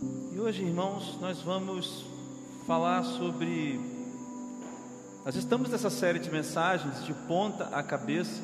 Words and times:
E 0.00 0.38
hoje, 0.38 0.62
irmãos, 0.62 1.18
nós 1.20 1.40
vamos 1.40 2.04
falar 2.66 3.02
sobre. 3.02 3.80
Nós 5.24 5.34
estamos 5.34 5.70
nessa 5.70 5.90
série 5.90 6.20
de 6.20 6.30
mensagens 6.30 7.04
de 7.04 7.12
ponta 7.12 7.64
a 7.72 7.82
cabeça, 7.82 8.40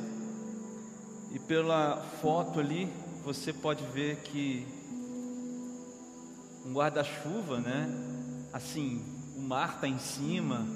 e 1.33 1.39
pela 1.39 1.99
foto 2.21 2.59
ali 2.59 2.89
você 3.25 3.53
pode 3.53 3.85
ver 3.85 4.17
que 4.17 4.67
um 6.67 6.73
guarda-chuva, 6.73 7.61
né? 7.61 7.89
Assim, 8.53 9.01
o 9.37 9.41
mar 9.41 9.77
está 9.77 9.87
em 9.87 9.99
cima. 9.99 10.67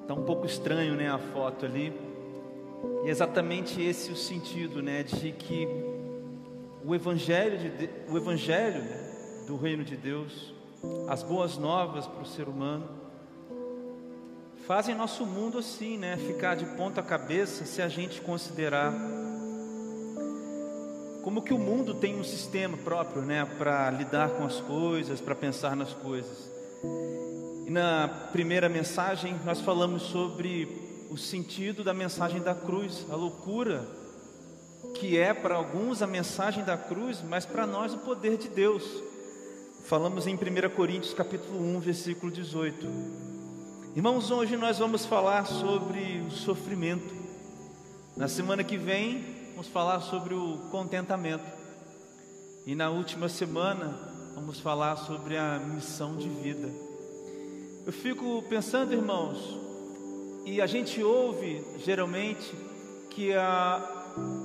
Está 0.00 0.14
um 0.18 0.24
pouco 0.24 0.46
estranho, 0.46 0.94
né, 0.94 1.10
a 1.10 1.18
foto 1.18 1.66
ali. 1.66 1.92
E 3.04 3.08
é 3.08 3.10
exatamente 3.10 3.82
esse 3.82 4.10
o 4.10 4.16
sentido, 4.16 4.80
né, 4.80 5.02
de 5.02 5.32
que 5.32 5.89
o 6.84 6.94
evangelho, 6.94 7.58
de, 7.58 7.90
o 8.08 8.16
evangelho 8.16 8.82
do 9.46 9.56
reino 9.56 9.84
de 9.84 9.96
Deus, 9.96 10.54
as 11.08 11.22
boas 11.22 11.58
novas 11.58 12.06
para 12.06 12.22
o 12.22 12.26
ser 12.26 12.48
humano, 12.48 12.88
fazem 14.66 14.94
nosso 14.94 15.26
mundo 15.26 15.58
assim, 15.58 15.98
né, 15.98 16.16
ficar 16.16 16.54
de 16.54 16.64
ponta 16.76 17.02
cabeça 17.02 17.64
se 17.64 17.82
a 17.82 17.88
gente 17.88 18.20
considerar 18.20 18.92
como 21.22 21.42
que 21.42 21.52
o 21.52 21.58
mundo 21.58 21.94
tem 21.94 22.18
um 22.18 22.24
sistema 22.24 22.76
próprio, 22.78 23.22
né, 23.22 23.44
para 23.58 23.90
lidar 23.90 24.30
com 24.30 24.44
as 24.44 24.60
coisas, 24.60 25.20
para 25.20 25.34
pensar 25.34 25.76
nas 25.76 25.92
coisas. 25.92 26.50
E 27.66 27.70
na 27.70 28.08
primeira 28.32 28.68
mensagem 28.68 29.38
nós 29.44 29.60
falamos 29.60 30.02
sobre 30.02 31.06
o 31.10 31.18
sentido 31.18 31.84
da 31.84 31.92
mensagem 31.92 32.40
da 32.40 32.54
cruz, 32.54 33.04
a 33.10 33.16
loucura 33.16 33.99
que 35.00 35.16
é 35.16 35.32
para 35.32 35.54
alguns 35.54 36.02
a 36.02 36.06
mensagem 36.06 36.62
da 36.62 36.76
cruz, 36.76 37.22
mas 37.26 37.46
para 37.46 37.66
nós 37.66 37.94
o 37.94 37.98
poder 37.98 38.36
de 38.36 38.48
Deus. 38.48 38.84
Falamos 39.86 40.26
em 40.26 40.34
1 40.34 40.38
Coríntios 40.76 41.14
capítulo 41.14 41.58
1, 41.58 41.80
versículo 41.80 42.30
18. 42.30 42.86
Irmãos, 43.96 44.30
hoje 44.30 44.58
nós 44.58 44.78
vamos 44.78 45.06
falar 45.06 45.46
sobre 45.46 46.22
o 46.28 46.30
sofrimento. 46.30 47.14
Na 48.14 48.28
semana 48.28 48.62
que 48.62 48.76
vem, 48.76 49.24
vamos 49.52 49.68
falar 49.68 50.00
sobre 50.00 50.34
o 50.34 50.68
contentamento. 50.70 51.50
E 52.66 52.74
na 52.74 52.90
última 52.90 53.30
semana, 53.30 53.98
vamos 54.34 54.60
falar 54.60 54.96
sobre 54.96 55.34
a 55.38 55.58
missão 55.60 56.14
de 56.14 56.28
vida. 56.28 56.68
Eu 57.86 57.92
fico 57.92 58.42
pensando, 58.50 58.92
irmãos, 58.92 59.58
e 60.44 60.60
a 60.60 60.66
gente 60.66 61.02
ouve 61.02 61.64
geralmente 61.78 62.54
que 63.08 63.32
a, 63.32 63.99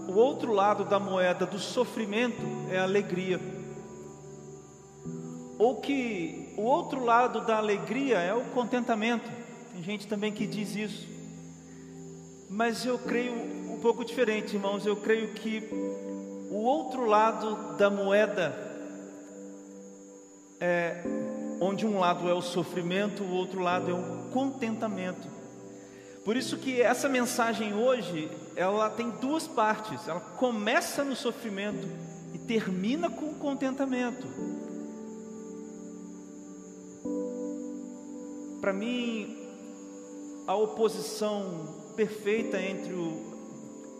o 0.07 0.13
outro 0.13 0.53
lado 0.53 0.85
da 0.85 0.99
moeda 0.99 1.45
do 1.45 1.59
sofrimento 1.59 2.41
é 2.71 2.77
a 2.77 2.83
alegria. 2.83 3.39
Ou 5.57 5.81
que 5.81 6.53
o 6.57 6.61
outro 6.61 7.03
lado 7.03 7.41
da 7.41 7.57
alegria 7.57 8.19
é 8.19 8.33
o 8.33 8.45
contentamento. 8.45 9.29
Tem 9.73 9.83
gente 9.83 10.07
também 10.07 10.31
que 10.31 10.47
diz 10.47 10.75
isso. 10.75 11.07
Mas 12.49 12.85
eu 12.85 12.97
creio 12.97 13.33
um 13.33 13.79
pouco 13.81 14.05
diferente, 14.05 14.55
irmãos. 14.55 14.85
Eu 14.85 14.95
creio 14.95 15.33
que 15.33 15.67
o 16.49 16.57
outro 16.63 17.05
lado 17.05 17.75
da 17.77 17.89
moeda 17.89 18.55
é 20.59 21.03
onde 21.59 21.85
um 21.85 21.99
lado 21.99 22.29
é 22.29 22.33
o 22.33 22.41
sofrimento, 22.41 23.23
o 23.23 23.33
outro 23.33 23.61
lado 23.61 23.91
é 23.91 23.93
o 23.93 24.31
contentamento. 24.31 25.34
Por 26.25 26.35
isso 26.35 26.57
que 26.57 26.81
essa 26.81 27.07
mensagem 27.07 27.75
hoje, 27.75 28.31
ela 28.55 28.89
tem 28.89 29.11
duas 29.11 29.47
partes. 29.47 30.07
Ela 30.07 30.19
começa 30.19 31.03
no 31.03 31.15
sofrimento 31.15 31.87
e 32.33 32.39
termina 32.39 33.11
com 33.11 33.27
o 33.27 33.35
contentamento. 33.35 34.25
Para 38.59 38.73
mim, 38.73 39.37
a 40.47 40.55
oposição 40.55 41.93
perfeita 41.95 42.59
entre 42.59 42.93
o 42.93 43.35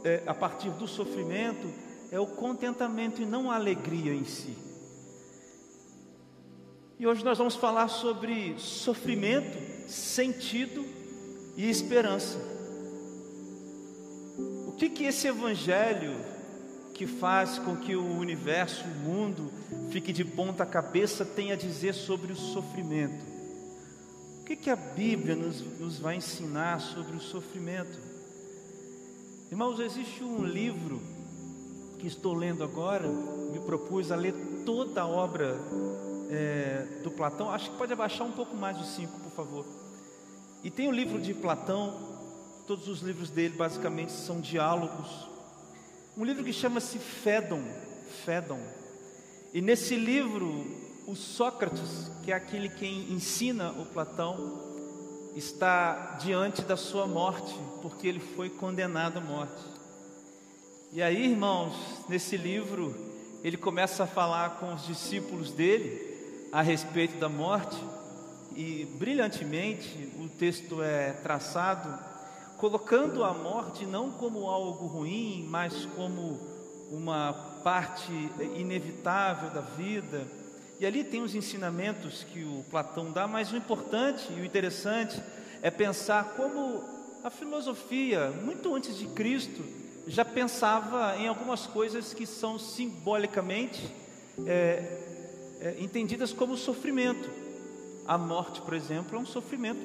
é, 0.04 0.24
a 0.26 0.34
partir 0.34 0.70
do 0.72 0.88
sofrimento 0.88 1.68
é 2.12 2.20
o 2.20 2.28
contentamento 2.28 3.22
e 3.22 3.26
não 3.26 3.52
a 3.52 3.56
alegria 3.56 4.14
em 4.14 4.26
si. 4.26 4.58
E 7.00 7.06
hoje 7.06 7.24
nós 7.24 7.38
vamos 7.38 7.56
falar 7.56 7.88
sobre 7.88 8.56
sofrimento, 8.58 9.58
sentido 9.88 10.95
e 11.56 11.70
esperança. 11.70 12.38
O 14.68 14.74
que 14.74 14.90
que 14.90 15.06
esse 15.06 15.28
evangelho 15.28 16.16
que 16.94 17.08
faz 17.08 17.60
com 17.60 17.76
que 17.76 17.96
o 17.96 18.18
universo, 18.18 18.84
o 18.86 19.10
mundo 19.10 19.52
fique 19.90 20.12
de 20.12 20.24
ponta 20.24 20.66
cabeça 20.66 21.26
tem 21.26 21.52
a 21.52 21.56
dizer 21.56 21.94
sobre 21.94 22.32
o 22.32 22.36
sofrimento? 22.36 23.24
O 24.42 24.44
que 24.46 24.56
que 24.56 24.70
a 24.70 24.76
Bíblia 24.76 25.36
nos, 25.36 25.62
nos 25.80 26.00
vai 26.00 26.18
ensinar 26.18 26.80
sobre 26.80 27.16
o 27.16 27.22
sofrimento? 27.22 27.98
Irmãos, 29.50 29.80
existe 29.80 30.24
um 30.24 30.44
livro 30.44 31.02
que 32.00 32.08
estou 32.08 32.34
lendo 32.34 32.64
agora, 32.64 33.08
me 33.08 33.60
propus 33.62 34.12
a 34.12 34.16
ler 34.16 34.34
toda 34.66 35.02
a 35.02 35.08
obra 35.08 35.58
é, 36.30 36.86
do 37.04 37.12
Platão, 37.12 37.50
acho 37.50 37.72
que 37.72 37.78
pode 37.78 37.94
abaixar 37.94 38.28
um 38.28 38.32
pouco 38.32 38.56
mais 38.56 38.78
de 38.78 38.88
cinco, 38.88 39.20
por 39.20 39.32
favor. 39.32 39.85
E 40.66 40.72
tem 40.72 40.88
o 40.88 40.92
livro 40.92 41.22
de 41.22 41.32
Platão, 41.32 41.94
todos 42.66 42.88
os 42.88 43.02
livros 43.02 43.30
dele 43.30 43.54
basicamente 43.56 44.12
são 44.12 44.42
diálogos. 44.42 45.30
Um 46.18 46.26
livro 46.26 46.44
que 46.44 46.52
chama-se 46.52 46.98
Fédon, 46.98 47.62
Fédon. 48.26 48.60
E 49.54 49.62
nesse 49.62 49.96
livro, 49.96 50.66
o 51.06 51.16
Sócrates, 51.16 52.10
que 52.24 52.32
é 52.32 52.36
aquele 52.36 52.68
quem 52.68 53.14
ensina 53.14 53.74
o 53.74 53.86
Platão, 53.86 54.60
está 55.36 56.18
diante 56.20 56.64
da 56.64 56.76
sua 56.76 57.06
morte, 57.06 57.54
porque 57.84 58.08
ele 58.08 58.20
foi 58.20 58.50
condenado 58.50 59.20
à 59.20 59.22
morte. 59.22 59.64
E 60.92 61.00
aí, 61.00 61.30
irmãos, 61.30 61.76
nesse 62.10 62.38
livro, 62.38 62.96
ele 63.44 63.56
começa 63.56 64.06
a 64.06 64.08
falar 64.08 64.56
com 64.56 64.74
os 64.74 64.84
discípulos 64.88 65.52
dele 65.52 66.50
a 66.52 66.64
respeito 66.64 67.20
da 67.20 67.30
morte 67.30 67.78
e 68.56 68.86
brilhantemente 68.98 70.10
o 70.20 70.30
texto 70.30 70.82
é 70.82 71.12
traçado, 71.12 71.94
colocando 72.58 73.24
a 73.24 73.34
morte 73.34 73.86
não 73.86 74.12
como 74.12 74.48
algo 74.50 74.88
ruim, 74.88 75.46
mas 75.50 75.86
como 75.96 76.40
uma 76.90 77.34
parte 77.64 78.12
inevitável 78.56 79.50
da 79.50 79.62
vida. 79.62 80.26
E 80.80 80.86
ali 80.86 81.04
tem 81.04 81.22
os 81.22 81.36
ensinamentos 81.36 82.26
que 82.32 82.44
o 82.44 82.64
Platão 82.70 83.12
dá, 83.12 83.28
mas 83.28 83.52
o 83.52 83.58
importante 83.58 84.26
e 84.38 84.42
o 84.42 84.46
interessante 84.46 85.22
é 85.62 85.70
pensar 85.70 86.36
como 86.36 86.84
a 87.24 87.30
filosofia, 87.30 88.30
muito 88.30 88.74
antes 88.74 88.98
de 88.98 89.08
Cristo, 89.08 89.64
já 90.08 90.24
pensava 90.24 91.18
em 91.18 91.28
algumas 91.28 91.66
coisas 91.66 92.14
que 92.14 92.26
são 92.26 92.60
simbolicamente 92.60 93.82
é, 94.46 95.02
é, 95.60 95.76
entendidas 95.80 96.32
como 96.32 96.56
sofrimento. 96.56 97.45
A 98.08 98.18
morte, 98.20 98.62
por 98.62 98.74
exemplo, 98.76 99.18
é 99.18 99.20
um 99.20 99.26
sofrimento 99.26 99.84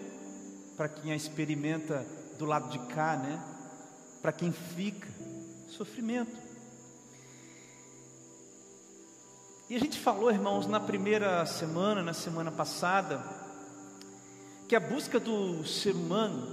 para 0.77 0.89
quem 0.89 1.13
a 1.13 1.17
experimenta 1.17 2.07
do 2.39 2.45
lado 2.45 2.69
de 2.69 2.79
cá, 2.95 3.17
né? 3.17 3.43
Para 4.21 4.31
quem 4.31 4.53
fica, 4.53 5.09
sofrimento. 5.69 6.37
E 9.71 9.77
a 9.77 9.79
gente 9.79 9.99
falou, 9.99 10.31
irmãos, 10.31 10.67
na 10.67 10.81
primeira 10.81 11.47
semana, 11.47 12.03
na 12.03 12.13
semana 12.13 12.51
passada, 12.51 13.25
que 14.69 14.77
a 14.77 14.81
busca 14.81 15.19
do 15.19 15.67
ser 15.67 15.95
humano, 15.95 16.47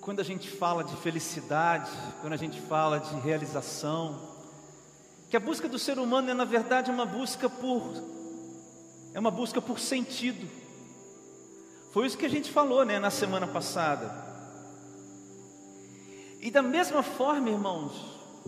quando 0.00 0.20
a 0.20 0.24
gente 0.24 0.50
fala 0.50 0.82
de 0.82 0.96
felicidade, 0.96 1.90
quando 2.20 2.32
a 2.32 2.38
gente 2.38 2.60
fala 2.62 2.98
de 2.98 3.14
realização, 3.20 4.34
que 5.30 5.36
a 5.36 5.40
busca 5.40 5.68
do 5.68 5.78
ser 5.78 5.98
humano 5.98 6.30
é 6.30 6.34
na 6.34 6.44
verdade 6.44 6.90
uma 6.90 7.06
busca 7.06 7.48
por 7.48 8.15
é 9.16 9.18
uma 9.18 9.30
busca 9.30 9.62
por 9.62 9.80
sentido. 9.80 10.46
Foi 11.90 12.06
isso 12.06 12.18
que 12.18 12.26
a 12.26 12.28
gente 12.28 12.50
falou, 12.50 12.84
né, 12.84 12.98
na 12.98 13.08
semana 13.08 13.46
passada. 13.46 14.14
E 16.38 16.50
da 16.50 16.60
mesma 16.60 17.02
forma, 17.02 17.48
irmãos, 17.48 17.94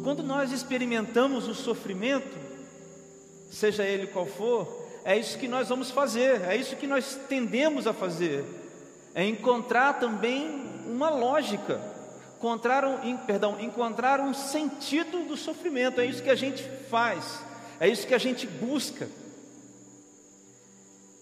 quando 0.05 0.23
nós 0.23 0.53
experimentamos 0.53 1.49
o 1.49 1.55
sofrimento, 1.55 2.37
seja 3.51 3.83
ele 3.83 4.09
qual 4.09 4.27
for, 4.27 4.87
é 5.07 5.17
isso 5.17 5.39
que 5.39 5.49
nós 5.49 5.71
vamos 5.71 5.91
fazer, 5.91 6.43
é 6.43 6.55
isso 6.55 6.77
que 6.77 6.87
nós 6.87 7.19
tendemos 7.31 7.87
a 7.87 7.95
fazer, 7.95 8.45
é 9.15 9.25
encontrar 9.25 9.95
também 9.95 10.85
uma 10.87 11.09
lógica, 11.09 11.81
encontrar 12.37 12.85
um, 12.85 13.17
perdão, 13.17 13.59
encontrar 13.59 14.21
um 14.21 14.35
sentido 14.35 15.27
do 15.27 15.35
sofrimento, 15.35 15.99
é 15.99 16.05
isso 16.05 16.23
que 16.23 16.29
a 16.29 16.35
gente 16.35 16.63
faz, 16.91 17.43
é 17.81 17.89
isso 17.89 18.07
que 18.07 18.13
a 18.13 18.19
gente 18.19 18.47
busca. 18.47 19.09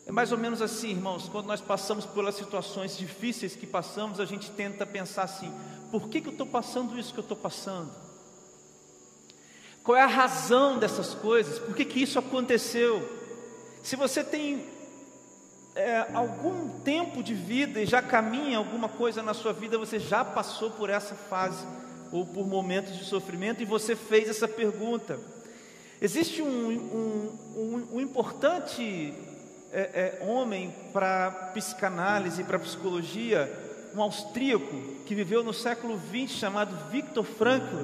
É 0.07 0.13
mais 0.13 0.31
ou 0.31 0.39
menos 0.39 0.63
assim, 0.63 0.91
irmãos, 0.91 1.29
quando 1.29 1.47
nós 1.47 1.61
passamos 1.61 2.07
pelas 2.07 2.37
situações 2.37 2.97
difíceis 2.97 3.57
que 3.57 3.67
passamos, 3.67 4.21
a 4.21 4.25
gente 4.25 4.53
tenta 4.53 4.87
pensar 4.87 5.25
assim: 5.25 5.53
por 5.91 6.09
que, 6.09 6.21
que 6.21 6.29
eu 6.29 6.33
estou 6.33 6.47
passando 6.47 6.97
isso 6.97 7.13
que 7.13 7.19
eu 7.19 7.23
estou 7.23 7.37
passando? 7.37 7.91
Qual 9.83 9.97
é 9.97 10.03
a 10.03 10.07
razão 10.07 10.79
dessas 10.79 11.13
coisas? 11.13 11.59
Por 11.59 11.75
que, 11.75 11.85
que 11.85 12.01
isso 12.01 12.21
aconteceu? 12.21 13.03
Se 13.83 13.97
você 13.97 14.23
tem 14.23 14.65
é, 15.75 16.07
algum 16.15 16.81
tempo 16.81 17.21
de 17.21 17.35
vida 17.35 17.81
e 17.81 17.87
já 17.87 18.01
caminha 18.01 18.59
alguma 18.59 18.89
coisa 18.89 19.23
na 19.23 19.35
sua 19.35 19.53
vida, 19.53 19.77
você 19.77 19.99
já 19.99 20.25
passou 20.25 20.71
por 20.71 20.89
essa 20.89 21.17
fase 21.17 21.67
ou 22.13 22.25
por 22.25 22.47
momentos 22.47 22.97
de 22.97 23.05
sofrimento 23.05 23.61
e 23.61 23.67
você 23.67 23.97
fez 23.97 24.29
essa 24.29 24.47
pergunta. 24.47 25.19
Existe 26.01 26.43
um, 26.43 26.69
um, 26.69 27.39
um, 27.57 27.89
um 27.95 28.01
importante 28.01 29.15
é, 29.73 30.19
é, 30.21 30.25
homem 30.25 30.75
para 30.93 31.31
psicanálise, 31.55 32.45
para 32.45 32.59
psicologia, 32.59 33.51
um 33.95 34.03
austríaco 34.03 34.75
que 35.07 35.15
viveu 35.15 35.43
no 35.43 35.53
século 35.53 35.99
XX 35.99 36.39
chamado 36.39 36.91
Viktor 36.91 37.25
Frankl. 37.25 37.77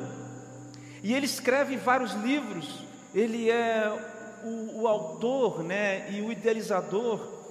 E 1.02 1.14
ele 1.14 1.26
escreve 1.26 1.76
vários 1.76 2.12
livros. 2.12 2.84
Ele 3.14 3.50
é 3.50 3.90
o, 4.44 4.82
o 4.82 4.88
autor, 4.88 5.62
né, 5.62 6.11
e 6.11 6.20
o 6.20 6.31
idealizador 6.31 7.43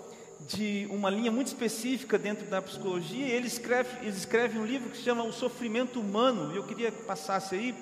de 0.47 0.87
uma 0.89 1.09
linha 1.09 1.31
muito 1.31 1.47
específica 1.47 2.17
dentro 2.17 2.45
da 2.47 2.61
psicologia. 2.61 3.27
Ele 3.27 3.47
escreve, 3.47 3.89
ele 4.01 4.15
escreve 4.15 4.57
um 4.57 4.65
livro 4.65 4.89
que 4.89 4.97
se 4.97 5.03
chama 5.03 5.23
O 5.23 5.31
Sofrimento 5.31 5.99
Humano. 5.99 6.55
Eu 6.55 6.63
queria 6.63 6.91
que 6.91 7.03
passasse 7.03 7.55
aí. 7.55 7.75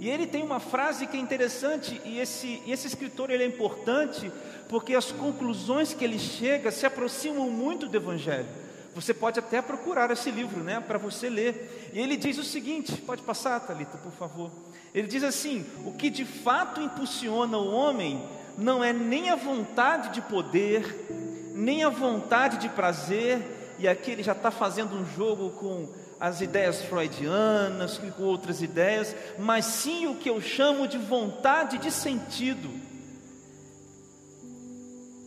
E 0.00 0.08
ele 0.08 0.26
tem 0.26 0.42
uma 0.42 0.60
frase 0.60 1.06
que 1.06 1.16
é 1.16 1.20
interessante 1.20 2.00
e 2.04 2.18
esse, 2.18 2.62
esse 2.66 2.86
escritor 2.86 3.30
ele 3.30 3.42
é 3.42 3.46
importante 3.46 4.32
porque 4.68 4.94
as 4.94 5.12
conclusões 5.12 5.92
que 5.92 6.02
ele 6.02 6.18
chega 6.18 6.70
se 6.70 6.86
aproximam 6.86 7.50
muito 7.50 7.86
do 7.86 7.96
Evangelho. 7.96 8.46
Você 8.94 9.14
pode 9.14 9.38
até 9.38 9.62
procurar 9.62 10.10
esse 10.10 10.30
livro, 10.30 10.64
né, 10.64 10.80
para 10.80 10.98
você 10.98 11.28
ler. 11.28 11.90
E 11.92 11.98
ele 11.98 12.16
diz 12.16 12.38
o 12.38 12.44
seguinte: 12.44 12.96
pode 12.96 13.22
passar, 13.22 13.60
Talita, 13.60 13.98
por 13.98 14.12
favor. 14.12 14.50
Ele 14.94 15.06
diz 15.06 15.22
assim: 15.22 15.64
o 15.84 15.92
que 15.92 16.10
de 16.10 16.24
fato 16.24 16.80
impulsiona 16.80 17.56
o 17.56 17.70
homem 17.70 18.26
não 18.58 18.82
é 18.82 18.92
nem 18.92 19.30
a 19.30 19.36
vontade 19.36 20.10
de 20.14 20.20
poder, 20.20 21.06
nem 21.54 21.84
a 21.84 21.88
vontade 21.88 22.58
de 22.58 22.68
prazer. 22.68 23.58
E 23.78 23.88
aqui 23.88 24.10
ele 24.10 24.22
já 24.22 24.32
está 24.32 24.50
fazendo 24.50 24.94
um 24.94 25.06
jogo 25.14 25.50
com 25.50 25.88
as 26.20 26.42
ideias 26.42 26.82
freudianas, 26.82 27.96
com 27.96 28.22
outras 28.22 28.60
ideias, 28.60 29.16
mas 29.38 29.64
sim 29.64 30.06
o 30.06 30.16
que 30.16 30.28
eu 30.28 30.38
chamo 30.38 30.86
de 30.86 30.98
vontade 30.98 31.78
de 31.78 31.90
sentido. 31.90 32.68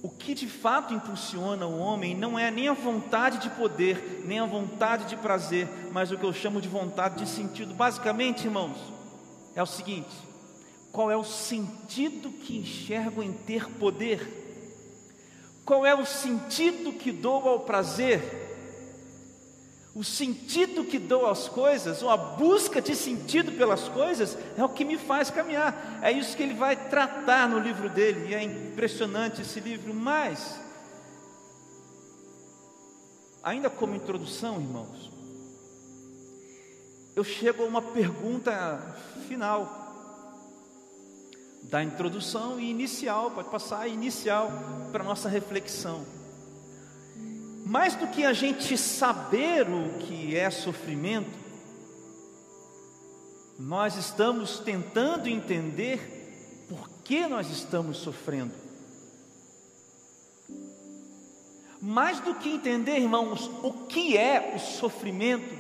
O 0.04 0.10
que 0.10 0.36
de 0.36 0.48
fato 0.48 0.94
impulsiona 0.94 1.66
o 1.66 1.80
homem 1.80 2.16
não 2.16 2.38
é 2.38 2.52
nem 2.52 2.68
a 2.68 2.74
vontade 2.74 3.40
de 3.40 3.50
poder, 3.50 4.22
nem 4.26 4.40
a 4.40 4.46
vontade 4.46 5.06
de 5.06 5.16
prazer, 5.16 5.68
mas 5.92 6.12
o 6.12 6.18
que 6.18 6.26
eu 6.26 6.34
chamo 6.34 6.62
de 6.62 6.68
vontade 6.68 7.24
de 7.24 7.28
sentido. 7.28 7.74
Basicamente, 7.74 8.46
irmãos, 8.46 8.78
é 9.56 9.64
o 9.64 9.66
seguinte: 9.66 10.14
qual 10.92 11.10
é 11.10 11.18
o 11.18 11.24
sentido 11.24 12.30
que 12.30 12.58
enxergo 12.58 13.24
em 13.24 13.34
ter 13.34 13.66
poder? 13.80 14.42
Qual 15.66 15.86
é 15.86 15.96
o 15.96 16.06
sentido 16.06 16.94
que 16.94 17.12
dou 17.12 17.48
ao 17.48 17.62
prazer? 17.62 18.43
O 19.96 20.04
sentido 20.04 20.86
que 20.86 20.98
dou 20.98 21.28
às 21.28 21.48
coisas, 21.48 22.02
ou 22.02 22.10
a 22.10 22.18
busca 22.18 22.82
de 22.82 22.96
sentido 22.96 23.52
pelas 23.52 23.88
coisas, 23.90 24.36
é 24.58 24.64
o 24.64 24.70
que 24.70 24.84
me 24.84 24.98
faz 24.98 25.30
caminhar. 25.30 26.00
É 26.02 26.12
isso 26.12 26.36
que 26.36 26.42
ele 26.42 26.56
vai 26.56 26.90
tratar 26.90 27.48
no 27.48 27.60
livro 27.60 27.90
dele, 27.90 28.30
e 28.30 28.34
é 28.34 28.42
impressionante 28.42 29.44
esse 29.44 29.60
livro. 29.60 29.94
Mas, 29.94 30.60
ainda 33.44 33.70
como 33.70 33.96
introdução, 33.96 34.60
irmãos, 34.60 35.12
eu 37.16 37.24
chego 37.24 37.62
a 37.62 37.68
uma 37.68 37.82
pergunta 37.82 38.98
final 39.28 39.82
da 41.62 41.84
introdução 41.84 42.60
e 42.60 42.68
inicial, 42.68 43.30
pode 43.30 43.50
passar 43.50 43.88
inicial 43.88 44.52
para 44.92 45.04
nossa 45.04 45.30
reflexão 45.30 46.04
mais 47.66 47.96
do 47.96 48.08
que 48.08 48.26
a 48.26 48.34
gente 48.34 48.78
saber 48.78 49.68
o 49.70 49.98
que 50.00 50.36
é 50.36 50.50
sofrimento, 50.50 51.32
nós 53.58 53.96
estamos 53.96 54.60
tentando 54.60 55.30
entender 55.30 56.66
por 56.68 56.90
que 57.04 57.28
nós 57.28 57.50
estamos 57.50 57.98
sofrendo. 57.98 58.54
Mais 61.82 62.20
do 62.20 62.36
que 62.36 62.50
entender, 62.50 62.98
irmãos, 62.98 63.50
o 63.62 63.74
que 63.88 64.18
é 64.18 64.54
o 64.56 64.60
sofrimento, 64.60 65.54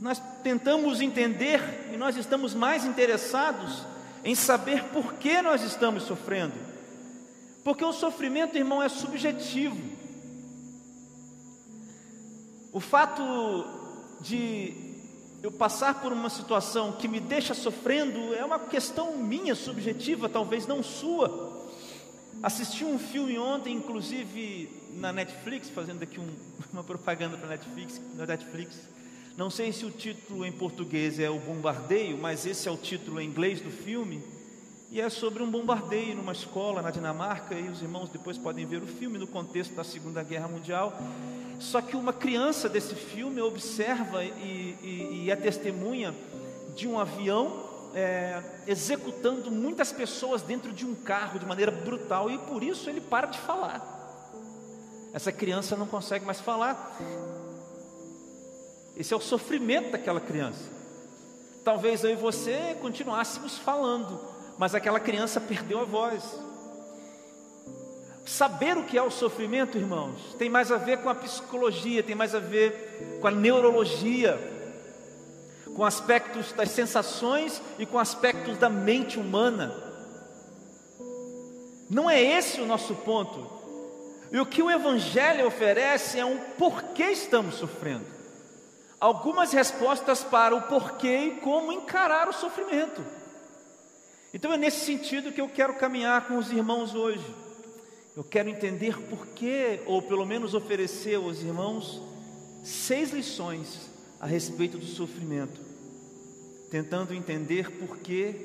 nós 0.00 0.20
tentamos 0.42 1.00
entender 1.00 1.90
e 1.92 1.96
nós 1.96 2.16
estamos 2.16 2.52
mais 2.52 2.84
interessados 2.84 3.84
em 4.24 4.34
saber 4.34 4.84
por 4.84 5.14
que 5.14 5.40
nós 5.40 5.62
estamos 5.62 6.02
sofrendo. 6.02 6.54
Porque 7.62 7.84
o 7.84 7.92
sofrimento, 7.92 8.56
irmão, 8.56 8.82
é 8.82 8.88
subjetivo. 8.88 9.93
O 12.74 12.80
fato 12.80 13.22
de 14.20 14.74
eu 15.40 15.52
passar 15.52 16.00
por 16.00 16.12
uma 16.12 16.28
situação 16.28 16.90
que 16.90 17.06
me 17.06 17.20
deixa 17.20 17.54
sofrendo 17.54 18.34
é 18.34 18.44
uma 18.44 18.58
questão 18.58 19.16
minha, 19.16 19.54
subjetiva, 19.54 20.28
talvez 20.28 20.66
não 20.66 20.82
sua. 20.82 21.70
Assisti 22.42 22.84
um 22.84 22.98
filme 22.98 23.38
ontem, 23.38 23.76
inclusive 23.76 24.68
na 24.94 25.12
Netflix, 25.12 25.70
fazendo 25.70 26.02
aqui 26.02 26.18
um, 26.18 26.28
uma 26.72 26.82
propaganda 26.82 27.36
para 27.36 27.50
Netflix, 27.50 28.00
na 28.16 28.26
Netflix. 28.26 28.76
Não 29.36 29.50
sei 29.50 29.72
se 29.72 29.84
o 29.84 29.90
título 29.92 30.44
em 30.44 30.50
português 30.50 31.20
é 31.20 31.30
O 31.30 31.38
Bombardeio, 31.38 32.18
mas 32.18 32.44
esse 32.44 32.66
é 32.66 32.72
o 32.72 32.76
título 32.76 33.20
em 33.20 33.28
inglês 33.28 33.60
do 33.60 33.70
filme. 33.70 34.20
E 34.90 35.00
é 35.00 35.08
sobre 35.08 35.44
um 35.44 35.50
bombardeio 35.50 36.16
numa 36.16 36.32
escola 36.32 36.82
na 36.82 36.90
Dinamarca, 36.90 37.54
e 37.54 37.68
os 37.68 37.80
irmãos 37.82 38.08
depois 38.08 38.36
podem 38.36 38.66
ver 38.66 38.82
o 38.82 38.86
filme 38.86 39.16
no 39.16 39.28
contexto 39.28 39.76
da 39.76 39.84
Segunda 39.84 40.24
Guerra 40.24 40.48
Mundial. 40.48 40.92
Só 41.58 41.80
que 41.80 41.96
uma 41.96 42.12
criança 42.12 42.68
desse 42.68 42.94
filme 42.94 43.40
observa 43.40 44.24
e, 44.24 44.76
e, 44.82 45.24
e 45.24 45.30
é 45.30 45.36
testemunha 45.36 46.14
de 46.74 46.88
um 46.88 46.98
avião 46.98 47.64
é, 47.94 48.42
executando 48.66 49.50
muitas 49.50 49.92
pessoas 49.92 50.42
dentro 50.42 50.72
de 50.72 50.84
um 50.84 50.94
carro 50.94 51.38
de 51.38 51.46
maneira 51.46 51.70
brutal 51.70 52.30
e 52.30 52.38
por 52.38 52.62
isso 52.62 52.90
ele 52.90 53.00
para 53.00 53.28
de 53.28 53.38
falar. 53.38 53.92
Essa 55.12 55.30
criança 55.30 55.76
não 55.76 55.86
consegue 55.86 56.24
mais 56.24 56.40
falar. 56.40 56.98
Esse 58.96 59.14
é 59.14 59.16
o 59.16 59.20
sofrimento 59.20 59.92
daquela 59.92 60.20
criança. 60.20 60.74
Talvez 61.64 62.02
eu 62.02 62.10
e 62.10 62.16
você 62.16 62.76
continuássemos 62.80 63.56
falando, 63.56 64.20
mas 64.58 64.74
aquela 64.74 64.98
criança 64.98 65.40
perdeu 65.40 65.80
a 65.80 65.84
voz. 65.84 66.22
Saber 68.24 68.76
o 68.78 68.84
que 68.84 68.96
é 68.96 69.02
o 69.02 69.10
sofrimento, 69.10 69.76
irmãos, 69.76 70.34
tem 70.38 70.48
mais 70.48 70.72
a 70.72 70.76
ver 70.76 71.02
com 71.02 71.10
a 71.10 71.14
psicologia, 71.14 72.02
tem 72.02 72.14
mais 72.14 72.34
a 72.34 72.38
ver 72.38 73.18
com 73.20 73.28
a 73.28 73.30
neurologia, 73.30 74.38
com 75.76 75.84
aspectos 75.84 76.52
das 76.52 76.70
sensações 76.70 77.60
e 77.78 77.84
com 77.84 77.98
aspectos 77.98 78.56
da 78.56 78.70
mente 78.70 79.18
humana. 79.18 79.74
Não 81.90 82.08
é 82.08 82.22
esse 82.22 82.60
o 82.60 82.66
nosso 82.66 82.94
ponto. 82.94 83.52
E 84.32 84.40
o 84.40 84.46
que 84.46 84.62
o 84.62 84.70
Evangelho 84.70 85.46
oferece 85.46 86.18
é 86.18 86.24
um 86.24 86.38
porquê 86.58 87.04
estamos 87.04 87.56
sofrendo. 87.56 88.06
Algumas 88.98 89.52
respostas 89.52 90.24
para 90.24 90.56
o 90.56 90.62
porquê 90.62 91.18
e 91.18 91.30
como 91.40 91.70
encarar 91.72 92.26
o 92.28 92.32
sofrimento. 92.32 93.04
Então 94.32 94.52
é 94.52 94.56
nesse 94.56 94.84
sentido 94.84 95.30
que 95.30 95.40
eu 95.40 95.48
quero 95.48 95.74
caminhar 95.74 96.26
com 96.26 96.38
os 96.38 96.50
irmãos 96.50 96.94
hoje. 96.94 97.43
Eu 98.16 98.22
quero 98.22 98.48
entender 98.48 98.96
por 99.08 99.26
que, 99.26 99.80
ou 99.86 100.00
pelo 100.00 100.24
menos 100.24 100.54
oferecer 100.54 101.16
aos 101.16 101.40
irmãos, 101.40 102.00
seis 102.62 103.10
lições 103.10 103.90
a 104.20 104.26
respeito 104.26 104.78
do 104.78 104.86
sofrimento, 104.86 105.60
tentando 106.70 107.12
entender 107.12 107.72
por 107.72 107.98
que 107.98 108.36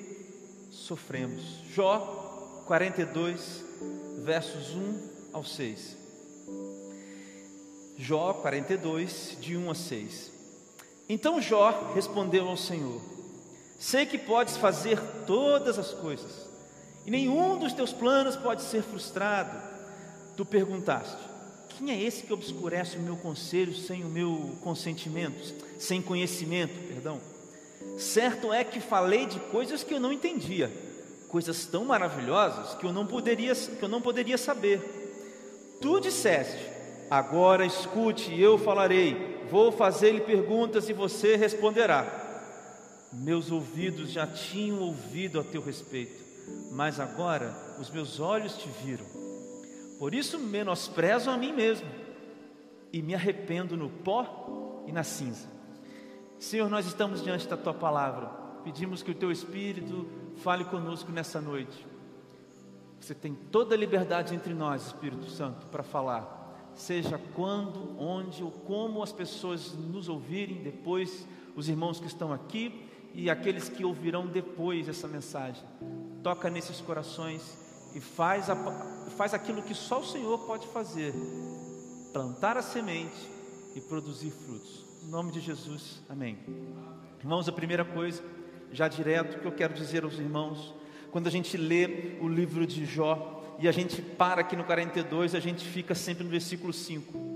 sofremos. 0.71 1.61
Jó 1.71 2.63
42, 2.65 3.63
versos 4.23 4.71
1 4.71 5.09
ao 5.33 5.43
6. 5.43 5.97
Jó 7.95 8.33
42, 8.33 9.37
de 9.39 9.55
1 9.55 9.69
a 9.69 9.75
6. 9.75 10.31
Então 11.07 11.39
Jó 11.39 11.91
respondeu 11.93 12.49
ao 12.49 12.57
Senhor: 12.57 12.99
Sei 13.77 14.07
que 14.07 14.17
podes 14.17 14.57
fazer 14.57 14.99
todas 15.27 15.77
as 15.77 15.93
coisas 15.93 16.48
e 17.09 17.11
nenhum 17.11 17.57
dos 17.57 17.73
teus 17.73 17.91
planos 17.91 18.35
pode 18.35 18.61
ser 18.61 18.83
frustrado. 18.83 19.59
Tu 20.37 20.45
perguntaste: 20.45 21.17
quem 21.69 21.89
é 21.89 21.99
esse 21.99 22.21
que 22.21 22.31
obscurece 22.31 22.97
o 22.97 23.01
meu 23.01 23.17
conselho 23.17 23.73
sem 23.73 24.03
o 24.03 24.07
meu 24.07 24.55
consentimento, 24.61 25.55
sem 25.79 26.03
conhecimento, 26.03 26.75
perdão? 26.87 27.19
Certo 27.97 28.53
é 28.53 28.63
que 28.63 28.79
falei 28.79 29.25
de 29.25 29.39
coisas 29.39 29.83
que 29.83 29.91
eu 29.91 29.99
não 29.99 30.13
entendia, 30.13 30.71
coisas 31.27 31.65
tão 31.65 31.83
maravilhosas 31.83 32.75
que 32.75 32.85
eu 32.85 32.93
não 32.93 33.07
poderia, 33.07 33.55
que 33.55 33.81
eu 33.81 33.89
não 33.89 34.03
poderia 34.03 34.37
saber. 34.37 34.79
Tu 35.81 35.99
disseste: 36.01 36.63
Agora 37.09 37.65
escute, 37.65 38.39
eu 38.39 38.59
falarei. 38.59 39.39
Vou 39.49 39.71
fazer-lhe 39.71 40.21
perguntas 40.21 40.87
e 40.89 40.93
você 40.93 41.35
responderá. 41.35 42.05
Meus 43.11 43.49
ouvidos 43.49 44.11
já 44.11 44.27
tinham 44.27 44.79
ouvido 44.79 45.39
a 45.39 45.43
teu 45.43 45.59
respeito, 45.59 46.28
mas 46.71 46.99
agora 46.99 47.53
os 47.79 47.89
meus 47.89 48.19
olhos 48.19 48.57
te 48.57 48.69
viram. 48.83 49.05
Por 49.97 50.13
isso 50.13 50.39
menosprezo 50.39 51.29
a 51.29 51.37
mim 51.37 51.51
mesmo 51.51 51.87
e 52.91 53.01
me 53.01 53.13
arrependo 53.13 53.75
no 53.75 53.89
pó 53.89 54.83
e 54.87 54.91
na 54.91 55.03
cinza. 55.03 55.47
Senhor, 56.39 56.69
nós 56.69 56.85
estamos 56.85 57.21
diante 57.21 57.47
da 57.47 57.57
tua 57.57 57.73
palavra. 57.73 58.27
Pedimos 58.63 59.03
que 59.03 59.11
o 59.11 59.15
teu 59.15 59.31
Espírito 59.31 60.07
fale 60.37 60.63
conosco 60.63 61.11
nessa 61.11 61.41
noite. 61.41 61.85
Você 62.99 63.13
tem 63.13 63.33
toda 63.33 63.75
a 63.75 63.77
liberdade 63.77 64.33
entre 64.33 64.53
nós, 64.53 64.87
Espírito 64.87 65.29
Santo, 65.29 65.67
para 65.67 65.83
falar. 65.83 66.71
Seja 66.73 67.19
quando, 67.35 67.99
onde 67.99 68.43
ou 68.43 68.51
como 68.51 69.03
as 69.03 69.11
pessoas 69.11 69.73
nos 69.73 70.07
ouvirem 70.07 70.63
depois, 70.63 71.27
os 71.55 71.67
irmãos 71.67 71.99
que 71.99 72.07
estão 72.07 72.31
aqui 72.31 72.87
e 73.13 73.29
aqueles 73.29 73.67
que 73.67 73.83
ouvirão 73.83 74.27
depois 74.27 74.87
essa 74.87 75.07
mensagem. 75.07 75.63
Toca 76.23 76.49
nesses 76.49 76.81
corações 76.81 77.41
e 77.95 77.99
faz, 77.99 78.49
a, 78.49 78.55
faz 79.17 79.33
aquilo 79.33 79.61
que 79.61 79.73
só 79.73 79.99
o 79.99 80.05
Senhor 80.05 80.37
pode 80.39 80.67
fazer: 80.67 81.13
plantar 82.13 82.57
a 82.57 82.61
semente 82.61 83.29
e 83.75 83.81
produzir 83.81 84.31
frutos. 84.31 84.85
Em 85.03 85.09
nome 85.09 85.31
de 85.31 85.39
Jesus, 85.39 86.01
amém. 86.09 86.37
Irmãos, 87.19 87.47
a 87.47 87.51
primeira 87.51 87.85
coisa, 87.85 88.23
já 88.71 88.87
direto, 88.87 89.39
que 89.39 89.45
eu 89.45 89.51
quero 89.51 89.73
dizer 89.73 90.03
aos 90.03 90.13
irmãos, 90.13 90.73
quando 91.11 91.27
a 91.27 91.31
gente 91.31 91.57
lê 91.57 92.17
o 92.21 92.27
livro 92.27 92.67
de 92.67 92.85
Jó 92.85 93.57
e 93.59 93.67
a 93.67 93.71
gente 93.71 94.01
para 94.01 94.41
aqui 94.41 94.55
no 94.55 94.63
42, 94.63 95.35
a 95.35 95.39
gente 95.39 95.65
fica 95.65 95.95
sempre 95.95 96.23
no 96.23 96.29
versículo 96.29 96.71
5. 96.71 97.29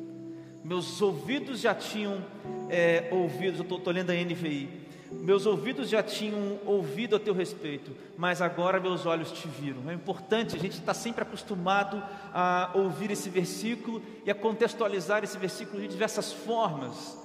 Meus 0.64 1.02
ouvidos 1.02 1.60
já 1.60 1.76
tinham 1.76 2.24
é, 2.70 3.10
ouvido, 3.12 3.66
eu 3.70 3.78
estou 3.78 3.94
lendo 3.94 4.12
a 4.12 4.14
NVI, 4.14 4.83
meus 5.22 5.46
ouvidos 5.46 5.90
já 5.90 6.02
tinham 6.02 6.60
ouvido 6.66 7.16
a 7.16 7.20
teu 7.20 7.34
respeito, 7.34 7.92
mas 8.18 8.42
agora 8.42 8.80
meus 8.80 9.06
olhos 9.06 9.32
te 9.32 9.48
viram. 9.48 9.90
É 9.90 9.94
importante, 9.94 10.56
a 10.56 10.60
gente 10.60 10.74
está 10.80 10.94
sempre 10.94 11.24
acostumado 11.24 12.02
a 12.34 12.72
ouvir 12.74 13.12
esse 13.12 13.30
versículo 13.30 14.02
e 14.26 14.32
a 14.32 14.36
contextualizar 14.36 15.24
esse 15.24 15.38
versículo 15.38 15.82
de 15.82 15.88
diversas 15.88 16.32
formas. 16.32 17.18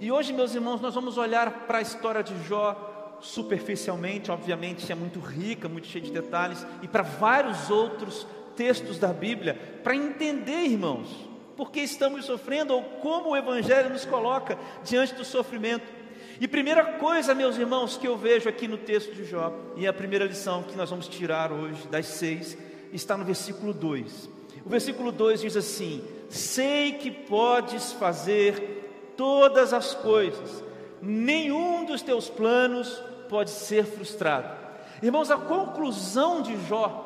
E 0.00 0.12
hoje, 0.12 0.32
meus 0.32 0.54
irmãos, 0.54 0.80
nós 0.80 0.94
vamos 0.94 1.18
olhar 1.18 1.66
para 1.66 1.78
a 1.78 1.82
história 1.82 2.22
de 2.22 2.34
Jó 2.46 3.18
superficialmente, 3.20 4.30
obviamente 4.30 4.90
é 4.92 4.94
muito 4.94 5.18
rica, 5.18 5.68
muito 5.68 5.88
cheia 5.88 6.04
de 6.04 6.12
detalhes, 6.12 6.64
e 6.82 6.88
para 6.88 7.02
vários 7.02 7.68
outros 7.70 8.26
textos 8.56 8.98
da 8.98 9.12
Bíblia, 9.12 9.80
para 9.82 9.94
entender, 9.94 10.66
irmãos, 10.66 11.08
por 11.56 11.72
que 11.72 11.80
estamos 11.80 12.24
sofrendo 12.24 12.72
ou 12.72 12.82
como 12.82 13.30
o 13.30 13.36
Evangelho 13.36 13.90
nos 13.90 14.04
coloca 14.04 14.56
diante 14.84 15.14
do 15.14 15.24
sofrimento. 15.24 15.97
E 16.40 16.46
primeira 16.46 16.84
coisa, 16.84 17.34
meus 17.34 17.58
irmãos, 17.58 17.96
que 17.96 18.06
eu 18.06 18.16
vejo 18.16 18.48
aqui 18.48 18.68
no 18.68 18.78
texto 18.78 19.12
de 19.12 19.24
Jó, 19.24 19.52
e 19.76 19.86
a 19.88 19.92
primeira 19.92 20.24
lição 20.24 20.62
que 20.62 20.76
nós 20.76 20.88
vamos 20.88 21.08
tirar 21.08 21.50
hoje, 21.50 21.88
das 21.88 22.06
seis, 22.06 22.56
está 22.92 23.16
no 23.16 23.24
versículo 23.24 23.72
2. 23.72 24.30
O 24.64 24.68
versículo 24.68 25.10
2 25.10 25.40
diz 25.40 25.56
assim: 25.56 26.04
Sei 26.28 26.92
que 26.92 27.10
podes 27.10 27.92
fazer 27.92 29.12
todas 29.16 29.72
as 29.72 29.94
coisas, 29.94 30.62
nenhum 31.02 31.84
dos 31.84 32.02
teus 32.02 32.28
planos 32.28 33.02
pode 33.28 33.50
ser 33.50 33.84
frustrado. 33.84 34.56
Irmãos, 35.02 35.32
a 35.32 35.36
conclusão 35.36 36.40
de 36.40 36.56
Jó, 36.66 37.04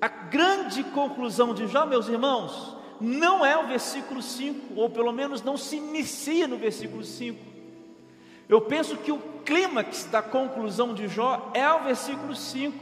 a 0.00 0.08
grande 0.08 0.82
conclusão 0.82 1.54
de 1.54 1.68
Jó, 1.68 1.86
meus 1.86 2.08
irmãos, 2.08 2.76
não 3.04 3.44
é 3.44 3.56
o 3.56 3.66
versículo 3.66 4.22
5, 4.22 4.80
ou 4.80 4.90
pelo 4.90 5.12
menos 5.12 5.42
não 5.42 5.56
se 5.56 5.76
inicia 5.76 6.48
no 6.48 6.56
versículo 6.56 7.04
5. 7.04 7.38
Eu 8.48 8.60
penso 8.62 8.96
que 8.96 9.12
o 9.12 9.18
clímax 9.44 10.04
da 10.04 10.22
conclusão 10.22 10.94
de 10.94 11.08
Jó 11.08 11.50
é 11.54 11.70
o 11.72 11.84
versículo 11.84 12.34
5. 12.34 12.76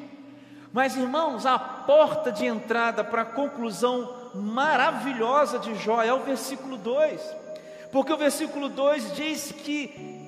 Mas, 0.73 0.97
irmãos, 0.97 1.45
a 1.45 1.59
porta 1.59 2.33
de 2.33 2.47
entrada 2.47 3.05
para 3.05 3.23
a 3.23 3.27
conclusão 3.27 4.31
maravilhosa 4.35 5.59
de 5.59 5.75
Jó 5.75 6.03
é 6.03 6.13
o 6.13 6.21
versículo 6.21 6.77
2. 6.77 7.21
Porque 7.91 8.13
o 8.13 8.17
versículo 8.17 8.69
2 8.71 9.15
diz 9.15 9.53
que 9.53 10.23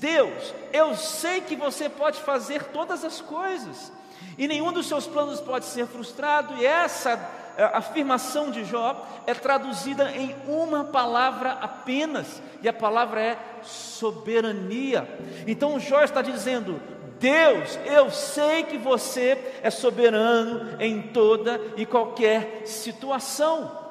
Deus, 0.00 0.54
eu 0.72 0.96
sei 0.96 1.40
que 1.40 1.54
você 1.54 1.88
pode 1.88 2.20
fazer 2.20 2.64
todas 2.64 3.04
as 3.04 3.20
coisas, 3.20 3.92
e 4.36 4.48
nenhum 4.48 4.72
dos 4.72 4.86
seus 4.86 5.06
planos 5.06 5.40
pode 5.40 5.64
ser 5.64 5.86
frustrado, 5.86 6.56
e 6.56 6.66
essa 6.66 7.16
afirmação 7.58 8.50
de 8.50 8.64
Jó 8.64 9.06
é 9.26 9.34
traduzida 9.34 10.10
em 10.12 10.34
uma 10.46 10.84
palavra 10.84 11.52
apenas, 11.52 12.42
e 12.62 12.68
a 12.68 12.72
palavra 12.72 13.20
é 13.20 13.38
soberania. 13.62 15.08
Então 15.46 15.78
Jó 15.78 16.02
está 16.02 16.22
dizendo: 16.22 16.80
Deus, 17.18 17.78
eu 17.86 18.10
sei 18.10 18.64
que 18.64 18.76
você 18.76 19.58
é 19.62 19.70
soberano 19.70 20.80
em 20.80 21.02
toda 21.02 21.60
e 21.76 21.86
qualquer 21.86 22.62
situação. 22.66 23.84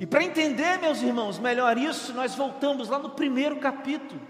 E 0.00 0.06
para 0.06 0.22
entender, 0.22 0.78
meus 0.78 1.02
irmãos, 1.02 1.38
melhor 1.38 1.76
isso, 1.76 2.12
nós 2.12 2.34
voltamos 2.34 2.88
lá 2.88 2.98
no 2.98 3.10
primeiro 3.10 3.56
capítulo. 3.56 4.20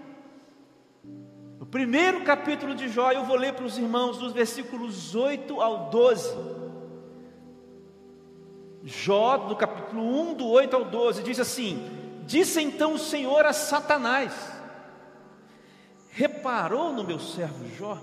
No 1.59 1.65
primeiro 1.65 2.21
capítulo 2.21 2.73
de 2.73 2.89
Jó, 2.89 3.11
eu 3.11 3.23
vou 3.23 3.35
ler 3.35 3.53
para 3.53 3.65
os 3.65 3.77
irmãos 3.77 4.17
dos 4.17 4.33
versículos 4.33 5.13
8 5.13 5.61
ao 5.61 5.89
12. 5.89 6.58
Jó, 8.83 9.47
no 9.49 9.55
capítulo 9.55 10.01
1, 10.31 10.33
do 10.35 10.47
8 10.47 10.75
ao 10.75 10.85
12, 10.85 11.23
diz 11.23 11.39
assim: 11.39 11.89
Disse 12.25 12.61
então 12.61 12.93
o 12.93 12.99
Senhor 12.99 13.45
a 13.45 13.53
Satanás: 13.53 14.33
Reparou 16.09 16.93
no 16.93 17.03
meu 17.03 17.19
servo 17.19 17.67
Jó? 17.75 17.97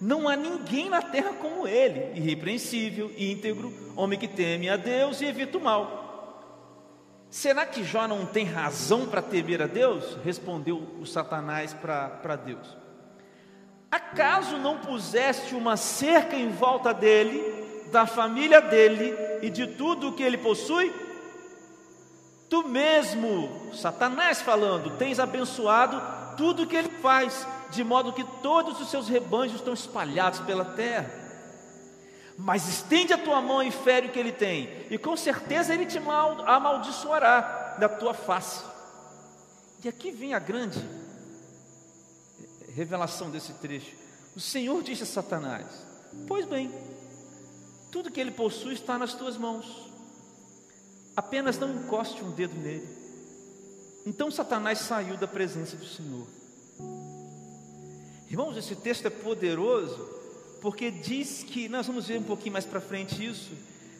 Não 0.00 0.28
há 0.28 0.36
ninguém 0.36 0.88
na 0.88 1.02
terra 1.02 1.32
como 1.32 1.66
ele, 1.66 2.16
irrepreensível, 2.16 3.12
íntegro, 3.18 3.72
homem 3.96 4.18
que 4.18 4.28
teme 4.28 4.68
a 4.68 4.76
Deus 4.76 5.20
e 5.20 5.26
evita 5.26 5.58
o 5.58 5.60
mal. 5.60 5.98
Será 7.30 7.66
que 7.66 7.82
Jó 7.82 8.06
não 8.06 8.24
tem 8.24 8.44
razão 8.44 9.06
para 9.06 9.20
temer 9.20 9.60
a 9.60 9.66
Deus? 9.66 10.16
Respondeu 10.24 10.78
o 11.00 11.04
Satanás 11.04 11.74
para 11.74 12.36
Deus. 12.36 12.76
Acaso 13.90 14.56
não 14.58 14.78
puseste 14.78 15.54
uma 15.54 15.76
cerca 15.76 16.36
em 16.36 16.50
volta 16.50 16.94
dele 16.94 17.67
da 17.90 18.06
família 18.06 18.60
dele 18.60 19.14
e 19.42 19.50
de 19.50 19.66
tudo 19.66 20.08
o 20.08 20.12
que 20.12 20.22
ele 20.22 20.38
possui? 20.38 20.92
Tu 22.48 22.66
mesmo, 22.66 23.72
Satanás 23.74 24.40
falando, 24.40 24.96
tens 24.96 25.18
abençoado 25.18 26.00
tudo 26.36 26.62
o 26.62 26.66
que 26.66 26.76
ele 26.76 26.88
faz, 27.02 27.46
de 27.70 27.84
modo 27.84 28.12
que 28.12 28.24
todos 28.42 28.80
os 28.80 28.90
seus 28.90 29.08
rebanhos 29.08 29.56
estão 29.56 29.74
espalhados 29.74 30.40
pela 30.40 30.64
terra. 30.64 31.10
Mas 32.38 32.68
estende 32.68 33.12
a 33.12 33.18
tua 33.18 33.42
mão 33.42 33.62
e 33.62 33.70
fere 33.70 34.06
o 34.06 34.10
que 34.10 34.18
ele 34.18 34.32
tem, 34.32 34.86
e 34.88 34.96
com 34.96 35.16
certeza 35.16 35.74
ele 35.74 35.84
te 35.84 35.98
amaldiçoará 35.98 37.76
da 37.78 37.88
tua 37.88 38.14
face. 38.14 38.64
E 39.84 39.88
aqui 39.88 40.10
vem 40.10 40.32
a 40.32 40.38
grande 40.38 40.80
revelação 42.74 43.30
desse 43.30 43.52
trecho. 43.54 43.94
O 44.36 44.40
Senhor 44.40 44.82
disse 44.82 45.02
a 45.02 45.06
Satanás: 45.06 45.66
Pois 46.26 46.46
bem, 46.46 46.72
tudo 47.90 48.10
que 48.10 48.20
ele 48.20 48.30
possui 48.30 48.74
está 48.74 48.98
nas 48.98 49.14
tuas 49.14 49.36
mãos. 49.36 49.90
Apenas 51.16 51.58
não 51.58 51.74
encoste 51.74 52.22
um 52.22 52.30
dedo 52.30 52.54
nele. 52.54 52.86
Então 54.06 54.30
Satanás 54.30 54.78
saiu 54.78 55.16
da 55.16 55.26
presença 55.26 55.76
do 55.76 55.84
Senhor. 55.84 56.26
Irmãos, 58.30 58.56
esse 58.56 58.76
texto 58.76 59.06
é 59.06 59.10
poderoso, 59.10 59.96
porque 60.60 60.90
diz 60.90 61.42
que, 61.42 61.68
nós 61.68 61.86
vamos 61.86 62.06
ver 62.06 62.18
um 62.18 62.22
pouquinho 62.22 62.52
mais 62.52 62.66
para 62.66 62.80
frente 62.80 63.24
isso, 63.24 63.50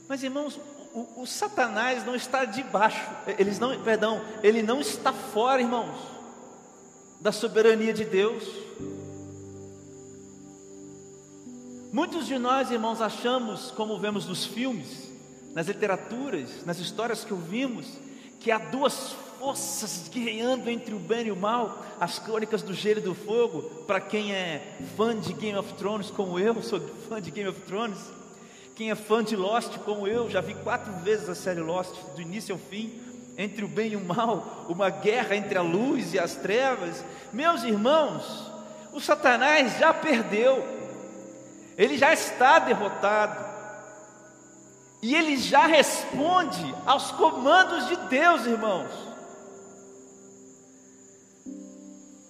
mas 0.07 0.23
irmãos, 0.23 0.61
o, 0.93 1.23
o, 1.23 1.27
Satanás 1.27 2.05
não 2.05 2.15
está 2.15 2.45
debaixo, 2.45 3.01
eles 3.39 3.59
não, 3.59 3.83
perdão, 3.83 4.23
ele 4.43 4.63
não 4.63 4.81
está 4.81 5.13
fora, 5.13 5.61
irmãos, 5.63 5.99
da 7.21 7.33
soberania 7.33 7.93
de 7.93 8.05
Deus. 8.05 8.45
Muitos 11.91 12.27
de 12.27 12.39
nós, 12.39 12.71
irmãos, 12.71 13.01
achamos, 13.01 13.71
como 13.71 13.99
vemos 13.99 14.27
nos 14.27 14.45
filmes, 14.45 15.11
nas 15.55 15.69
literaturas, 15.69 16.65
nas 16.67 16.79
histórias 16.79 17.25
que 17.25 17.33
ouvimos, 17.33 17.87
que 18.39 18.51
há 18.51 18.59
duas 18.59 19.13
forças 19.39 20.07
guerreando 20.13 20.69
entre 20.69 20.95
o 20.95 20.99
bem 20.99 21.29
e 21.29 21.33
o 21.33 21.37
mal, 21.37 21.83
as 21.99 22.19
crônicas 22.19 22.61
do 22.61 22.75
gelo 22.75 22.99
e 22.99 23.03
do 23.03 23.15
fogo, 23.15 23.63
para 23.87 24.03
quem 24.03 24.35
é 24.35 24.77
fã 24.99 25.19
de 25.19 25.33
Game 25.33 25.57
of 25.57 25.73
Thrones, 25.75 26.11
como 26.11 26.39
eu, 26.39 26.61
sou 26.63 26.79
fã 27.09 27.23
de 27.23 27.31
Game 27.31 27.49
of 27.49 27.59
Thrones, 27.63 27.99
quem 28.77 28.91
é 28.91 28.95
fã 28.95 29.25
de 29.25 29.35
Lost, 29.35 29.79
como 29.79 30.07
eu, 30.07 30.29
já 30.29 30.43
vi 30.43 30.53
quatro 30.57 30.93
vezes 31.03 31.27
a 31.31 31.35
série 31.35 31.61
Lost, 31.61 31.95
do 32.15 32.21
início 32.21 32.55
ao 32.55 32.61
fim, 32.61 33.01
entre 33.39 33.65
o 33.65 33.69
bem 33.69 33.93
e 33.93 33.97
o 33.97 34.05
mal, 34.05 34.67
uma 34.69 34.91
guerra 34.91 35.35
entre 35.35 35.57
a 35.57 35.63
luz 35.63 36.13
e 36.13 36.19
as 36.19 36.37
trevas. 36.37 37.03
Meus 37.33 37.63
irmãos, 37.63 38.53
o 38.93 39.01
Satanás 39.01 39.79
já 39.79 39.95
perdeu, 39.95 40.78
ele 41.79 41.97
já 41.97 42.13
está 42.13 42.59
derrotado. 42.59 43.47
E 45.01 45.15
ele 45.15 45.37
já 45.37 45.65
responde 45.65 46.75
aos 46.85 47.13
comandos 47.13 47.87
de 47.87 47.95
Deus, 48.09 48.45
irmãos. 48.47 48.91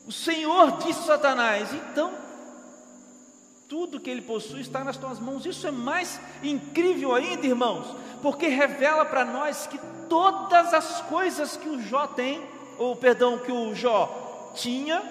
O 0.06 0.12
Senhor 0.12 0.76
disse 0.78 1.00
a 1.00 1.14
Satanás: 1.14 1.72
então, 1.72 2.12
tudo 3.66 3.98
que 3.98 4.10
ele 4.10 4.20
possui 4.20 4.60
está 4.60 4.84
nas 4.84 4.98
tuas 4.98 5.18
mãos. 5.18 5.46
Isso 5.46 5.66
é 5.66 5.70
mais 5.70 6.20
incrível 6.42 7.14
ainda, 7.14 7.46
irmãos, 7.46 7.86
porque 8.20 8.48
revela 8.48 9.06
para 9.06 9.24
nós 9.24 9.66
que 9.66 9.80
todas 10.10 10.74
as 10.74 11.00
coisas 11.02 11.56
que 11.56 11.70
o 11.70 11.80
Jó 11.80 12.06
tem, 12.06 12.42
ou 12.76 12.94
perdão, 12.96 13.38
que 13.38 13.50
o 13.50 13.74
Jó 13.74 14.52
tinha, 14.54 15.02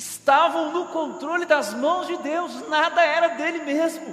estavam 0.00 0.72
no 0.72 0.86
controle 0.86 1.44
das 1.44 1.74
mãos 1.74 2.06
de 2.06 2.16
Deus, 2.16 2.66
nada 2.68 3.02
era 3.02 3.28
dele 3.28 3.64
mesmo. 3.64 4.06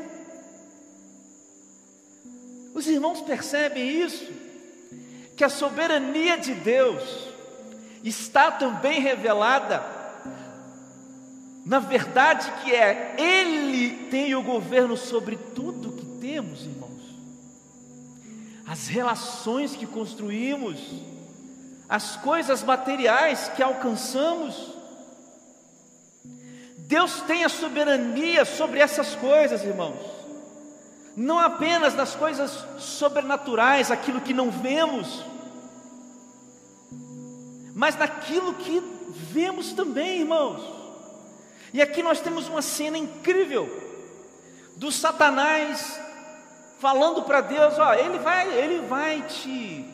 Os 2.76 2.86
irmãos 2.88 3.22
percebem 3.22 3.90
isso? 3.90 4.28
Que 5.38 5.44
a 5.44 5.50
soberania 5.50 6.38
de 6.38 6.54
Deus 6.54 7.04
está 8.04 8.52
também 8.52 9.00
revelada 9.00 9.98
na 11.68 11.80
verdade 11.80 12.50
que 12.64 12.74
é 12.74 13.16
Ele 13.18 14.08
tem 14.10 14.34
o 14.34 14.42
governo 14.42 14.96
sobre 14.96 15.36
tudo 15.36 15.92
que 15.92 16.06
temos, 16.22 16.62
irmãos. 16.62 16.88
As 18.66 18.88
relações 18.88 19.76
que 19.76 19.86
construímos, 19.86 20.80
as 21.90 22.16
coisas 22.16 22.64
materiais 22.64 23.52
que 23.54 23.62
alcançamos, 23.62 24.77
Deus 26.88 27.20
tem 27.24 27.44
a 27.44 27.50
soberania 27.50 28.46
sobre 28.46 28.80
essas 28.80 29.14
coisas, 29.14 29.62
irmãos. 29.62 30.00
Não 31.18 31.38
apenas 31.38 31.94
nas 31.94 32.16
coisas 32.16 32.66
sobrenaturais, 32.80 33.92
aquilo 33.92 34.22
que 34.22 34.34
não 34.34 34.50
vemos, 34.50 35.22
mas 37.76 37.98
naquilo 37.98 38.54
que 38.54 38.82
vemos 39.34 39.74
também, 39.74 40.22
irmãos. 40.22 40.62
E 41.74 41.82
aqui 41.82 42.02
nós 42.02 42.22
temos 42.22 42.48
uma 42.48 42.62
cena 42.62 42.98
incrível 42.98 43.68
do 44.78 44.90
Satanás 44.90 46.00
falando 46.80 47.22
para 47.24 47.42
Deus, 47.42 47.78
ó, 47.80 47.96
ele 47.96 48.18
vai, 48.20 48.48
ele 48.58 48.80
vai 48.88 49.24
te, 49.24 49.86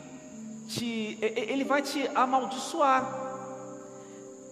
te, 0.68 1.18
ele 1.20 1.64
vai 1.64 1.82
te 1.82 2.08
amaldiçoar. 2.14 3.23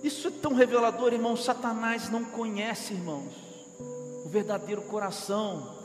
Isso 0.03 0.29
é 0.29 0.31
tão 0.31 0.55
revelador, 0.55 1.13
irmão. 1.13 1.37
Satanás 1.37 2.11
não 2.11 2.25
conhece, 2.25 2.95
irmãos, 2.95 3.33
o 4.25 4.29
verdadeiro 4.29 4.83
coração. 4.83 5.81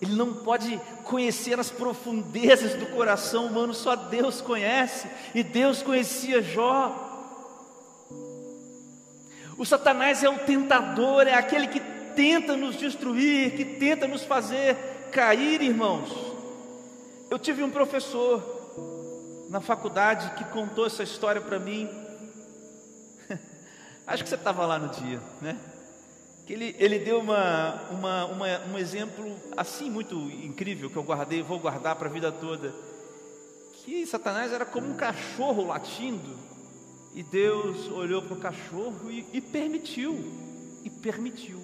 Ele 0.00 0.14
não 0.14 0.34
pode 0.34 0.78
conhecer 1.04 1.58
as 1.58 1.70
profundezas 1.70 2.74
do 2.74 2.86
coração 2.86 3.46
humano, 3.46 3.72
só 3.72 3.96
Deus 3.96 4.40
conhece. 4.40 5.08
E 5.34 5.42
Deus 5.42 5.82
conhecia 5.82 6.42
Jó. 6.42 7.04
O 9.58 9.64
Satanás 9.64 10.22
é 10.22 10.28
o 10.28 10.38
tentador, 10.40 11.26
é 11.26 11.34
aquele 11.34 11.66
que 11.66 11.80
tenta 12.14 12.56
nos 12.56 12.76
destruir, 12.76 13.56
que 13.56 13.64
tenta 13.64 14.06
nos 14.06 14.22
fazer 14.22 14.76
cair, 15.10 15.62
irmãos. 15.62 16.10
Eu 17.30 17.38
tive 17.38 17.62
um 17.62 17.70
professor 17.70 18.54
na 19.48 19.60
faculdade 19.60 20.30
que 20.36 20.44
contou 20.44 20.86
essa 20.86 21.02
história 21.02 21.40
para 21.40 21.58
mim. 21.58 21.88
Acho 24.06 24.22
que 24.22 24.28
você 24.28 24.36
estava 24.36 24.64
lá 24.64 24.78
no 24.78 24.88
dia, 24.88 25.20
né? 25.40 25.58
Que 26.46 26.52
ele, 26.52 26.76
ele 26.78 27.00
deu 27.00 27.18
uma, 27.18 27.82
uma, 27.90 28.24
uma, 28.26 28.58
um 28.66 28.78
exemplo 28.78 29.36
assim 29.56 29.90
muito 29.90 30.14
incrível 30.14 30.88
que 30.88 30.96
eu 30.96 31.02
guardei, 31.02 31.42
vou 31.42 31.58
guardar 31.58 31.96
para 31.96 32.08
a 32.08 32.12
vida 32.12 32.30
toda. 32.30 32.72
Que 33.74 34.06
Satanás 34.06 34.52
era 34.52 34.64
como 34.64 34.88
um 34.88 34.94
cachorro 34.94 35.66
latindo, 35.66 36.38
e 37.14 37.22
Deus 37.22 37.88
olhou 37.88 38.22
para 38.22 38.34
o 38.34 38.40
cachorro 38.40 39.10
e, 39.10 39.26
e 39.32 39.40
permitiu, 39.40 40.14
e 40.84 40.90
permitiu 40.90 41.58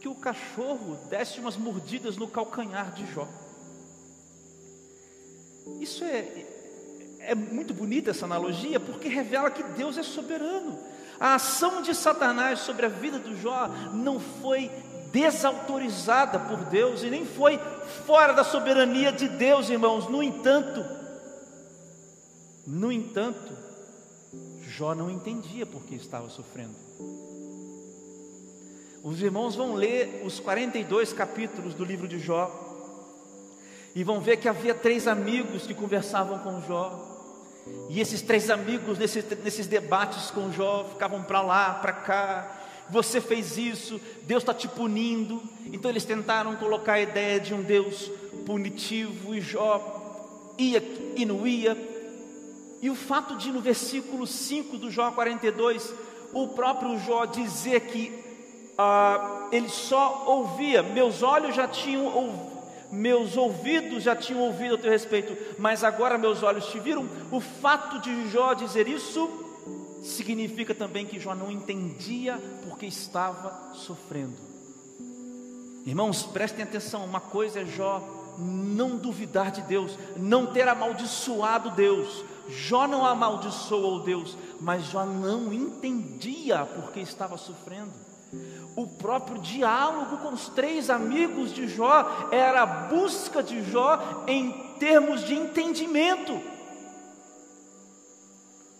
que 0.00 0.08
o 0.08 0.16
cachorro 0.16 0.96
desse 1.08 1.38
umas 1.38 1.56
mordidas 1.56 2.16
no 2.16 2.26
calcanhar 2.26 2.92
de 2.92 3.06
Jó. 3.12 3.28
Isso 5.80 6.02
é, 6.02 6.44
é 7.20 7.34
muito 7.36 7.72
bonita 7.72 8.10
essa 8.10 8.24
analogia, 8.24 8.80
porque 8.80 9.06
revela 9.06 9.48
que 9.48 9.62
Deus 9.62 9.96
é 9.96 10.02
soberano. 10.02 10.76
A 11.22 11.36
ação 11.36 11.82
de 11.82 11.94
Satanás 11.94 12.58
sobre 12.58 12.84
a 12.84 12.88
vida 12.88 13.16
do 13.16 13.36
Jó 13.40 13.68
não 13.94 14.18
foi 14.18 14.68
desautorizada 15.12 16.36
por 16.36 16.64
Deus 16.64 17.04
e 17.04 17.10
nem 17.10 17.24
foi 17.24 17.60
fora 18.04 18.32
da 18.32 18.42
soberania 18.42 19.12
de 19.12 19.28
Deus, 19.28 19.70
irmãos. 19.70 20.08
No 20.08 20.20
entanto, 20.20 20.84
no 22.66 22.90
entanto, 22.90 23.56
Jó 24.66 24.96
não 24.96 25.08
entendia 25.08 25.64
por 25.64 25.84
que 25.84 25.94
estava 25.94 26.28
sofrendo. 26.28 26.74
Os 29.04 29.22
irmãos 29.22 29.54
vão 29.54 29.74
ler 29.74 30.24
os 30.24 30.40
42 30.40 31.12
capítulos 31.12 31.72
do 31.72 31.84
livro 31.84 32.08
de 32.08 32.18
Jó 32.18 32.50
e 33.94 34.02
vão 34.02 34.20
ver 34.20 34.38
que 34.38 34.48
havia 34.48 34.74
três 34.74 35.06
amigos 35.06 35.68
que 35.68 35.74
conversavam 35.74 36.40
com 36.40 36.60
Jó. 36.62 37.11
E 37.88 38.00
esses 38.00 38.22
três 38.22 38.50
amigos, 38.50 38.98
nesses, 38.98 39.24
nesses 39.42 39.66
debates 39.66 40.30
com 40.30 40.50
Jó, 40.52 40.84
ficavam 40.90 41.22
para 41.22 41.42
lá, 41.42 41.74
para 41.74 41.92
cá. 41.92 42.58
Você 42.90 43.20
fez 43.20 43.56
isso, 43.56 44.00
Deus 44.22 44.42
está 44.42 44.52
te 44.52 44.66
punindo. 44.68 45.42
Então 45.66 45.90
eles 45.90 46.04
tentaram 46.04 46.56
colocar 46.56 46.94
a 46.94 47.00
ideia 47.00 47.38
de 47.38 47.54
um 47.54 47.62
Deus 47.62 48.10
punitivo, 48.44 49.34
e 49.34 49.40
Jó 49.40 50.54
ia 50.58 50.82
e 51.16 51.24
não 51.24 51.46
ia. 51.46 51.76
E 52.80 52.90
o 52.90 52.94
fato 52.94 53.36
de 53.36 53.52
no 53.52 53.60
versículo 53.60 54.26
5 54.26 54.76
do 54.76 54.90
Jó 54.90 55.12
42, 55.12 55.94
o 56.32 56.48
próprio 56.48 56.98
Jó 56.98 57.24
dizer 57.26 57.80
que 57.82 58.12
ah, 58.76 59.48
ele 59.52 59.68
só 59.68 60.24
ouvia, 60.26 60.82
meus 60.82 61.22
olhos 61.22 61.54
já 61.54 61.68
tinham 61.68 62.06
ouvido 62.06 62.51
meus 62.92 63.36
ouvidos 63.38 64.02
já 64.02 64.14
tinham 64.14 64.42
ouvido 64.42 64.74
a 64.74 64.78
teu 64.78 64.90
respeito, 64.90 65.34
mas 65.58 65.82
agora 65.82 66.18
meus 66.18 66.42
olhos 66.42 66.66
te 66.66 66.78
viram. 66.78 67.08
O 67.30 67.40
fato 67.40 67.98
de 68.00 68.28
Jó 68.28 68.52
dizer 68.52 68.86
isso 68.86 69.30
significa 70.02 70.74
também 70.74 71.06
que 71.06 71.18
Jó 71.18 71.34
não 71.34 71.50
entendia 71.50 72.38
porque 72.68 72.84
estava 72.84 73.74
sofrendo. 73.74 74.36
Irmãos, 75.86 76.22
prestem 76.24 76.64
atenção: 76.64 77.04
uma 77.04 77.20
coisa 77.20 77.60
é 77.60 77.66
Jó 77.66 78.02
não 78.38 78.96
duvidar 78.96 79.50
de 79.50 79.62
Deus, 79.62 79.98
não 80.16 80.46
ter 80.46 80.68
amaldiçoado 80.68 81.70
Deus. 81.70 82.24
Jó 82.48 82.86
não 82.86 83.06
amaldiçoou 83.06 84.00
Deus, 84.00 84.36
mas 84.60 84.84
Jó 84.84 85.06
não 85.06 85.52
entendia 85.52 86.66
porque 86.66 87.00
estava 87.00 87.38
sofrendo. 87.38 88.11
O 88.74 88.86
próprio 88.86 89.38
diálogo 89.38 90.18
com 90.18 90.32
os 90.32 90.48
três 90.48 90.88
amigos 90.88 91.52
de 91.52 91.68
Jó 91.68 92.28
era 92.30 92.62
a 92.62 92.66
busca 92.66 93.42
de 93.42 93.62
Jó 93.70 94.24
em 94.26 94.50
termos 94.78 95.24
de 95.24 95.34
entendimento. 95.34 96.40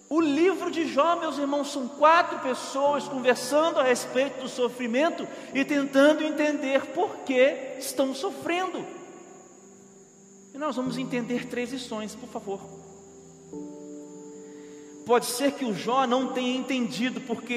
O 0.09 0.21
livro 0.21 0.71
de 0.71 0.87
Jó, 0.87 1.17
meus 1.17 1.39
irmãos, 1.39 1.73
são 1.73 1.89
quatro 1.89 2.39
pessoas 2.41 3.09
conversando 3.09 3.81
a 3.81 3.83
respeito 3.83 4.43
do 4.43 4.49
sofrimento 4.49 5.27
e 5.55 5.65
tentando 5.65 6.23
entender 6.23 6.87
por 6.89 7.19
que 7.21 7.77
estão 7.79 8.15
sofrendo. 8.15 8.85
E 10.55 10.59
nós 10.59 10.77
vamos 10.77 10.99
entender 10.99 11.47
três 11.47 11.73
lições, 11.73 12.15
por 12.15 12.29
favor. 12.29 12.61
Pode 15.07 15.27
ser 15.27 15.53
que 15.53 15.65
o 15.65 15.75
Jó 15.75 16.07
não 16.07 16.33
tenha 16.33 16.59
entendido 16.59 17.21
porque 17.23 17.55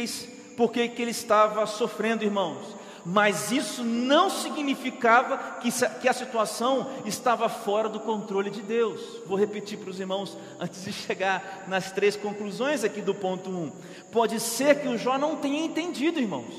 porque 0.56 0.88
que 0.88 1.02
ele 1.02 1.12
estava 1.12 1.66
sofrendo, 1.66 2.24
irmãos. 2.24 2.76
Mas 3.06 3.52
isso 3.52 3.84
não 3.84 4.32
significava 4.32 5.38
que, 5.62 5.70
que 6.02 6.10
a 6.10 6.14
situação 6.14 6.90
estava 7.06 7.48
fora 7.48 7.88
do 7.88 8.00
controle 8.00 8.50
de 8.50 8.64
Deus. 8.64 9.00
Vou 9.28 9.38
repetir 9.38 9.78
para 9.78 9.92
os 9.92 10.00
irmãos 10.00 10.36
antes 10.60 10.84
de 10.84 10.92
chegar 10.92 11.66
nas 11.68 11.92
três 11.92 12.16
conclusões 12.16 12.84
aqui 12.84 13.02
do 13.02 13.14
ponto 13.14 13.52
1. 13.52 13.54
Um. 13.54 13.72
Pode 14.12 14.40
ser 14.40 14.82
que 14.82 14.88
o 14.88 14.98
Jó 14.98 15.20
não 15.20 15.36
tenha 15.36 15.64
entendido, 15.64 16.20
irmãos. 16.20 16.52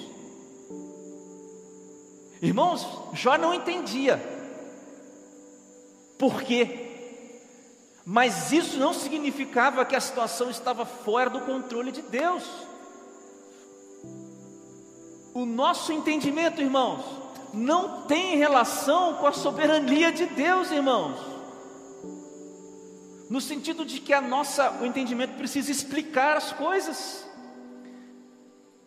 Irmãos, 2.40 2.86
Jó 3.12 3.36
não 3.36 3.52
entendia. 3.52 4.22
Por 6.16 6.42
quê? 6.42 6.86
Mas 8.04 8.52
isso 8.52 8.78
não 8.78 8.94
significava 8.94 9.84
que 9.84 9.96
a 9.96 10.00
situação 10.00 10.48
estava 10.48 10.86
fora 10.86 11.28
do 11.28 11.40
controle 11.40 11.90
de 11.90 12.02
Deus. 12.02 12.44
O 15.36 15.44
nosso 15.44 15.92
entendimento, 15.92 16.62
irmãos, 16.62 17.04
não 17.52 18.06
tem 18.06 18.38
relação 18.38 19.16
com 19.16 19.26
a 19.26 19.32
soberania 19.34 20.10
de 20.10 20.24
Deus, 20.24 20.70
irmãos. 20.70 21.14
No 23.28 23.38
sentido 23.38 23.84
de 23.84 24.00
que 24.00 24.14
a 24.14 24.20
nossa, 24.22 24.80
o 24.80 24.86
entendimento 24.86 25.36
precisa 25.36 25.70
explicar 25.70 26.38
as 26.38 26.52
coisas. 26.52 27.28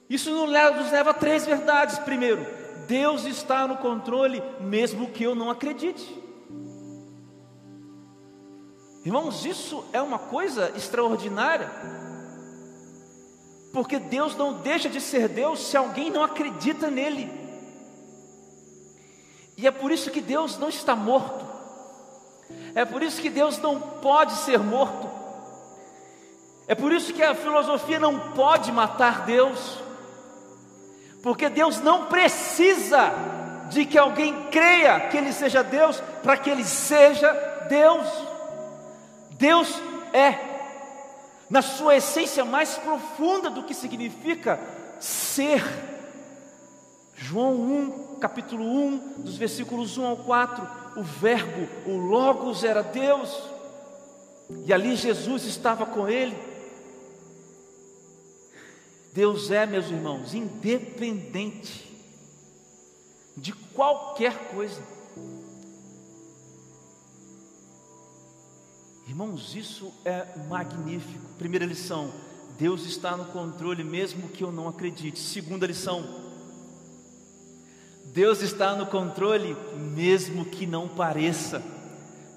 Isso 0.09 0.31
nos 0.31 0.49
leva, 0.49 0.81
nos 0.81 0.91
leva 0.91 1.11
a 1.11 1.13
três 1.13 1.45
verdades. 1.45 1.99
Primeiro, 1.99 2.43
Deus 2.87 3.25
está 3.25 3.67
no 3.67 3.77
controle, 3.77 4.41
mesmo 4.59 5.11
que 5.11 5.23
eu 5.23 5.35
não 5.35 5.51
acredite. 5.51 6.19
Irmãos, 9.05 9.45
isso 9.45 9.85
é 9.93 10.01
uma 10.01 10.17
coisa 10.17 10.73
extraordinária. 10.75 11.69
Porque 13.79 13.97
Deus 13.97 14.35
não 14.35 14.55
deixa 14.55 14.89
de 14.89 14.99
ser 14.99 15.29
Deus 15.29 15.67
se 15.67 15.77
alguém 15.77 16.09
não 16.09 16.21
acredita 16.21 16.91
nele. 16.91 17.31
E 19.55 19.65
é 19.65 19.71
por 19.71 19.89
isso 19.89 20.11
que 20.11 20.19
Deus 20.19 20.57
não 20.57 20.67
está 20.67 20.97
morto, 20.97 21.45
é 22.75 22.83
por 22.83 23.01
isso 23.01 23.21
que 23.21 23.29
Deus 23.29 23.57
não 23.57 23.79
pode 23.79 24.33
ser 24.33 24.59
morto, 24.59 25.09
é 26.67 26.75
por 26.75 26.91
isso 26.91 27.13
que 27.13 27.23
a 27.23 27.33
filosofia 27.33 27.97
não 28.01 28.19
pode 28.31 28.69
matar 28.69 29.23
Deus, 29.23 29.79
porque 31.23 31.47
Deus 31.47 31.79
não 31.79 32.07
precisa 32.07 33.13
de 33.69 33.85
que 33.85 33.97
alguém 33.97 34.47
creia 34.51 35.07
que 35.07 35.15
Ele 35.15 35.31
seja 35.31 35.63
Deus 35.63 36.03
para 36.21 36.35
que 36.35 36.49
Ele 36.49 36.65
seja 36.65 37.31
Deus. 37.69 38.05
Deus 39.37 39.73
é 40.11 40.48
na 41.49 41.61
sua 41.61 41.97
essência 41.97 42.45
mais 42.45 42.77
profunda 42.77 43.49
do 43.49 43.63
que 43.63 43.73
significa 43.73 44.59
ser. 44.99 45.63
João 47.15 47.55
1, 47.55 48.19
capítulo 48.19 48.63
1, 48.63 49.21
dos 49.23 49.35
versículos 49.35 49.97
1 49.97 50.05
ao 50.05 50.17
4, 50.17 50.67
o 50.95 51.03
Verbo, 51.03 51.67
o 51.85 51.97
Logos 51.97 52.63
era 52.63 52.81
Deus, 52.81 53.37
e 54.65 54.73
ali 54.73 54.95
Jesus 54.95 55.45
estava 55.45 55.85
com 55.85 56.07
ele. 56.07 56.35
Deus 59.11 59.51
é, 59.51 59.65
meus 59.65 59.87
irmãos, 59.87 60.33
independente 60.33 61.89
de 63.35 63.51
qualquer 63.51 64.49
coisa. 64.49 64.81
Irmãos, 69.09 69.55
isso 69.55 69.91
é 70.05 70.23
magnífico. 70.47 71.25
Primeira 71.39 71.65
lição: 71.65 72.13
Deus 72.59 72.85
está 72.85 73.17
no 73.17 73.25
controle, 73.25 73.83
mesmo 73.83 74.29
que 74.29 74.43
eu 74.43 74.51
não 74.51 74.69
acredite. 74.69 75.17
Segunda 75.17 75.65
lição: 75.65 76.05
Deus 78.13 78.43
está 78.43 78.75
no 78.75 78.85
controle, 78.85 79.57
mesmo 79.75 80.45
que 80.45 80.67
não 80.67 80.87
pareça. 80.87 81.63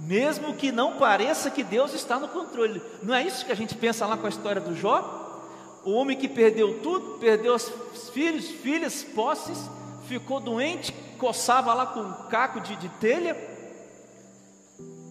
Mesmo 0.01 0.55
que 0.55 0.73
não 0.73 0.97
pareça 0.97 1.51
que 1.51 1.63
Deus 1.63 1.93
está 1.93 2.19
no 2.19 2.29
controle. 2.29 2.81
Não 3.03 3.15
é 3.15 3.23
isso 3.23 3.45
que 3.45 3.53
a 3.53 3.57
gente 3.57 3.75
pensa 3.75 4.07
lá 4.07 4.17
com 4.17 4.25
a 4.25 4.31
história 4.31 4.61
do 4.61 4.75
Jó? 4.75 5.45
O 5.85 5.93
homem 5.93 6.17
que 6.17 6.27
perdeu 6.27 6.81
tudo, 6.81 7.19
perdeu 7.19 7.55
os 7.55 8.09
filhos, 8.15 8.47
filhas, 8.47 9.05
posses, 9.05 9.59
ficou 10.09 10.41
doente, 10.41 10.91
coçava 11.19 11.75
lá 11.75 11.85
com 11.85 12.01
um 12.01 12.29
caco 12.31 12.63
de, 12.63 12.77
de 12.77 12.89
telha 12.89 13.52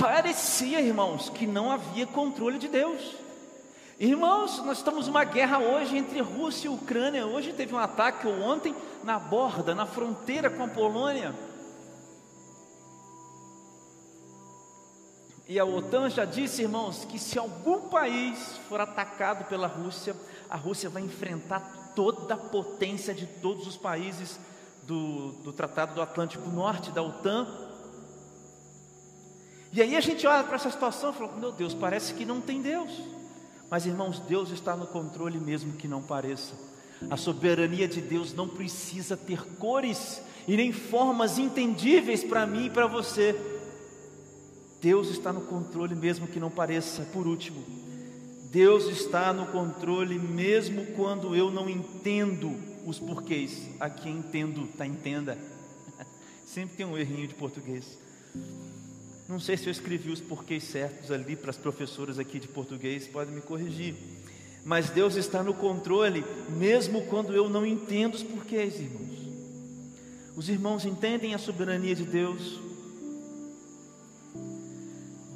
parecia, 0.02 0.82
irmãos, 0.82 1.30
que 1.30 1.46
não 1.46 1.72
havia 1.72 2.08
controle 2.08 2.58
de 2.58 2.68
Deus. 2.68 3.16
Irmãos, 4.00 4.58
nós 4.66 4.80
estamos 4.80 5.06
numa 5.06 5.24
guerra 5.24 5.60
hoje 5.60 5.96
entre 5.96 6.20
Rússia 6.22 6.68
e 6.68 6.74
Ucrânia. 6.74 7.28
Hoje 7.28 7.54
teve 7.54 7.76
um 7.76 7.78
ataque 7.78 8.28
ontem 8.28 8.76
na 9.04 9.20
borda, 9.20 9.76
na 9.76 9.86
fronteira 9.86 10.50
com 10.50 10.64
a 10.64 10.68
Polônia. 10.68 11.36
E 15.48 15.60
a 15.60 15.66
OTAN 15.66 16.10
já 16.10 16.26
disse, 16.26 16.64
irmãos, 16.64 17.06
que 17.06 17.20
se 17.20 17.38
algum 17.38 17.82
país 17.90 18.58
for 18.68 18.82
atacado 18.82 19.46
pela 19.46 19.68
Rússia, 19.68 20.16
a 20.50 20.56
Rússia 20.56 20.90
vai 20.90 21.04
enfrentar 21.04 21.92
toda 21.96 22.34
a 22.34 22.38
potência 22.38 23.14
de 23.14 23.28
todos 23.28 23.68
os 23.68 23.78
países 23.78 24.40
do, 24.84 25.34
do 25.44 25.54
Tratado 25.54 25.94
do 25.94 26.02
Atlântico 26.02 26.50
Norte, 26.50 26.90
da 26.90 27.04
OTAN, 27.04 27.46
e 29.74 29.82
aí 29.82 29.96
a 29.96 30.02
gente 30.02 30.28
olha 30.28 30.44
para 30.44 30.56
essa 30.56 30.70
situação 30.70 31.12
e 31.12 31.14
fala: 31.14 31.38
meu 31.38 31.52
Deus, 31.52 31.74
parece 31.74 32.14
que 32.14 32.26
não 32.26 32.42
tem 32.42 32.62
Deus. 32.62 32.92
Mas 33.70 33.86
irmãos, 33.86 34.20
Deus 34.20 34.52
está 34.52 34.76
no 34.76 34.86
controle 34.86 35.40
mesmo 35.40 35.74
que 35.74 35.88
não 35.88 36.02
pareça. 36.02 36.54
A 37.10 37.18
soberania 37.18 37.88
de 37.88 38.02
Deus 38.02 38.34
não 38.34 38.48
precisa 38.48 39.16
ter 39.16 39.42
cores 39.56 40.22
e 40.48 40.58
nem 40.58 40.72
formas 40.72 41.40
entendíveis 41.40 42.24
para 42.24 42.46
mim 42.46 42.66
e 42.66 42.70
para 42.70 42.86
você. 42.86 43.36
Deus 44.82 45.10
está 45.10 45.32
no 45.32 45.42
controle 45.42 45.96
mesmo 45.96 46.28
que 46.28 46.40
não 46.40 46.52
pareça. 46.52 47.04
Por 47.14 47.26
último, 47.26 47.64
Deus 48.52 48.86
está 48.86 49.32
no 49.32 49.48
controle 49.48 50.20
mesmo 50.20 50.86
quando 50.88 51.36
eu 51.36 51.50
não 51.50 51.70
entendo 51.70 52.54
os 52.86 53.00
porquês. 53.00 53.70
Aqui 53.80 54.10
entendo, 54.10 54.68
tá 54.78 54.86
entenda. 54.86 55.38
Sempre 56.46 56.76
tem 56.78 56.86
um 56.86 56.98
errinho 56.98 57.28
de 57.28 57.36
português. 57.36 57.98
Não 59.32 59.40
sei 59.40 59.56
se 59.56 59.66
eu 59.66 59.72
escrevi 59.72 60.12
os 60.12 60.20
porquês 60.20 60.62
certos 60.62 61.10
ali 61.10 61.38
para 61.38 61.52
as 61.52 61.58
professoras 61.58 62.20
aqui 62.20 62.38
de 62.38 62.50
português, 62.50 63.08
podem 63.08 63.34
me 63.34 63.40
corrigir. 63.40 63.96
Mas 64.66 64.90
Deus 64.90 65.16
está 65.16 65.42
no 65.42 65.54
controle, 65.54 66.26
mesmo 66.50 67.04
quando 67.06 67.34
eu 67.34 67.50
não 67.50 67.66
entendo 67.66 68.16
os 68.16 68.24
porquês, 68.24 68.78
irmãos. 68.78 69.22
Os 70.36 70.50
irmãos 70.50 70.84
entendem 70.84 71.34
a 71.34 71.38
soberania 71.38 71.96
de 71.96 72.04
Deus. 72.04 72.60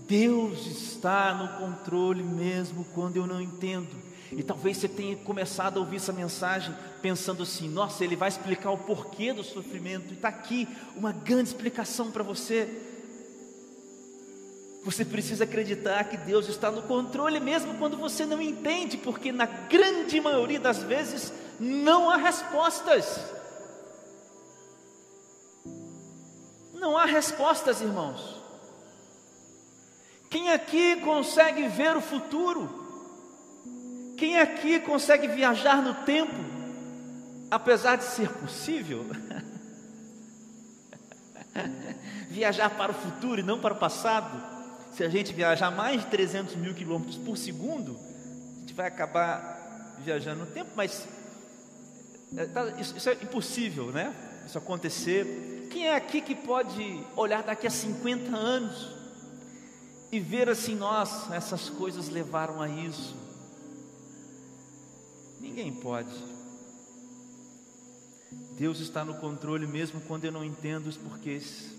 Deus 0.05 0.67
está 0.67 1.33
no 1.33 1.65
controle 1.65 2.21
mesmo 2.21 2.83
quando 2.93 3.15
eu 3.15 3.25
não 3.25 3.39
entendo. 3.39 3.95
E 4.29 4.43
talvez 4.43 4.75
você 4.75 4.89
tenha 4.89 5.15
começado 5.15 5.77
a 5.77 5.79
ouvir 5.79 5.95
essa 5.95 6.11
mensagem 6.11 6.75
pensando 7.01 7.43
assim: 7.43 7.69
nossa, 7.69 8.03
ele 8.03 8.17
vai 8.17 8.27
explicar 8.27 8.71
o 8.71 8.77
porquê 8.77 9.31
do 9.31 9.41
sofrimento. 9.41 10.11
E 10.11 10.15
está 10.15 10.27
aqui 10.27 10.67
uma 10.97 11.13
grande 11.13 11.47
explicação 11.47 12.11
para 12.11 12.23
você. 12.23 12.91
Você 14.85 15.03
precisa 15.03 15.45
acreditar 15.45 16.03
que 16.03 16.15
Deus 16.15 16.47
está 16.47 16.69
no 16.69 16.83
controle, 16.83 17.39
mesmo 17.39 17.73
quando 17.79 17.97
você 17.97 18.23
não 18.23 18.39
entende, 18.39 18.97
porque 18.97 19.31
na 19.31 19.47
grande 19.47 20.21
maioria 20.21 20.59
das 20.59 20.83
vezes 20.83 21.33
não 21.59 22.07
há 22.07 22.17
respostas. 22.17 23.19
Não 26.75 26.95
há 26.95 27.05
respostas, 27.05 27.81
irmãos. 27.81 28.39
Quem 30.29 30.51
aqui 30.51 30.97
consegue 30.97 31.67
ver 31.67 31.97
o 31.97 32.01
futuro? 32.01 32.85
Quem 34.19 34.37
aqui 34.37 34.79
consegue 34.79 35.27
viajar 35.27 35.81
no 35.81 35.95
tempo? 36.05 36.35
Apesar 37.49 37.95
de 37.95 38.03
ser 38.03 38.29
possível, 38.33 39.03
viajar 42.29 42.69
para 42.69 42.91
o 42.91 42.95
futuro 42.95 43.39
e 43.39 43.43
não 43.43 43.59
para 43.59 43.73
o 43.73 43.77
passado 43.77 44.54
se 44.95 45.03
a 45.03 45.09
gente 45.09 45.33
viajar 45.33 45.69
mais 45.71 46.01
de 46.01 46.07
300 46.07 46.55
mil 46.55 46.73
quilômetros 46.73 47.17
por 47.17 47.35
segundo, 47.35 47.99
a 48.55 48.59
gente 48.61 48.73
vai 48.73 48.87
acabar 48.87 49.97
viajando 50.01 50.45
no 50.45 50.45
tempo, 50.45 50.71
mas 50.73 51.05
é, 52.37 52.45
tá, 52.45 52.65
isso, 52.79 52.95
isso 52.95 53.09
é 53.09 53.13
impossível, 53.13 53.91
né? 53.91 54.15
Isso 54.45 54.57
acontecer. 54.57 55.67
Quem 55.69 55.87
é 55.87 55.95
aqui 55.95 56.21
que 56.21 56.33
pode 56.33 57.03
olhar 57.17 57.43
daqui 57.43 57.67
a 57.67 57.69
50 57.69 58.33
anos 58.33 58.89
e 60.13 60.19
ver 60.19 60.47
assim, 60.47 60.75
nossa, 60.75 61.35
essas 61.35 61.69
coisas 61.69 62.07
levaram 62.07 62.61
a 62.61 62.69
isso? 62.69 63.17
Ninguém 65.41 65.73
pode. 65.73 66.15
Deus 68.57 68.79
está 68.79 69.03
no 69.03 69.15
controle 69.15 69.67
mesmo 69.67 69.99
quando 69.99 70.23
eu 70.23 70.31
não 70.31 70.43
entendo 70.43 70.87
os 70.87 70.95
porquês. 70.95 71.75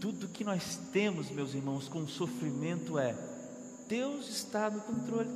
Tudo 0.00 0.28
que 0.28 0.42
nós 0.42 0.78
temos, 0.92 1.30
meus 1.30 1.52
irmãos, 1.54 1.86
com 1.86 2.06
sofrimento 2.06 2.98
é: 2.98 3.14
Deus 3.86 4.28
está 4.30 4.70
no 4.70 4.80
controle. 4.80 5.28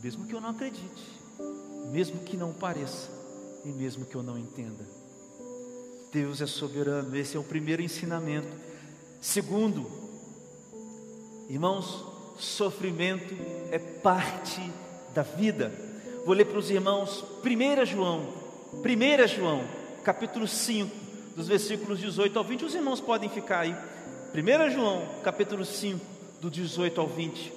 Mesmo 0.00 0.26
que 0.26 0.34
eu 0.34 0.40
não 0.40 0.50
acredite, 0.50 1.02
mesmo 1.90 2.20
que 2.20 2.36
não 2.36 2.52
pareça, 2.52 3.10
e 3.64 3.68
mesmo 3.68 4.04
que 4.04 4.14
eu 4.14 4.22
não 4.22 4.38
entenda. 4.38 4.86
Deus 6.12 6.40
é 6.40 6.46
soberano, 6.46 7.16
esse 7.16 7.36
é 7.36 7.40
o 7.40 7.44
primeiro 7.44 7.82
ensinamento. 7.82 8.48
Segundo, 9.20 9.84
irmãos, 11.48 12.04
sofrimento 12.38 13.34
é 13.72 13.78
parte 13.78 14.60
da 15.12 15.22
vida. 15.22 15.72
Vou 16.24 16.34
ler 16.34 16.44
para 16.44 16.58
os 16.58 16.70
irmãos 16.70 17.24
1 17.44 17.86
João, 17.86 18.32
1 18.74 19.26
João, 19.26 19.64
capítulo 20.04 20.46
5, 20.46 21.05
dos 21.36 21.46
versículos 21.46 22.00
18 22.00 22.36
ao 22.38 22.44
20. 22.44 22.64
Os 22.64 22.74
irmãos 22.74 23.00
podem 23.00 23.28
ficar 23.28 23.60
aí. 23.60 23.76
1 24.34 24.70
João, 24.70 25.06
capítulo 25.22 25.64
5, 25.64 26.04
do 26.40 26.50
18 26.50 26.98
ao 26.98 27.06
20. 27.06 27.52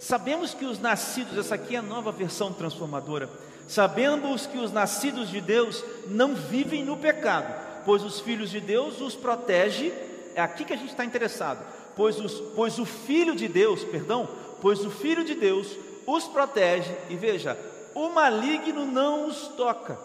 Sabemos 0.00 0.54
que 0.54 0.64
os 0.64 0.80
nascidos, 0.80 1.36
essa 1.36 1.54
aqui 1.54 1.76
é 1.76 1.78
a 1.78 1.82
nova 1.82 2.10
versão 2.10 2.52
transformadora. 2.52 3.28
Sabemos 3.68 4.46
que 4.46 4.56
os 4.56 4.72
nascidos 4.72 5.28
de 5.28 5.42
Deus 5.42 5.84
não 6.06 6.34
vivem 6.34 6.82
no 6.82 6.96
pecado, 6.96 7.54
pois 7.84 8.02
os 8.02 8.18
filhos 8.18 8.50
de 8.50 8.60
Deus 8.60 9.00
os 9.00 9.14
protege. 9.14 9.92
É 10.34 10.40
aqui 10.40 10.64
que 10.64 10.72
a 10.72 10.76
gente 10.76 10.90
está 10.90 11.04
interessado. 11.04 11.62
Pois, 11.94 12.18
os, 12.18 12.40
pois 12.54 12.78
o 12.78 12.86
Filho 12.86 13.36
de 13.36 13.46
Deus, 13.46 13.84
perdão, 13.84 14.26
pois 14.60 14.84
o 14.86 14.90
Filho 14.90 15.24
de 15.24 15.34
Deus 15.34 15.76
os 16.06 16.24
protege. 16.24 16.96
E 17.10 17.16
veja, 17.16 17.58
o 17.94 18.08
maligno 18.08 18.86
não 18.86 19.26
os 19.26 19.48
toca. 19.48 19.98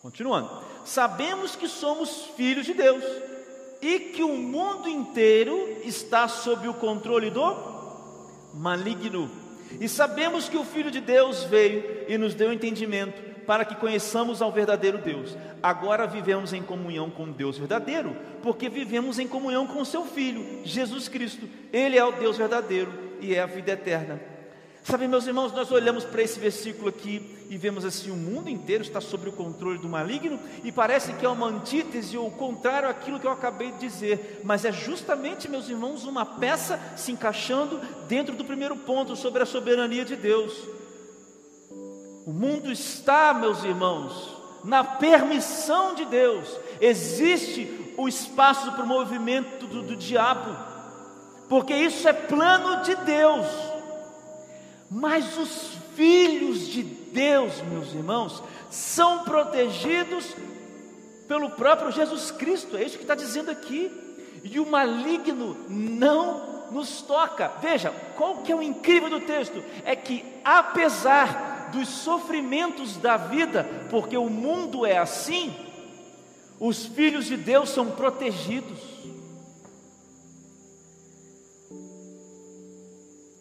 Continuando 0.00 0.63
sabemos 0.84 1.56
que 1.56 1.68
somos 1.68 2.26
filhos 2.36 2.66
de 2.66 2.74
Deus 2.74 3.04
e 3.80 3.98
que 3.98 4.22
o 4.22 4.36
mundo 4.36 4.88
inteiro 4.88 5.78
está 5.84 6.26
sob 6.28 6.68
o 6.68 6.74
controle 6.74 7.30
do 7.30 7.74
maligno. 8.54 9.30
E 9.80 9.88
sabemos 9.88 10.48
que 10.48 10.56
o 10.56 10.64
Filho 10.64 10.90
de 10.90 11.00
Deus 11.00 11.44
veio 11.44 12.04
e 12.08 12.16
nos 12.16 12.34
deu 12.34 12.52
entendimento 12.52 13.34
para 13.44 13.64
que 13.64 13.74
conheçamos 13.74 14.40
ao 14.40 14.52
verdadeiro 14.52 14.98
Deus. 14.98 15.36
Agora 15.62 16.06
vivemos 16.06 16.52
em 16.52 16.62
comunhão 16.62 17.10
com 17.10 17.30
Deus 17.30 17.58
verdadeiro, 17.58 18.16
porque 18.42 18.68
vivemos 18.68 19.18
em 19.18 19.28
comunhão 19.28 19.66
com 19.66 19.84
seu 19.84 20.04
Filho, 20.04 20.62
Jesus 20.64 21.08
Cristo. 21.08 21.48
Ele 21.72 21.98
é 21.98 22.04
o 22.04 22.12
Deus 22.12 22.38
verdadeiro 22.38 22.92
e 23.20 23.34
é 23.34 23.40
a 23.40 23.46
vida 23.46 23.72
eterna. 23.72 24.33
Sabe, 24.84 25.08
meus 25.08 25.26
irmãos, 25.26 25.50
nós 25.50 25.72
olhamos 25.72 26.04
para 26.04 26.22
esse 26.22 26.38
versículo 26.38 26.90
aqui 26.90 27.46
e 27.48 27.56
vemos 27.56 27.86
assim: 27.86 28.10
o 28.10 28.16
mundo 28.16 28.50
inteiro 28.50 28.82
está 28.82 29.00
sob 29.00 29.30
o 29.30 29.32
controle 29.32 29.78
do 29.78 29.88
maligno, 29.88 30.38
e 30.62 30.70
parece 30.70 31.14
que 31.14 31.24
é 31.24 31.28
uma 31.28 31.46
antítese 31.46 32.18
ou 32.18 32.28
o 32.28 32.30
contrário 32.30 32.86
àquilo 32.86 33.18
que 33.18 33.26
eu 33.26 33.32
acabei 33.32 33.72
de 33.72 33.78
dizer, 33.78 34.42
mas 34.44 34.62
é 34.66 34.70
justamente, 34.70 35.48
meus 35.48 35.70
irmãos, 35.70 36.04
uma 36.04 36.26
peça 36.26 36.78
se 36.96 37.10
encaixando 37.10 37.80
dentro 38.06 38.36
do 38.36 38.44
primeiro 38.44 38.76
ponto 38.76 39.16
sobre 39.16 39.42
a 39.42 39.46
soberania 39.46 40.04
de 40.04 40.16
Deus. 40.16 40.52
O 42.26 42.32
mundo 42.32 42.70
está, 42.70 43.32
meus 43.32 43.64
irmãos, 43.64 44.36
na 44.62 44.84
permissão 44.84 45.94
de 45.94 46.04
Deus. 46.04 46.46
Existe 46.78 47.94
o 47.96 48.06
espaço 48.06 48.70
para 48.72 48.84
o 48.84 48.86
movimento 48.86 49.66
do, 49.66 49.80
do 49.80 49.96
diabo, 49.96 50.54
porque 51.48 51.74
isso 51.74 52.06
é 52.06 52.12
plano 52.12 52.82
de 52.82 52.94
Deus. 52.96 53.46
Mas 54.94 55.36
os 55.36 55.76
filhos 55.96 56.68
de 56.68 56.84
Deus, 56.84 57.60
meus 57.62 57.92
irmãos, 57.92 58.40
são 58.70 59.24
protegidos 59.24 60.36
pelo 61.26 61.50
próprio 61.50 61.90
Jesus 61.90 62.30
Cristo, 62.30 62.76
é 62.76 62.84
isso 62.84 62.96
que 62.96 63.02
está 63.02 63.16
dizendo 63.16 63.50
aqui. 63.50 63.90
E 64.44 64.60
o 64.60 64.70
maligno 64.70 65.56
não 65.68 66.70
nos 66.70 67.02
toca. 67.02 67.48
Veja, 67.60 67.90
qual 68.16 68.36
que 68.42 68.52
é 68.52 68.54
o 68.54 68.62
incrível 68.62 69.10
do 69.10 69.18
texto? 69.18 69.64
É 69.84 69.96
que 69.96 70.24
apesar 70.44 71.70
dos 71.72 71.88
sofrimentos 71.88 72.96
da 72.96 73.16
vida, 73.16 73.68
porque 73.90 74.16
o 74.16 74.30
mundo 74.30 74.86
é 74.86 74.96
assim, 74.96 75.52
os 76.60 76.86
filhos 76.86 77.26
de 77.26 77.36
Deus 77.36 77.70
são 77.70 77.90
protegidos 77.90 78.78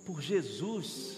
por 0.04 0.20
Jesus, 0.20 1.13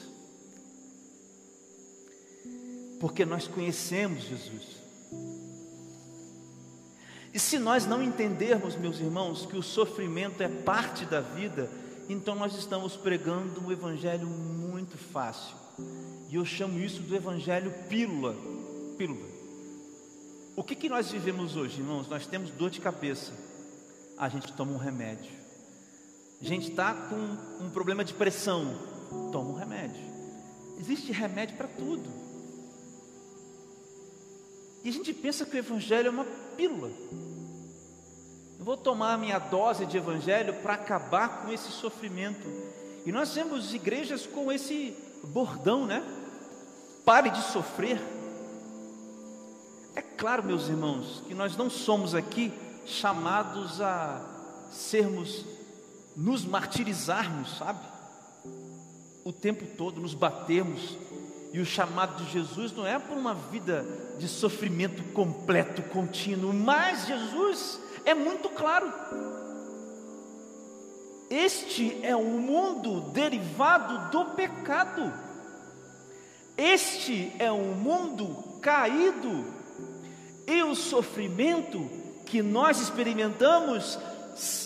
porque 3.06 3.24
nós 3.24 3.48
conhecemos 3.48 4.24
Jesus. 4.24 4.63
E 7.32 7.38
se 7.39 7.60
nós 7.60 7.86
não 7.86 8.02
entendermos, 8.02 8.76
meus 8.76 9.00
irmãos, 9.00 9.46
que 9.46 9.56
o 9.56 9.62
sofrimento 9.62 10.41
é 10.41 10.48
parte 10.48 11.06
da 11.06 11.22
vida, 11.22 11.70
então 12.10 12.34
nós 12.34 12.56
estamos 12.56 12.98
pregando 12.98 13.63
um 13.63 13.72
evangelho 13.72 14.26
muito 14.26 14.98
fácil. 14.98 15.56
E 16.32 16.34
eu 16.34 16.44
chamo 16.44 16.80
isso 16.80 17.00
do 17.04 17.15
evangelho 17.15 17.72
pílula. 17.88 18.36
Pílula. 18.98 19.28
O 20.56 20.63
que, 20.63 20.76
que 20.76 20.89
nós 20.89 21.12
vivemos 21.12 21.56
hoje, 21.56 21.82
irmãos? 21.82 22.08
Nós 22.08 22.26
temos 22.26 22.50
dor 22.50 22.72
de 22.72 22.82
cabeça. 22.82 23.34
A 24.18 24.28
gente 24.30 24.52
toma 24.54 24.72
um 24.72 24.78
remédio. 24.78 25.32
A 26.41 26.44
gente 26.44 26.72
está 26.72 26.91
com 26.91 27.63
um 27.63 27.70
problema 27.70 28.04
de 28.04 28.15
pressão. 28.15 28.76
Toma 29.32 29.52
um 29.52 29.56
remédio. 29.56 30.02
Existe 30.80 31.12
remédio 31.12 31.56
para 31.56 31.68
tudo. 31.68 32.24
E 34.86 34.89
a 34.89 34.91
gente 34.91 35.12
pensa 35.15 35.48
que 35.48 35.56
o 35.56 35.58
evangelho 35.58 36.08
é 36.10 36.12
uma 36.12 36.26
pílula. 36.56 36.91
Eu 38.60 38.63
vou 38.63 38.78
tomar 38.78 39.15
a 39.15 39.17
minha 39.17 39.39
dose 39.39 39.84
de 39.84 39.98
evangelho 39.98 40.54
para 40.62 40.76
acabar 40.76 41.41
com 41.41 41.52
esse 41.52 41.71
sofrimento. 41.71 42.48
E 43.04 43.12
nós 43.12 43.34
temos 43.34 43.74
igrejas 43.74 44.28
com 44.28 44.52
esse 44.52 44.95
bordão, 45.24 45.88
né? 45.88 46.04
Pare 47.04 47.32
de 47.32 47.41
sofrer. 47.41 48.00
É 49.95 50.04
claro, 50.04 50.43
meus 50.43 50.67
irmãos, 50.67 51.24
que 51.28 51.34
nós 51.34 51.58
não 51.58 51.67
somos 51.67 52.13
aqui 52.13 52.54
chamados 52.86 53.82
a 53.82 54.24
sermos, 54.71 55.43
nos 56.15 56.45
martirizarmos, 56.45 57.58
sabe? 57.58 57.84
O 59.24 59.34
tempo 59.34 59.65
todo, 59.76 60.00
nos 60.00 60.13
batermos. 60.13 60.95
E 61.56 61.60
o 61.62 61.65
chamado 61.65 62.22
de 62.22 62.34
Jesus 62.34 62.74
não 62.74 62.86
é 62.86 63.00
por 63.00 63.18
uma 63.18 63.34
vida 63.34 63.86
de 64.20 64.28
sofrimento 64.28 65.02
completo, 65.13 65.82
contínuo, 65.84 66.54
mas 66.54 67.08
Jesus 67.08 67.80
é 68.04 68.13
muito 68.13 68.50
claro. 68.50 68.91
Este 71.30 71.98
é 72.04 72.13
um 72.13 72.41
mundo 72.41 73.10
derivado 73.12 74.12
do 74.12 74.36
pecado. 74.36 75.13
Este 76.58 77.32
é 77.39 77.50
um 77.50 77.74
mundo 77.74 78.60
caído. 78.62 79.46
E 80.46 80.62
o 80.62 80.76
sofrimento 80.76 81.89
que 82.26 82.41
nós 82.41 82.82
experimentamos 82.82 83.98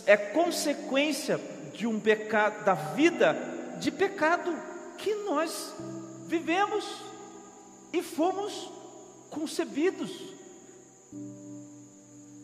é 0.08 0.17
consequência 0.17 1.39
de 1.71 1.86
um 1.86 1.99
pecado, 1.99 2.65
da 2.65 2.73
vida 2.73 3.38
de 3.80 3.91
pecado 3.91 4.52
que 4.97 5.13
nós 5.17 5.75
vivemos 6.29 6.85
e 7.91 8.01
fomos 8.01 8.71
concebidos. 9.29 10.11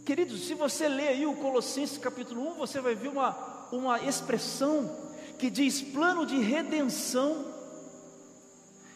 Queridos, 0.06 0.45
se 0.45 0.54
você 0.54 0.89
ler 0.89 1.08
aí 1.08 1.26
o 1.26 1.36
Colossenses 1.36 1.98
capítulo 1.98 2.52
1, 2.52 2.56
você 2.56 2.82
vai 2.82 2.93
ver 2.95 3.08
uma 3.08 3.56
uma 3.71 4.00
expressão 4.02 4.89
que 5.38 5.50
diz 5.50 5.82
plano 5.82 6.26
de 6.26 6.39
redenção. 6.39 7.54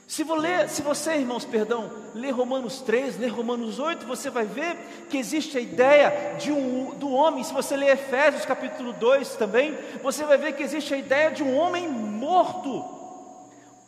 Se, 0.07 0.23
ler, 0.23 0.67
se 0.69 0.81
você, 0.81 1.17
irmãos, 1.17 1.45
perdão, 1.45 1.91
ler 2.15 2.31
Romanos 2.31 2.81
3, 2.81 3.19
ler 3.19 3.27
Romanos 3.27 3.77
8, 3.77 4.07
você 4.07 4.29
vai 4.29 4.45
ver 4.45 4.75
que 5.07 5.17
existe 5.17 5.57
a 5.57 5.61
ideia 5.61 6.35
de 6.39 6.51
um, 6.51 6.95
do 6.95 7.11
homem. 7.11 7.43
Se 7.43 7.53
você 7.53 7.75
ler 7.75 7.91
Efésios 7.91 8.43
capítulo 8.43 8.91
2 8.93 9.35
também, 9.35 9.77
você 10.01 10.23
vai 10.23 10.37
ver 10.37 10.53
que 10.53 10.63
existe 10.63 10.93
a 10.93 10.97
ideia 10.97 11.29
de 11.29 11.43
um 11.43 11.55
homem 11.55 11.87
morto. 11.87 12.98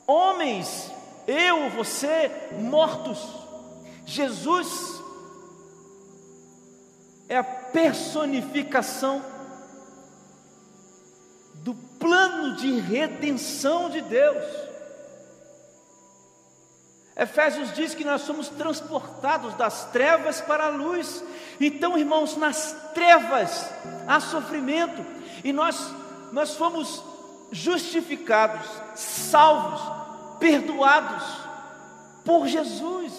Homens, 0.07 0.91
eu, 1.27 1.69
você, 1.69 2.31
mortos. 2.59 3.19
Jesus 4.05 5.01
é 7.29 7.37
a 7.37 7.43
personificação 7.43 9.23
do 11.55 11.73
plano 11.99 12.55
de 12.55 12.79
redenção 12.79 13.89
de 13.89 14.01
Deus. 14.01 14.43
Efésios 17.15 17.73
diz 17.73 17.93
que 17.93 18.03
nós 18.03 18.21
somos 18.21 18.49
transportados 18.49 19.53
das 19.55 19.85
trevas 19.91 20.41
para 20.41 20.65
a 20.65 20.69
luz. 20.69 21.23
Então, 21.59 21.97
irmãos, 21.97 22.35
nas 22.35 22.75
trevas 22.93 23.69
há 24.07 24.19
sofrimento 24.19 25.05
e 25.43 25.53
nós 25.53 25.93
nós 26.31 26.55
fomos 26.55 27.03
justificados, 27.51 28.65
salvos, 28.95 29.81
perdoados 30.39 31.23
por 32.23 32.47
Jesus. 32.47 33.13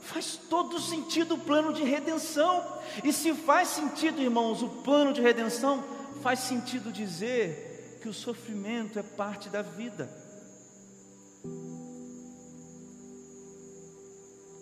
Faz 0.00 0.36
todo 0.48 0.80
sentido 0.80 1.34
o 1.34 1.38
plano 1.38 1.72
de 1.72 1.84
redenção. 1.84 2.64
E 3.04 3.12
se 3.12 3.34
faz 3.34 3.68
sentido, 3.68 4.20
irmãos, 4.20 4.62
o 4.62 4.68
plano 4.68 5.12
de 5.12 5.20
redenção, 5.20 5.84
faz 6.22 6.40
sentido 6.40 6.90
dizer 6.90 7.98
que 8.02 8.08
o 8.08 8.14
sofrimento 8.14 8.98
é 8.98 9.02
parte 9.02 9.48
da 9.48 9.62
vida. 9.62 10.08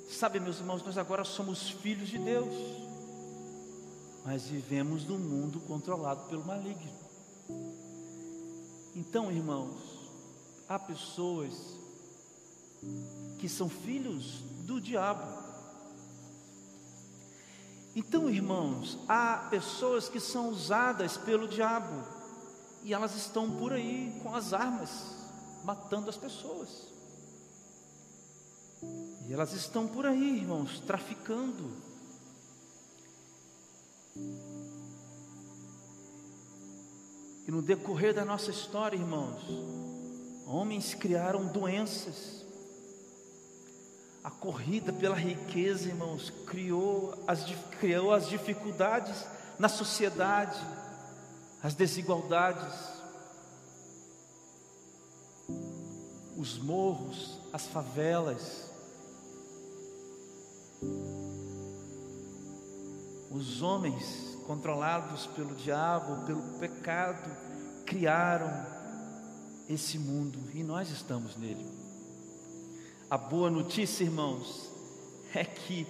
Sabe, 0.09 0.40
meus 0.40 0.59
irmãos, 0.59 0.83
nós 0.83 0.96
agora 0.96 1.24
somos 1.24 1.68
filhos 1.68 2.09
de 2.09 2.18
Deus, 2.18 2.55
mas 4.24 4.46
vivemos 4.48 5.05
num 5.05 5.18
mundo 5.18 5.61
controlado 5.61 6.26
pelo 6.29 6.44
maligno. 6.44 6.90
Então, 8.96 9.30
irmãos, 9.30 9.76
há 10.66 10.78
pessoas 10.78 11.52
que 13.38 13.46
são 13.46 13.68
filhos 13.68 14.40
do 14.64 14.80
diabo. 14.80 15.44
Então, 17.94 18.30
irmãos, 18.30 18.98
há 19.06 19.48
pessoas 19.50 20.09
que 20.09 20.18
são 20.18 20.48
usadas 20.48 21.18
pelo 21.18 21.46
diabo 21.46 22.06
e 22.82 22.94
elas 22.94 23.14
estão 23.14 23.50
por 23.50 23.74
aí 23.74 24.18
com 24.22 24.35
as 24.35 24.54
armas, 24.54 24.90
matando 25.62 26.09
as 26.09 26.16
pessoas. 26.16 26.88
E 29.28 29.32
elas 29.32 29.52
estão 29.52 29.87
por 29.87 30.06
aí, 30.06 30.38
irmãos, 30.38 30.80
traficando. 30.80 31.70
E 37.46 37.50
no 37.50 37.62
decorrer 37.62 38.12
da 38.12 38.24
nossa 38.24 38.50
história, 38.50 38.96
irmãos, 38.96 39.42
homens 40.46 40.94
criaram 40.94 41.46
doenças. 41.46 42.44
A 44.24 44.30
corrida 44.30 44.92
pela 44.92 45.14
riqueza, 45.14 45.88
irmãos, 45.88 46.30
criou 46.46 47.14
as, 47.26 47.44
criou 47.78 48.12
as 48.12 48.28
dificuldades 48.28 49.24
na 49.59 49.68
sociedade 49.68 50.61
as 51.62 51.74
desigualdades. 51.74 52.96
os 56.37 56.59
morros, 56.59 57.40
as 57.52 57.66
favelas. 57.66 58.70
Os 63.30 63.62
homens 63.62 64.36
controlados 64.46 65.26
pelo 65.26 65.54
diabo, 65.54 66.24
pelo 66.24 66.42
pecado, 66.59 67.30
criaram 67.85 68.50
esse 69.68 69.98
mundo 69.98 70.38
e 70.54 70.62
nós 70.62 70.90
estamos 70.90 71.37
nele. 71.37 71.66
A 73.11 73.18
boa 73.18 73.50
notícia, 73.50 74.04
irmãos, 74.04 74.70
é 75.35 75.44
que 75.44 75.87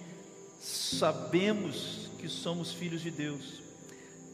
sabemos 0.61 2.11
que 2.19 2.29
somos 2.29 2.73
filhos 2.73 3.03
de 3.03 3.11
Deus. 3.11 3.63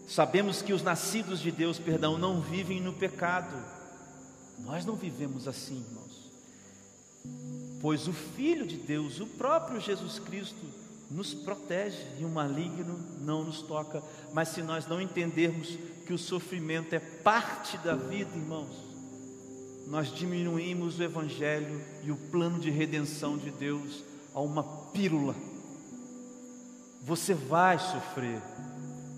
Sabemos 0.07 0.63
que 0.63 0.73
os 0.73 0.83
nascidos 0.83 1.41
de 1.41 1.51
Deus, 1.51 1.79
perdão, 1.79 2.19
não 2.19 2.41
vivem 2.41 2.81
no 2.81 2.93
pecado. 2.93 3.57
Nós 4.61 4.85
não 4.85 4.95
vivemos 4.95 5.49
assim, 5.49 5.85
irmãos. 5.89 6.31
Pois 7.81 8.07
o 8.07 8.13
Filho 8.13 8.67
de 8.67 8.77
Deus, 8.77 9.21
o 9.21 9.27
próprio 9.27 9.81
Jesus 9.81 10.19
Cristo, 10.19 10.82
nos 11.13 11.35
protege 11.35 11.99
e 12.19 12.25
o 12.25 12.29
maligno 12.29 12.99
não 13.21 13.45
nos 13.45 13.61
toca. 13.63 14.03
Mas 14.33 14.49
se 14.49 14.63
nós 14.63 14.87
não 14.87 15.01
entendermos 15.01 15.79
que 16.07 16.13
o 16.13 16.19
sofrimento 16.19 16.95
é 16.95 16.99
parte 16.99 17.77
da 17.79 17.95
vida, 17.95 18.31
irmãos, 18.35 18.75
nós 19.87 20.13
diminuímos 20.13 20.99
o 20.99 21.03
Evangelho 21.03 21.81
e 22.03 22.11
o 22.11 22.17
plano 22.17 22.59
de 22.59 22.71
redenção 22.71 23.37
de 23.37 23.51
Deus 23.51 24.03
a 24.35 24.41
uma 24.41 24.63
pílula. 24.63 25.35
Você 27.03 27.35
vai 27.35 27.79
sofrer, 27.79 28.41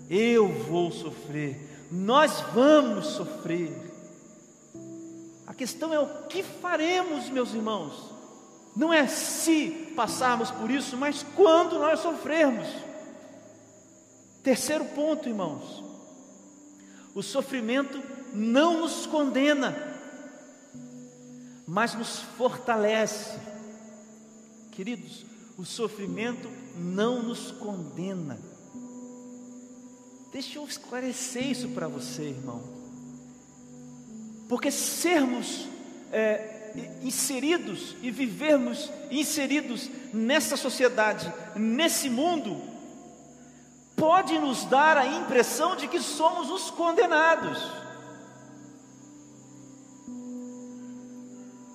eu 0.09 0.51
vou 0.63 0.91
sofrer, 0.91 1.87
nós 1.91 2.41
vamos 2.53 3.07
sofrer. 3.07 3.71
A 5.47 5.53
questão 5.53 5.93
é 5.93 5.99
o 5.99 6.27
que 6.27 6.43
faremos, 6.43 7.29
meus 7.29 7.53
irmãos. 7.53 8.11
Não 8.75 8.91
é 8.91 9.07
se 9.07 9.84
passarmos 9.95 10.51
por 10.51 10.69
isso, 10.69 10.97
mas 10.97 11.25
quando 11.35 11.79
nós 11.79 11.99
sofrermos. 11.99 12.67
Terceiro 14.43 14.85
ponto, 14.85 15.27
irmãos. 15.27 15.83
O 17.15 17.23
sofrimento 17.23 18.01
não 18.33 18.81
nos 18.81 19.05
condena, 19.05 19.75
mas 21.65 21.95
nos 21.95 22.19
fortalece. 22.37 23.39
Queridos, 24.71 25.25
o 25.57 25.63
sofrimento 25.63 26.49
não 26.77 27.23
nos 27.23 27.51
condena. 27.51 28.37
Deixa 30.31 30.59
eu 30.59 30.65
esclarecer 30.65 31.49
isso 31.49 31.69
para 31.69 31.87
você, 31.87 32.23
irmão. 32.23 32.61
Porque 34.49 34.69
sermos 34.69 35.67
é, 36.11 36.54
inseridos 37.01 37.95
e 38.01 38.11
vivermos 38.11 38.91
inseridos 39.11 39.89
nessa 40.13 40.57
sociedade, 40.57 41.31
nesse 41.55 42.09
mundo, 42.09 42.61
pode 43.95 44.37
nos 44.39 44.65
dar 44.65 44.97
a 44.97 45.05
impressão 45.05 45.75
de 45.75 45.87
que 45.87 45.99
somos 45.99 46.49
os 46.49 46.69
condenados. 46.69 47.85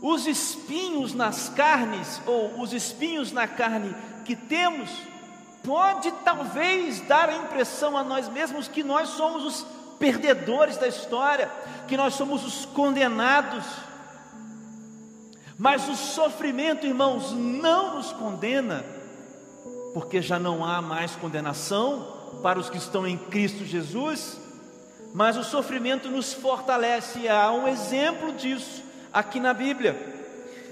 Os 0.02 0.26
espinhos 0.26 1.12
nas 1.12 1.50
carnes, 1.50 2.20
ou 2.26 2.60
os 2.60 2.72
espinhos 2.72 3.32
na 3.32 3.46
carne 3.46 3.94
que 4.24 4.34
temos, 4.34 4.90
pode 5.62 6.10
talvez 6.24 7.00
dar 7.00 7.28
a 7.28 7.36
impressão 7.36 7.96
a 7.96 8.02
nós 8.02 8.28
mesmos 8.28 8.66
que 8.66 8.82
nós 8.82 9.10
somos 9.10 9.44
os 9.44 9.66
perdedores 9.98 10.78
da 10.78 10.88
história, 10.88 11.50
que 11.86 11.96
nós 11.96 12.14
somos 12.14 12.44
os 12.44 12.64
condenados. 12.64 13.64
Mas 15.60 15.86
o 15.90 15.94
sofrimento, 15.94 16.86
irmãos, 16.86 17.32
não 17.32 17.96
nos 17.96 18.12
condena, 18.12 18.82
porque 19.92 20.22
já 20.22 20.38
não 20.38 20.64
há 20.64 20.80
mais 20.80 21.14
condenação 21.16 22.40
para 22.42 22.58
os 22.58 22.70
que 22.70 22.78
estão 22.78 23.06
em 23.06 23.18
Cristo 23.18 23.62
Jesus, 23.62 24.40
mas 25.12 25.36
o 25.36 25.44
sofrimento 25.44 26.08
nos 26.08 26.32
fortalece, 26.32 27.28
há 27.28 27.52
um 27.52 27.68
exemplo 27.68 28.32
disso 28.32 28.82
aqui 29.12 29.38
na 29.38 29.52
Bíblia. 29.52 29.94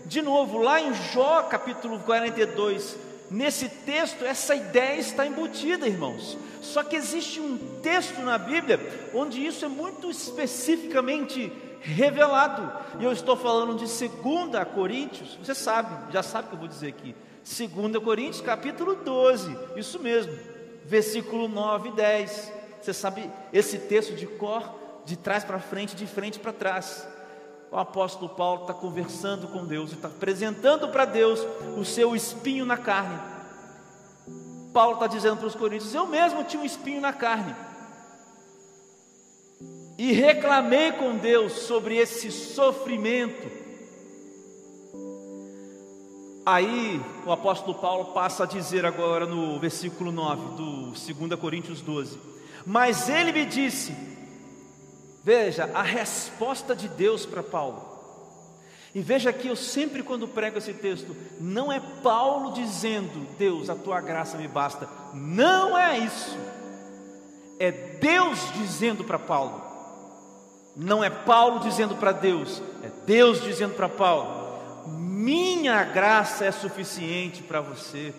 De 0.07 0.23
novo, 0.23 0.57
lá 0.57 0.81
em 0.81 0.95
Jó 1.13 1.43
capítulo 1.43 1.99
42, 1.99 2.97
nesse 3.31 3.69
texto, 3.69 4.25
essa 4.25 4.55
ideia 4.55 4.99
está 4.99 5.27
embutida, 5.27 5.87
irmãos. 5.87 6.39
Só 6.63 6.83
que 6.83 6.97
existe 6.97 7.41
um 7.41 7.59
texto 7.83 8.23
na 8.23 8.39
Bíblia 8.39 8.81
onde 9.13 9.45
isso 9.45 9.67
é 9.67 9.69
muito 9.69 10.11
especificamente 10.11 11.53
revelado. 11.81 12.73
E 13.01 13.05
eu 13.05 13.13
estou 13.13 13.37
falando 13.37 13.75
de 13.75 13.85
2 13.87 14.69
Coríntios, 14.75 15.37
você 15.43 15.55
sabe, 15.55 16.13
já 16.13 16.23
sabe 16.23 16.47
o 16.47 16.49
que 16.51 16.55
eu 16.57 16.61
vou 16.61 16.69
dizer 16.69 16.89
aqui. 16.89 17.15
2 17.45 18.03
Coríntios, 18.03 18.41
capítulo 18.41 18.97
12, 18.97 19.57
isso 19.77 19.99
mesmo, 19.99 20.33
versículo 20.85 21.49
9 21.49 21.91
e 21.91 21.93
10. 21.93 22.53
Você 22.81 22.93
sabe 22.93 23.31
esse 23.53 23.79
texto 23.79 24.15
de 24.15 24.27
cor, 24.27 24.63
de 25.05 25.17
trás 25.17 25.45
para 25.45 25.59
frente, 25.59 25.97
de 25.97 26.07
frente 26.07 26.39
para 26.39 26.53
trás. 26.53 27.07
O 27.71 27.77
apóstolo 27.77 28.31
Paulo 28.31 28.63
está 28.63 28.75
conversando 28.75 29.49
com 29.49 29.67
Deus, 29.67 29.93
está 29.93 30.09
apresentando 30.09 30.89
para 30.89 31.05
Deus 31.05 31.41
o 31.77 31.85
seu 31.85 32.17
espinho 32.17 32.65
na 32.65 32.77
carne. 32.77 33.19
Paulo 34.73 34.95
está 34.95 35.07
dizendo 35.07 35.37
para 35.37 35.47
os 35.47 35.55
coríntios: 35.55 35.95
Eu 35.95 36.07
mesmo 36.07 36.45
tinha 36.45 36.63
um 36.63 36.67
espinho 36.67 37.01
na 37.01 37.13
carne 37.13 37.55
e 39.99 40.13
reclamei 40.13 40.93
com 40.93 41.17
Deus 41.17 41.53
sobre 41.53 41.97
esse 41.97 42.31
sofrimento. 42.31 43.51
Aí 46.47 47.01
o 47.27 47.33
apóstolo 47.33 47.75
Paulo 47.75 48.07
passa 48.15 48.45
a 48.45 48.47
dizer 48.47 48.87
agora 48.87 49.27
no 49.27 49.59
versículo 49.59 50.13
9 50.13 50.57
do 50.57 50.93
2 50.93 51.41
Coríntios 51.41 51.81
12: 51.81 52.17
Mas 52.65 53.09
ele 53.09 53.33
me 53.33 53.45
disse, 53.45 53.93
veja 55.25 55.69
a 55.75 55.83
resposta 55.83 56.77
de 56.77 56.89
Deus 56.89 57.27
para 57.27 57.43
Paulo. 57.43 57.87
E 58.95 59.03
veja 59.03 59.33
que 59.33 59.49
eu 59.49 59.57
sempre, 59.57 60.03
quando 60.03 60.27
prego 60.27 60.57
esse 60.57 60.73
texto, 60.73 61.15
não 61.39 61.71
é 61.71 61.79
Paulo 62.03 62.53
dizendo, 62.53 63.27
Deus, 63.37 63.69
a 63.69 63.75
tua 63.75 64.01
graça 64.01 64.39
me 64.39 64.49
basta. 64.49 64.89
Não 65.13 65.77
é 65.77 65.99
isso. 65.99 66.39
É 67.59 67.71
Deus 67.71 68.39
dizendo 68.55 69.05
para 69.05 69.19
Paulo: 69.19 69.68
não 70.81 71.03
é 71.03 71.11
Paulo 71.11 71.59
dizendo 71.59 71.97
para 71.97 72.13
Deus, 72.13 72.63
é 72.85 72.91
Deus 73.05 73.43
dizendo 73.43 73.75
para 73.75 73.89
Paulo: 73.89 74.87
Minha 74.87 75.83
graça 75.83 76.45
é 76.45 76.53
suficiente 76.53 77.43
para 77.43 77.61
você, 77.61 78.15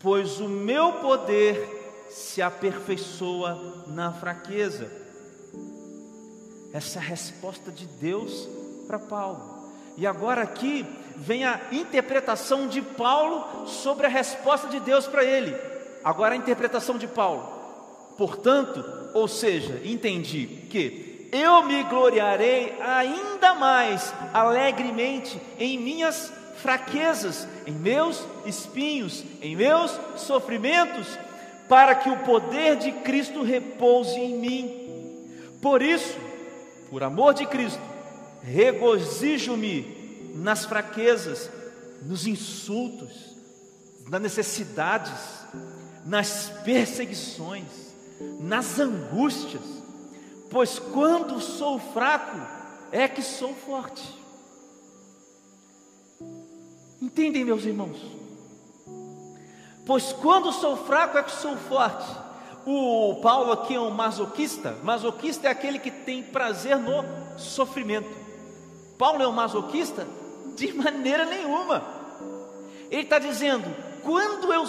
pois 0.00 0.40
o 0.40 0.48
meu 0.48 0.94
poder 0.94 2.08
se 2.10 2.42
aperfeiçoa 2.42 3.84
na 3.86 4.12
fraqueza. 4.12 4.90
Essa 6.72 6.98
é 6.98 7.02
a 7.02 7.04
resposta 7.04 7.70
de 7.70 7.86
Deus 7.86 8.48
para 8.88 8.98
Paulo. 8.98 9.70
E 9.96 10.08
agora 10.08 10.42
aqui 10.42 10.84
vem 11.16 11.44
a 11.44 11.60
interpretação 11.70 12.66
de 12.66 12.82
Paulo 12.82 13.68
sobre 13.68 14.06
a 14.06 14.10
resposta 14.10 14.66
de 14.66 14.80
Deus 14.80 15.06
para 15.06 15.22
ele. 15.22 15.56
Agora 16.02 16.34
a 16.34 16.36
interpretação 16.36 16.98
de 16.98 17.06
Paulo. 17.06 17.56
Portanto, 18.16 18.84
ou 19.14 19.28
seja, 19.28 19.80
entendi 19.84 20.46
que 20.68 21.07
eu 21.32 21.64
me 21.64 21.82
gloriarei 21.84 22.74
ainda 22.80 23.54
mais 23.54 24.12
alegremente 24.32 25.40
em 25.58 25.78
minhas 25.78 26.32
fraquezas, 26.56 27.46
em 27.66 27.72
meus 27.72 28.24
espinhos, 28.46 29.24
em 29.40 29.54
meus 29.54 29.98
sofrimentos, 30.16 31.06
para 31.68 31.94
que 31.94 32.08
o 32.08 32.18
poder 32.20 32.76
de 32.76 32.92
Cristo 32.92 33.42
repouse 33.42 34.18
em 34.18 34.38
mim. 34.38 35.28
Por 35.60 35.82
isso, 35.82 36.16
por 36.90 37.02
amor 37.02 37.34
de 37.34 37.46
Cristo, 37.46 37.80
regozijo-me 38.42 40.32
nas 40.34 40.64
fraquezas, 40.64 41.50
nos 42.02 42.26
insultos, 42.26 43.36
nas 44.08 44.20
necessidades, 44.20 45.12
nas 46.06 46.50
perseguições, 46.64 47.66
nas 48.40 48.78
angústias 48.78 49.77
pois 50.50 50.78
quando 50.78 51.40
sou 51.40 51.78
fraco 51.78 52.38
é 52.90 53.06
que 53.06 53.22
sou 53.22 53.54
forte. 53.54 54.16
Entendem, 57.00 57.44
meus 57.44 57.64
irmãos? 57.64 57.98
Pois 59.86 60.12
quando 60.12 60.52
sou 60.52 60.76
fraco 60.76 61.16
é 61.16 61.22
que 61.22 61.30
sou 61.32 61.56
forte. 61.56 62.06
O 62.66 63.20
Paulo 63.22 63.52
aqui 63.52 63.74
é 63.74 63.80
um 63.80 63.90
masoquista. 63.90 64.76
Masoquista 64.82 65.48
é 65.48 65.50
aquele 65.50 65.78
que 65.78 65.90
tem 65.90 66.22
prazer 66.22 66.76
no 66.76 67.02
sofrimento. 67.38 68.08
Paulo 68.98 69.22
é 69.22 69.28
um 69.28 69.32
masoquista? 69.32 70.06
De 70.56 70.72
maneira 70.76 71.24
nenhuma. 71.24 71.82
Ele 72.90 73.02
está 73.02 73.18
dizendo: 73.18 73.64
quando 74.02 74.52
eu, 74.52 74.66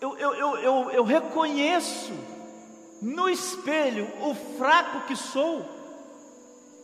eu, 0.00 0.16
eu, 0.16 0.56
eu, 0.56 0.90
eu 0.90 1.04
reconheço 1.04 2.12
no 3.00 3.28
espelho 3.28 4.08
o 4.20 4.34
fraco 4.58 5.06
que 5.06 5.16
sou, 5.16 5.78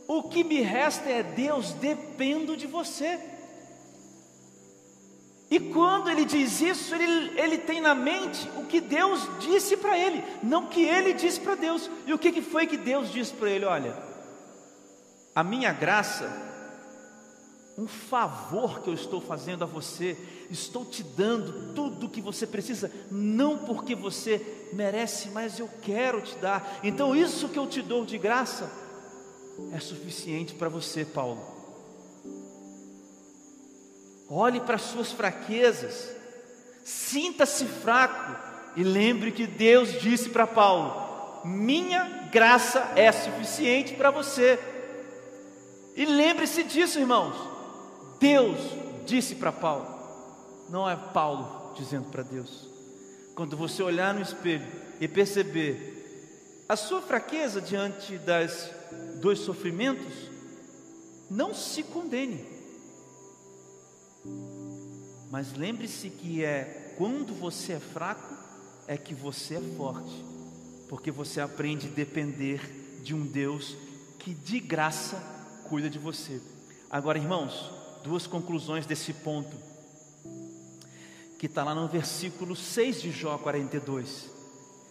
O 0.09 0.23
que 0.23 0.45
me 0.45 0.61
resta 0.61 1.11
é 1.11 1.23
Deus, 1.23 1.73
dependo 1.73 2.57
de 2.57 2.67
você. 2.67 3.19
E 5.51 5.59
quando 5.59 6.11
ele 6.11 6.25
diz 6.25 6.61
isso, 6.61 6.95
ele, 6.95 7.41
ele 7.41 7.59
tem 7.59 7.81
na 7.81 7.95
mente 7.95 8.49
o 8.57 8.67
que 8.67 8.81
Deus 8.81 9.29
disse 9.41 9.77
para 9.77 9.99
ele, 9.99 10.23
não 10.43 10.65
o 10.65 10.69
que 10.69 10.83
ele 10.83 11.13
disse 11.13 11.41
para 11.41 11.57
Deus. 11.57 11.91
E 12.07 12.13
o 12.13 12.19
que, 12.19 12.31
que 12.33 12.43
foi 12.43 12.67
que 12.67 12.77
Deus 12.77 13.13
disse 13.13 13.33
para 13.33 13.51
ele? 13.51 13.65
Olha, 13.65 13.97
a 15.35 15.43
minha 15.43 15.73
graça, 15.73 16.46
um 17.79 17.87
favor 17.87 18.81
que 18.81 18.89
eu 18.89 18.95
estou 18.95 19.21
fazendo 19.21 19.63
a 19.63 19.67
você, 19.67 20.17
estou 20.51 20.85
te 20.85 21.03
dando 21.03 21.75
tudo 21.75 22.07
o 22.07 22.09
que 22.09 22.23
você 22.23 22.47
precisa, 22.47 22.91
não 23.11 23.59
porque 23.59 23.95
você 23.95 24.69
merece, 24.73 25.29
mas 25.29 25.59
eu 25.59 25.69
quero 25.83 26.23
te 26.23 26.35
dar. 26.37 26.79
Então, 26.83 27.15
isso 27.15 27.49
que 27.51 27.59
eu 27.59 27.67
te 27.67 27.83
dou 27.83 28.07
de 28.07 28.17
graça 28.17 28.71
é 29.73 29.79
suficiente 29.79 30.55
para 30.55 30.71
você, 30.71 31.05
Paulo. 31.05 31.55
Olhe 34.29 34.61
para 34.61 34.77
as 34.77 34.83
suas 34.83 35.13
fraquezas, 35.13 36.17
sinta-se 36.83 37.67
fraco 37.67 38.37
e 38.75 38.83
lembre 38.83 39.31
que 39.31 39.47
Deus 39.47 40.01
disse 40.01 40.31
para 40.31 40.47
Paulo: 40.47 41.43
Minha 41.45 42.29
graça 42.33 42.93
é 42.97 43.13
suficiente 43.13 43.95
para 43.95 44.11
você. 44.11 44.59
E 45.95 46.05
lembre-se 46.05 46.63
disso, 46.65 46.99
irmãos. 46.99 47.56
Deus 48.19 48.59
disse 49.05 49.35
para 49.37 49.53
Paulo, 49.53 49.87
não 50.69 50.89
é 50.89 50.97
Paulo 50.97 51.75
dizendo 51.77 52.11
para 52.11 52.23
Deus. 52.23 52.69
Quando 53.35 53.57
você 53.57 53.83
olhar 53.83 54.15
no 54.15 54.23
espelho 54.23 54.67
e 55.01 55.07
perceber 55.07 56.65
a 56.69 56.75
sua 56.75 57.01
fraqueza 57.01 57.61
diante 57.61 58.19
das 58.19 58.71
dois 59.21 59.39
sofrimentos, 59.41 60.15
não 61.31 61.55
se 61.55 61.83
condene. 61.83 62.45
Mas 65.31 65.53
lembre-se 65.53 66.09
que 66.11 66.45
é 66.45 66.95
quando 66.97 67.35
você 67.35 67.75
é 67.75 67.81
fraco 67.81 68.35
é 68.89 68.97
que 68.97 69.15
você 69.15 69.57
é 69.57 69.61
forte, 69.77 70.25
porque 70.89 71.11
você 71.11 71.41
aprende 71.41 71.89
a 71.89 71.91
depender 71.91 72.61
de 73.03 73.15
um 73.15 73.27
Deus 73.27 73.77
que 74.19 74.33
de 74.33 74.59
graça 74.59 75.17
cuida 75.69 75.91
de 75.91 75.99
você. 75.99 76.41
Agora, 76.91 77.19
irmãos, 77.19 77.76
duas 78.07 78.27
conclusões 78.27 78.87
desse 78.87 79.13
ponto, 79.13 79.57
que 81.39 81.47
está 81.47 81.63
lá 81.63 81.75
no 81.75 81.89
versículo 81.89 82.57
6 82.57 83.03
de 83.03 83.11
Jó 83.11 83.37
42. 83.37 84.31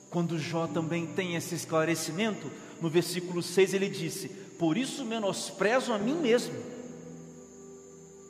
Quando 0.09 0.38
Jó 0.38 0.68
também 0.68 1.07
tem 1.07 1.36
esse 1.36 1.55
esclarecimento, 1.55 2.51
no 2.80 2.89
versículo 2.89 3.41
6 3.41 3.74
ele 3.74 3.89
disse: 3.89 4.30
Por 4.59 4.78
isso 4.78 5.03
menosprezo 5.03 5.91
a 5.91 5.97
mim 5.97 6.16
mesmo 6.16 6.76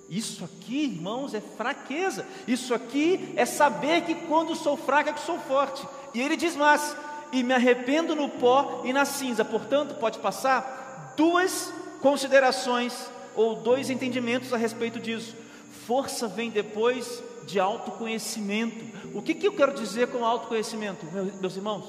isso 0.10 0.46
aqui, 0.46 0.86
irmãos, 0.86 1.34
é 1.34 1.42
fraqueza. 1.42 2.26
Isso 2.48 2.74
aqui 2.74 3.34
é 3.36 3.46
saber 3.46 4.02
que 4.02 4.14
quando 4.14 4.56
sou 4.56 4.78
fraco 4.78 5.10
é 5.10 5.14
que 5.14 5.20
sou 5.20 5.40
forte. 5.40 5.86
E 6.14 6.22
ele 6.22 6.38
diz 6.38 6.56
mais: 6.56 6.96
e 7.32 7.42
me 7.42 7.54
arrependo 7.54 8.16
no 8.16 8.30
pó 8.30 8.84
e 8.86 8.94
na 8.94 9.06
cinza. 9.06 9.44
Portanto, 9.44 9.96
pode 9.96 10.20
passar 10.20 11.14
duas 11.18 11.74
considerações 12.02 13.10
ou 13.36 13.56
dois 13.56 13.90
entendimentos 13.90 14.54
a 14.54 14.58
respeito 14.58 15.00
disso. 15.00 15.36
Força 15.86 16.28
vem 16.28 16.50
depois 16.50 17.22
de 17.46 17.60
autoconhecimento. 17.60 18.84
O 19.14 19.22
que, 19.22 19.34
que 19.34 19.48
eu 19.48 19.54
quero 19.54 19.74
dizer 19.74 20.08
com 20.08 20.26
autoconhecimento, 20.26 21.06
meus 21.40 21.56
irmãos? 21.56 21.86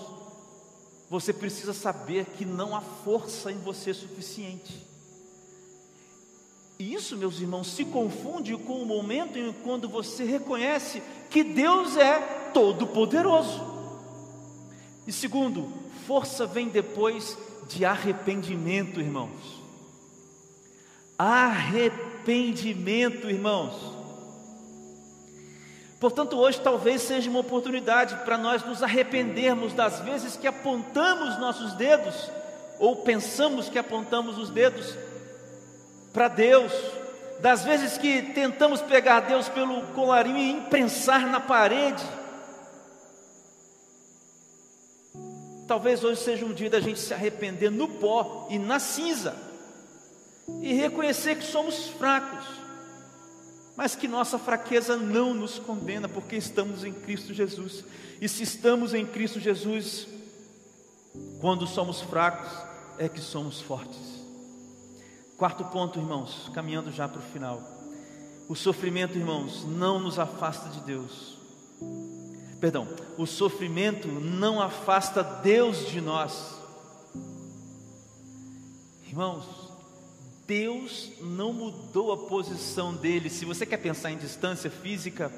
Você 1.08 1.32
precisa 1.32 1.72
saber 1.72 2.26
que 2.36 2.44
não 2.44 2.74
há 2.74 2.80
força 2.80 3.50
em 3.50 3.58
você 3.58 3.94
suficiente. 3.94 4.84
E 6.78 6.92
isso, 6.92 7.16
meus 7.16 7.40
irmãos, 7.40 7.68
se 7.68 7.84
confunde 7.84 8.54
com 8.56 8.82
o 8.82 8.86
momento 8.86 9.38
em 9.38 9.52
quando 9.52 9.88
você 9.88 10.24
reconhece 10.24 11.02
que 11.30 11.42
Deus 11.42 11.96
é 11.96 12.20
todo-poderoso. 12.52 13.64
E 15.06 15.12
segundo, 15.12 15.72
força 16.06 16.44
vem 16.46 16.68
depois 16.68 17.38
de 17.68 17.84
arrependimento, 17.84 19.00
irmãos. 19.00 19.55
Arrependimento, 21.18 23.30
irmãos. 23.30 23.96
Portanto, 25.98 26.36
hoje 26.36 26.60
talvez 26.60 27.02
seja 27.02 27.30
uma 27.30 27.40
oportunidade 27.40 28.16
para 28.24 28.36
nós 28.36 28.64
nos 28.64 28.82
arrependermos 28.82 29.72
das 29.72 30.00
vezes 30.00 30.36
que 30.36 30.46
apontamos 30.46 31.38
nossos 31.38 31.72
dedos, 31.72 32.30
ou 32.78 32.96
pensamos 32.96 33.70
que 33.70 33.78
apontamos 33.78 34.36
os 34.36 34.50
dedos 34.50 34.94
para 36.12 36.28
Deus, 36.28 36.72
das 37.40 37.64
vezes 37.64 37.96
que 37.96 38.22
tentamos 38.22 38.82
pegar 38.82 39.20
Deus 39.20 39.48
pelo 39.48 39.82
colarinho 39.88 40.38
e 40.38 40.50
imprensar 40.50 41.26
na 41.26 41.40
parede. 41.40 42.04
Talvez 45.66 46.04
hoje 46.04 46.20
seja 46.20 46.44
um 46.44 46.52
dia 46.52 46.70
da 46.70 46.80
gente 46.80 47.00
se 47.00 47.12
arrepender 47.12 47.70
no 47.70 47.88
pó 47.88 48.46
e 48.50 48.58
na 48.58 48.78
cinza, 48.78 49.34
e 50.62 50.72
reconhecer 50.72 51.36
que 51.36 51.44
somos 51.44 51.88
fracos, 51.88 52.44
mas 53.76 53.94
que 53.94 54.08
nossa 54.08 54.38
fraqueza 54.38 54.96
não 54.96 55.34
nos 55.34 55.58
condena, 55.58 56.08
porque 56.08 56.36
estamos 56.36 56.84
em 56.84 56.92
Cristo 56.92 57.34
Jesus, 57.34 57.84
e 58.20 58.28
se 58.28 58.42
estamos 58.42 58.94
em 58.94 59.04
Cristo 59.04 59.38
Jesus, 59.38 60.06
quando 61.40 61.66
somos 61.66 62.00
fracos, 62.00 62.50
é 62.98 63.08
que 63.08 63.20
somos 63.20 63.60
fortes. 63.60 64.16
Quarto 65.36 65.64
ponto, 65.64 65.98
irmãos, 65.98 66.50
caminhando 66.54 66.90
já 66.90 67.06
para 67.06 67.18
o 67.18 67.22
final. 67.22 67.60
O 68.48 68.54
sofrimento, 68.54 69.18
irmãos, 69.18 69.64
não 69.64 69.98
nos 69.98 70.18
afasta 70.18 70.70
de 70.70 70.80
Deus. 70.80 71.36
Perdão, 72.58 72.88
o 73.18 73.26
sofrimento 73.26 74.08
não 74.08 74.62
afasta 74.62 75.22
Deus 75.22 75.88
de 75.88 76.00
nós. 76.00 76.54
Irmãos, 79.06 79.44
Deus 80.46 81.10
não 81.20 81.52
mudou 81.52 82.12
a 82.12 82.16
posição 82.28 82.94
dele. 82.94 83.28
Se 83.28 83.44
você 83.44 83.66
quer 83.66 83.78
pensar 83.78 84.10
em 84.10 84.16
distância 84.16 84.70
física, 84.70 85.32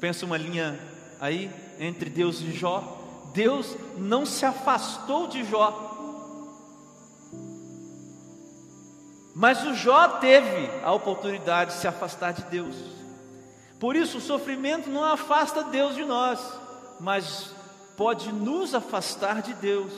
pensa 0.00 0.24
uma 0.24 0.36
linha 0.36 0.78
aí 1.20 1.50
entre 1.78 2.08
Deus 2.08 2.40
e 2.40 2.52
Jó. 2.52 3.30
Deus 3.34 3.76
não 3.98 4.24
se 4.24 4.44
afastou 4.44 5.26
de 5.26 5.44
Jó, 5.44 5.94
Mas 9.34 9.64
o 9.64 9.74
Jó 9.74 10.06
teve 10.20 10.70
a 10.84 10.92
oportunidade 10.92 11.74
de 11.74 11.80
se 11.80 11.88
afastar 11.88 12.32
de 12.32 12.42
Deus. 12.44 12.76
Por 13.80 13.96
isso, 13.96 14.18
o 14.18 14.20
sofrimento 14.20 14.88
não 14.88 15.02
afasta 15.02 15.64
Deus 15.64 15.96
de 15.96 16.04
nós, 16.04 16.38
mas 17.00 17.50
pode 17.96 18.32
nos 18.32 18.74
afastar 18.74 19.42
de 19.42 19.52
Deus. 19.54 19.92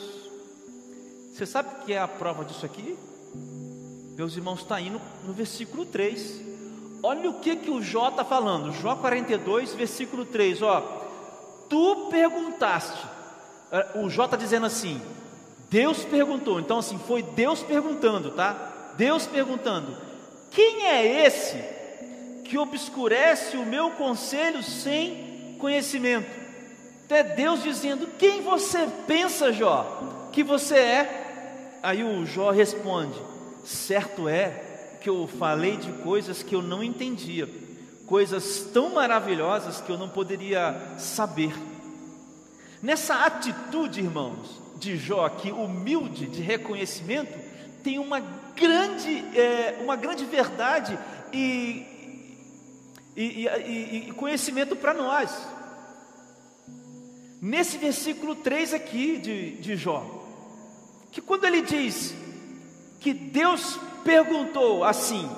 Você 1.33 1.45
sabe 1.45 1.69
o 1.69 1.85
que 1.85 1.93
é 1.93 1.99
a 1.99 2.09
prova 2.09 2.47
disso 2.47 2.65
aqui? 2.65 2.99
Meus 4.17 4.35
irmãos, 4.35 4.61
está 4.61 4.81
no, 4.81 4.99
no, 5.27 5.33
versículo 5.35 5.85
3. 5.85 6.41
Olha 7.03 7.29
o 7.29 7.35
que, 7.35 7.55
que 7.55 7.71
o 7.71 7.83
Jó 7.83 8.09
está 8.09 8.25
falando, 8.25 8.73
Jó 8.73 8.97
42, 8.97 9.75
versículo 9.75 10.25
3. 10.25 10.63
Ó, 10.63 10.81
tu 11.69 12.09
perguntaste, 12.11 13.07
é, 13.71 13.99
o 13.99 14.09
Jó 14.09 14.25
está 14.25 14.39
dizendo 14.39 14.65
assim: 14.65 15.03
Deus 15.69 16.03
perguntou, 16.03 16.59
então 16.59 16.79
assim, 16.79 16.99
foi 17.07 17.21
Deus 17.21 17.63
perguntando, 17.63 18.31
tá? 18.31 18.95
Deus 18.97 19.27
perguntando: 19.27 19.95
Quem 20.51 20.87
é 20.87 21.27
esse 21.27 21.63
que 22.43 22.57
obscurece 22.57 23.59
o 23.59 23.67
meu 23.67 23.91
conselho 23.91 24.63
sem 24.63 25.57
conhecimento? 25.59 26.31
Até 27.05 27.23
Deus 27.23 27.63
dizendo: 27.63 28.09
Quem 28.19 28.41
você 28.41 28.89
pensa, 29.07 29.53
Jó, 29.53 30.31
que 30.33 30.43
você 30.43 30.77
é? 30.77 31.81
Aí 31.83 32.03
o 32.03 32.25
Jó 32.25 32.51
responde: 32.51 33.36
Certo 33.67 34.29
é 34.29 34.97
que 35.01 35.09
eu 35.09 35.27
falei 35.27 35.77
de 35.77 35.91
coisas 36.05 36.41
que 36.41 36.55
eu 36.55 36.63
não 36.63 36.85
entendia, 36.85 37.49
coisas 38.07 38.61
tão 38.73 38.95
maravilhosas 38.95 39.81
que 39.81 39.91
eu 39.91 39.99
não 39.99 40.09
poderia 40.09 40.95
saber. 40.99 41.53
Nessa 42.81 43.25
atitude, 43.25 44.01
irmãos, 44.01 44.63
de 44.77 44.97
Jó 44.97 45.27
aqui, 45.27 45.51
humilde, 45.51 46.27
de 46.27 46.41
reconhecimento, 46.43 47.37
tem 47.83 47.99
uma 47.99 48.21
grande, 48.55 49.25
é, 49.37 49.81
uma 49.83 49.97
grande 49.97 50.25
verdade 50.25 50.97
e, 51.33 51.85
e, 53.17 53.47
e, 53.47 54.09
e 54.09 54.13
conhecimento 54.13 54.77
para 54.77 54.95
nós. 54.95 55.37
Nesse 57.43 57.79
versículo 57.79 58.37
3 58.37 58.75
aqui 58.75 59.19
de, 59.19 59.57
de 59.57 59.75
Jó, 59.75 60.05
que 61.11 61.21
quando 61.21 61.45
ele 61.45 61.63
diz 61.63 62.15
que 63.01 63.13
Deus 63.13 63.79
perguntou 64.05 64.85
assim: 64.85 65.29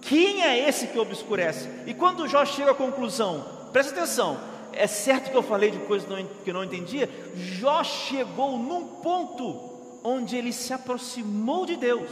quem 0.00 0.42
é 0.42 0.68
esse 0.68 0.86
que 0.86 0.98
obscurece? 0.98 1.68
E 1.86 1.94
quando 1.94 2.28
Jó 2.28 2.44
chega 2.44 2.70
à 2.70 2.74
conclusão, 2.74 3.44
presta 3.72 3.92
atenção, 3.92 4.38
é 4.72 4.86
certo 4.86 5.30
que 5.30 5.36
eu 5.36 5.42
falei 5.42 5.70
de 5.70 5.78
coisas 5.80 6.08
que 6.44 6.52
não 6.52 6.62
entendia? 6.62 7.08
Jó 7.34 7.82
chegou 7.82 8.58
num 8.58 8.86
ponto 9.02 10.00
onde 10.04 10.36
ele 10.36 10.52
se 10.52 10.72
aproximou 10.72 11.66
de 11.66 11.76
Deus. 11.76 12.08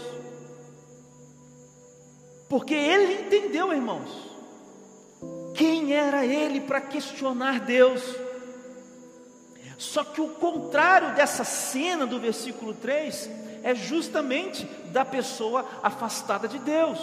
Porque 2.49 2.74
ele 2.74 3.22
entendeu, 3.22 3.72
irmãos, 3.72 4.11
quem 5.55 5.93
era 5.95 6.26
ele 6.26 6.61
para 6.61 6.80
questionar 6.80 7.61
Deus. 7.61 8.03
Só 9.78 10.03
que 10.03 10.20
o 10.20 10.28
contrário 10.28 11.14
dessa 11.14 11.45
cena 11.45 12.07
do 12.07 12.18
versículo 12.18 12.74
3 12.74 13.30
é 13.64 13.74
justamente 13.74 14.64
da 14.92 15.04
pessoa 15.04 15.66
afastada 15.82 16.46
de 16.46 16.58
Deus. 16.60 17.00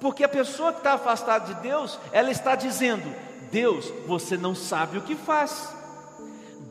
Porque 0.00 0.24
a 0.24 0.28
pessoa 0.28 0.72
que 0.72 0.80
está 0.80 0.94
afastada 0.94 1.54
de 1.54 1.60
Deus, 1.62 1.98
ela 2.12 2.30
está 2.30 2.56
dizendo: 2.56 3.04
Deus, 3.50 3.90
você 4.06 4.36
não 4.36 4.54
sabe 4.54 4.98
o 4.98 5.02
que 5.02 5.14
faz. 5.14 5.72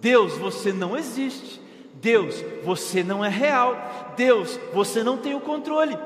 Deus, 0.01 0.38
você 0.38 0.74
não 0.74 0.97
existe. 0.97 1.61
Deus, 1.95 2.36
você 2.65 3.01
não 3.01 3.24
é 3.24 3.30
real. 3.30 4.13
Deus, 4.17 4.59
você 4.74 5.01
não 5.01 5.17
tem 5.17 5.34
o 5.34 5.39
controle. 5.39 5.97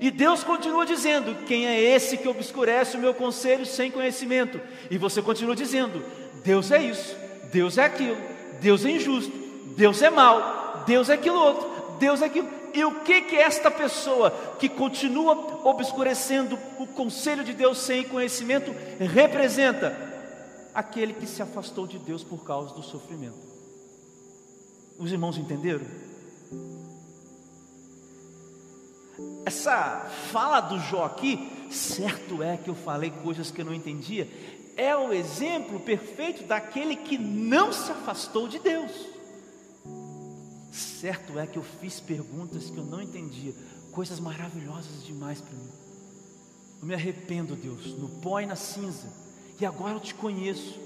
E 0.00 0.10
Deus 0.10 0.42
continua 0.42 0.84
dizendo: 0.84 1.46
Quem 1.46 1.66
é 1.66 1.80
esse 1.80 2.18
que 2.18 2.28
obscurece 2.28 2.96
o 2.96 3.00
meu 3.00 3.14
conselho 3.14 3.64
sem 3.64 3.90
conhecimento? 3.90 4.60
E 4.90 4.98
você 4.98 5.22
continua 5.22 5.54
dizendo: 5.54 6.04
Deus 6.44 6.70
é 6.72 6.82
isso, 6.82 7.16
Deus 7.52 7.78
é 7.78 7.84
aquilo, 7.84 8.18
Deus 8.60 8.84
é 8.84 8.90
injusto, 8.90 9.32
Deus 9.76 10.02
é 10.02 10.10
mal, 10.10 10.82
Deus 10.84 11.08
é 11.08 11.14
aquilo 11.14 11.38
outro, 11.38 11.73
Deus 11.98 12.22
é 12.22 12.26
aquilo. 12.26 12.48
E 12.72 12.84
o 12.84 13.00
que 13.02 13.22
que 13.22 13.36
esta 13.36 13.70
pessoa 13.70 14.30
que 14.58 14.68
continua 14.68 15.62
obscurecendo 15.64 16.58
o 16.78 16.86
conselho 16.86 17.44
de 17.44 17.52
Deus 17.52 17.78
sem 17.78 18.04
conhecimento 18.04 18.74
representa? 18.98 19.96
Aquele 20.74 21.12
que 21.12 21.26
se 21.26 21.40
afastou 21.40 21.86
de 21.86 21.98
Deus 21.98 22.24
por 22.24 22.44
causa 22.44 22.74
do 22.74 22.82
sofrimento. 22.82 23.38
Os 24.98 25.12
irmãos 25.12 25.38
entenderam? 25.38 25.86
Essa 29.46 30.10
fala 30.32 30.60
do 30.60 30.78
Jó 30.80 31.04
aqui, 31.04 31.68
certo 31.70 32.42
é 32.42 32.56
que 32.56 32.70
eu 32.70 32.74
falei 32.74 33.10
coisas 33.22 33.50
que 33.50 33.60
eu 33.60 33.64
não 33.64 33.74
entendia, 33.74 34.28
é 34.76 34.96
o 34.96 35.12
exemplo 35.12 35.78
perfeito 35.80 36.44
daquele 36.44 36.96
que 36.96 37.16
não 37.18 37.72
se 37.72 37.92
afastou 37.92 38.48
de 38.48 38.58
Deus. 38.58 39.13
Certo 40.74 41.38
é 41.38 41.46
que 41.46 41.56
eu 41.56 41.62
fiz 41.62 42.00
perguntas 42.00 42.68
que 42.68 42.76
eu 42.76 42.84
não 42.84 43.00
entendia, 43.00 43.54
coisas 43.92 44.18
maravilhosas 44.18 45.04
demais 45.06 45.40
para 45.40 45.52
mim. 45.52 45.70
Eu 46.80 46.88
me 46.88 46.94
arrependo, 46.94 47.54
Deus, 47.54 47.96
no 47.96 48.08
pó 48.20 48.40
e 48.40 48.46
na 48.46 48.56
cinza, 48.56 49.06
e 49.60 49.64
agora 49.64 49.94
eu 49.94 50.00
te 50.00 50.12
conheço. 50.16 50.80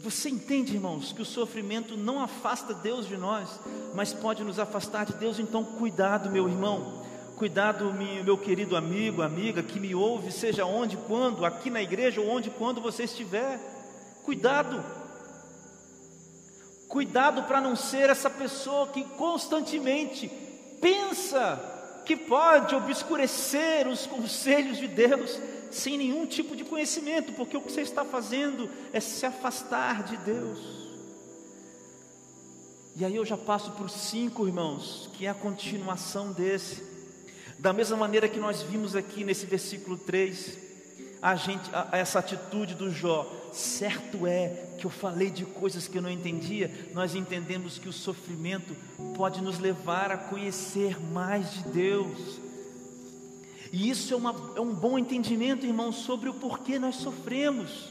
Você 0.00 0.28
entende, 0.28 0.74
irmãos, 0.74 1.10
que 1.10 1.22
o 1.22 1.24
sofrimento 1.24 1.96
não 1.96 2.20
afasta 2.22 2.74
Deus 2.74 3.08
de 3.08 3.16
nós, 3.16 3.48
mas 3.94 4.12
pode 4.12 4.44
nos 4.44 4.58
afastar 4.58 5.06
de 5.06 5.14
Deus, 5.14 5.38
então 5.38 5.64
cuidado, 5.64 6.30
meu 6.30 6.46
irmão. 6.50 7.02
Cuidado, 7.34 7.94
meu 7.94 8.36
querido 8.36 8.76
amigo, 8.76 9.22
amiga, 9.22 9.62
que 9.62 9.80
me 9.80 9.94
ouve, 9.94 10.32
seja 10.32 10.66
onde, 10.66 10.98
quando, 10.98 11.46
aqui 11.46 11.70
na 11.70 11.80
igreja 11.80 12.20
ou 12.20 12.28
onde, 12.28 12.50
quando 12.50 12.78
você 12.78 13.04
estiver. 13.04 13.58
Cuidado. 14.22 14.97
Cuidado 16.88 17.42
para 17.42 17.60
não 17.60 17.76
ser 17.76 18.08
essa 18.08 18.30
pessoa 18.30 18.88
que 18.88 19.04
constantemente 19.04 20.28
pensa 20.80 22.02
que 22.06 22.16
pode 22.16 22.74
obscurecer 22.74 23.86
os 23.86 24.06
conselhos 24.06 24.78
de 24.78 24.88
Deus 24.88 25.38
sem 25.70 25.98
nenhum 25.98 26.24
tipo 26.24 26.56
de 26.56 26.64
conhecimento, 26.64 27.32
porque 27.34 27.56
o 27.56 27.60
que 27.60 27.70
você 27.70 27.82
está 27.82 28.04
fazendo 28.04 28.70
é 28.92 29.00
se 29.00 29.26
afastar 29.26 30.02
de 30.02 30.16
Deus. 30.16 30.88
E 32.96 33.04
aí 33.04 33.14
eu 33.14 33.24
já 33.24 33.36
passo 33.36 33.72
por 33.72 33.90
cinco 33.90 34.46
irmãos, 34.46 35.10
que 35.12 35.26
é 35.26 35.28
a 35.28 35.34
continuação 35.34 36.32
desse. 36.32 36.82
Da 37.58 37.72
mesma 37.72 37.96
maneira 37.96 38.28
que 38.28 38.40
nós 38.40 38.62
vimos 38.62 38.96
aqui 38.96 39.22
nesse 39.22 39.44
versículo 39.44 39.98
3, 39.98 40.67
a 41.20 41.34
gente, 41.34 41.68
a, 41.74 41.88
a 41.92 41.98
essa 41.98 42.18
atitude 42.18 42.74
do 42.74 42.90
Jó, 42.90 43.30
certo 43.52 44.26
é 44.26 44.66
que 44.78 44.86
eu 44.86 44.90
falei 44.90 45.30
de 45.30 45.44
coisas 45.44 45.88
que 45.88 45.98
eu 45.98 46.02
não 46.02 46.10
entendia, 46.10 46.70
nós 46.94 47.14
entendemos 47.14 47.78
que 47.78 47.88
o 47.88 47.92
sofrimento 47.92 48.76
pode 49.16 49.40
nos 49.40 49.58
levar 49.58 50.12
a 50.12 50.16
conhecer 50.16 51.00
mais 51.12 51.52
de 51.52 51.62
Deus. 51.70 52.38
E 53.72 53.90
isso 53.90 54.14
é, 54.14 54.16
uma, 54.16 54.34
é 54.56 54.60
um 54.60 54.72
bom 54.72 54.98
entendimento, 54.98 55.66
irmão, 55.66 55.92
sobre 55.92 56.28
o 56.28 56.34
porquê 56.34 56.78
nós 56.78 56.96
sofremos. 56.96 57.90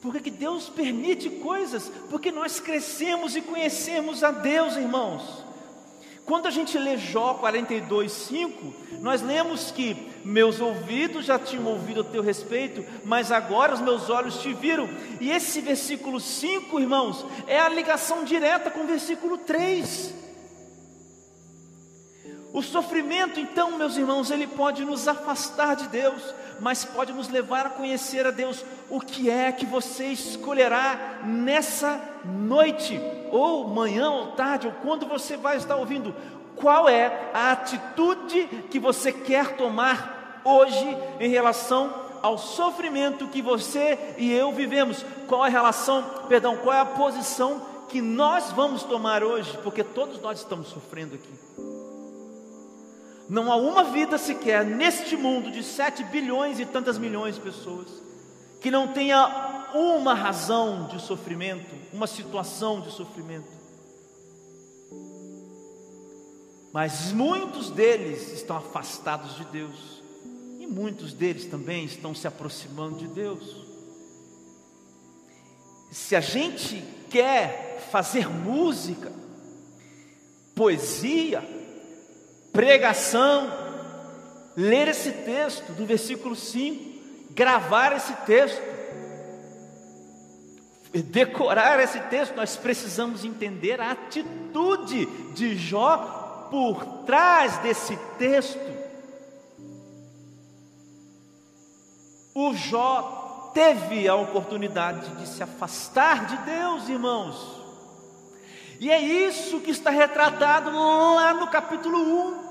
Porque 0.00 0.20
que 0.20 0.30
Deus 0.30 0.68
permite 0.68 1.30
coisas, 1.30 1.90
porque 2.10 2.30
nós 2.30 2.60
crescemos 2.60 3.34
e 3.34 3.40
conhecemos 3.40 4.22
a 4.22 4.30
Deus, 4.30 4.76
irmãos. 4.76 5.42
Quando 6.26 6.46
a 6.46 6.50
gente 6.50 6.78
lê 6.78 6.96
Jó 6.96 7.34
42, 7.34 8.10
5, 8.10 8.74
nós 9.00 9.20
lemos 9.20 9.70
que 9.70 9.94
meus 10.24 10.58
ouvidos 10.58 11.26
já 11.26 11.38
tinham 11.38 11.66
ouvido 11.66 12.00
a 12.00 12.04
teu 12.04 12.22
respeito, 12.22 12.82
mas 13.04 13.30
agora 13.30 13.74
os 13.74 13.80
meus 13.80 14.08
olhos 14.08 14.38
te 14.38 14.54
viram. 14.54 14.88
E 15.20 15.30
esse 15.30 15.60
versículo 15.60 16.18
5, 16.18 16.80
irmãos, 16.80 17.26
é 17.46 17.60
a 17.60 17.68
ligação 17.68 18.24
direta 18.24 18.70
com 18.70 18.80
o 18.80 18.86
versículo 18.86 19.36
3. 19.36 20.14
O 22.54 22.62
sofrimento, 22.62 23.40
então, 23.40 23.76
meus 23.76 23.96
irmãos, 23.96 24.30
ele 24.30 24.46
pode 24.46 24.84
nos 24.84 25.08
afastar 25.08 25.74
de 25.74 25.88
Deus, 25.88 26.22
mas 26.60 26.84
pode 26.84 27.12
nos 27.12 27.28
levar 27.28 27.66
a 27.66 27.70
conhecer 27.70 28.24
a 28.26 28.30
Deus. 28.30 28.64
O 28.88 29.00
que 29.00 29.28
é 29.28 29.50
que 29.50 29.66
você 29.66 30.06
escolherá 30.06 31.20
nessa 31.24 32.00
noite, 32.24 32.96
ou 33.34 33.66
manhã, 33.66 34.10
ou 34.10 34.26
tarde, 34.28 34.68
ou 34.68 34.72
quando 34.74 35.06
você 35.06 35.36
vai 35.36 35.56
estar 35.56 35.74
ouvindo? 35.74 36.14
Qual 36.54 36.88
é 36.88 37.30
a 37.34 37.50
atitude 37.50 38.46
que 38.70 38.78
você 38.78 39.12
quer 39.12 39.56
tomar 39.56 40.40
hoje 40.44 40.96
em 41.18 41.28
relação 41.28 41.92
ao 42.22 42.38
sofrimento 42.38 43.26
que 43.26 43.42
você 43.42 43.98
e 44.16 44.32
eu 44.32 44.52
vivemos? 44.52 45.04
Qual 45.26 45.44
é 45.44 45.48
a 45.48 45.50
relação, 45.50 46.04
perdão, 46.28 46.56
qual 46.58 46.76
é 46.76 46.80
a 46.80 46.86
posição 46.86 47.60
que 47.88 48.00
nós 48.00 48.52
vamos 48.52 48.84
tomar 48.84 49.24
hoje? 49.24 49.58
Porque 49.64 49.82
todos 49.82 50.20
nós 50.22 50.38
estamos 50.38 50.68
sofrendo 50.68 51.16
aqui. 51.16 51.34
Não 53.28 53.50
há 53.50 53.56
uma 53.56 53.82
vida 53.82 54.16
sequer 54.16 54.64
neste 54.64 55.16
mundo 55.16 55.50
de 55.50 55.64
7 55.64 56.04
bilhões 56.04 56.60
e 56.60 56.66
tantas 56.66 56.98
milhões 56.98 57.34
de 57.34 57.40
pessoas 57.40 57.88
que 58.60 58.70
não 58.70 58.88
tenha 58.88 59.70
uma 59.74 60.14
razão 60.14 60.86
de 60.86 61.02
sofrimento, 61.02 61.74
uma 61.94 62.08
situação 62.08 62.80
de 62.80 62.90
sofrimento. 62.90 63.46
Mas 66.72 67.12
muitos 67.12 67.70
deles 67.70 68.32
estão 68.32 68.56
afastados 68.56 69.36
de 69.36 69.44
Deus, 69.44 70.02
e 70.58 70.66
muitos 70.66 71.12
deles 71.12 71.46
também 71.46 71.84
estão 71.84 72.12
se 72.12 72.26
aproximando 72.26 72.98
de 72.98 73.06
Deus. 73.06 73.64
Se 75.92 76.16
a 76.16 76.20
gente 76.20 76.82
quer 77.08 77.86
fazer 77.92 78.28
música, 78.28 79.12
poesia, 80.52 81.48
pregação, 82.52 83.48
ler 84.56 84.88
esse 84.88 85.12
texto 85.12 85.72
do 85.74 85.86
versículo 85.86 86.34
5, 86.34 87.30
gravar 87.30 87.92
esse 87.92 88.14
texto, 88.26 88.73
decorar 91.02 91.80
esse 91.80 91.98
texto, 92.02 92.36
nós 92.36 92.56
precisamos 92.56 93.24
entender 93.24 93.80
a 93.80 93.90
atitude 93.90 95.06
de 95.34 95.56
Jó 95.56 96.48
por 96.50 96.84
trás 97.04 97.58
desse 97.58 97.96
texto. 98.18 98.74
O 102.34 102.54
Jó 102.54 103.50
teve 103.54 104.08
a 104.08 104.14
oportunidade 104.14 105.08
de 105.16 105.28
se 105.28 105.42
afastar 105.42 106.26
de 106.26 106.36
Deus, 106.38 106.88
irmãos. 106.88 107.62
E 108.80 108.90
é 108.90 109.00
isso 109.00 109.60
que 109.60 109.70
está 109.70 109.90
retratado 109.90 110.70
lá 110.70 111.32
no 111.34 111.46
capítulo 111.48 111.98
1. 111.98 112.44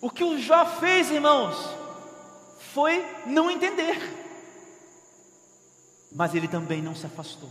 O 0.00 0.10
que 0.10 0.24
o 0.24 0.38
Jó 0.38 0.66
fez, 0.66 1.10
irmãos, 1.10 1.56
foi 2.72 3.04
não 3.24 3.50
entender, 3.50 4.23
mas 6.14 6.34
ele 6.34 6.46
também 6.46 6.80
não 6.80 6.94
se 6.94 7.06
afastou. 7.06 7.50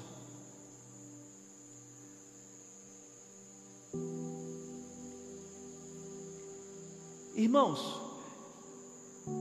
Irmãos, 7.35 8.01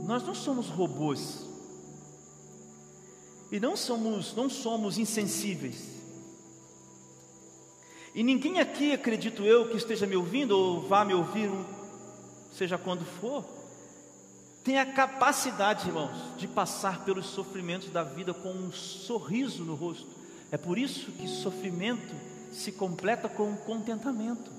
nós 0.07 0.23
não 0.25 0.35
somos 0.35 0.69
robôs 0.69 1.47
e 3.51 3.61
não 3.61 3.77
somos, 3.77 4.35
não 4.35 4.51
somos 4.51 4.99
insensíveis. 4.99 5.93
E 8.15 8.23
ninguém 8.23 8.61
aqui, 8.61 8.93
acredito 8.93 9.43
eu, 9.45 9.69
que 9.69 9.77
esteja 9.77 10.07
me 10.07 10.17
ouvindo 10.17 10.53
ou 10.53 10.89
vá 10.89 11.05
me 11.05 11.15
ouvir 11.15 11.51
seja 12.53 12.77
quando 12.77 13.05
for, 13.05 13.45
tem 14.65 14.79
a 14.79 14.87
capacidade, 14.87 15.89
irmãos, 15.89 16.37
de 16.37 16.47
passar 16.47 17.05
pelos 17.05 17.27
sofrimentos 17.27 17.91
da 17.91 18.05
vida 18.05 18.33
com 18.33 18.51
um 18.51 18.73
sorriso 18.73 19.65
no 19.65 19.75
rosto. 19.75 20.07
É 20.53 20.57
por 20.57 20.79
isso 20.79 21.11
que 21.13 21.27
sofrimento 21.27 22.15
se 22.53 22.71
completa 22.71 23.29
com 23.29 23.57
contentamento, 23.57 24.51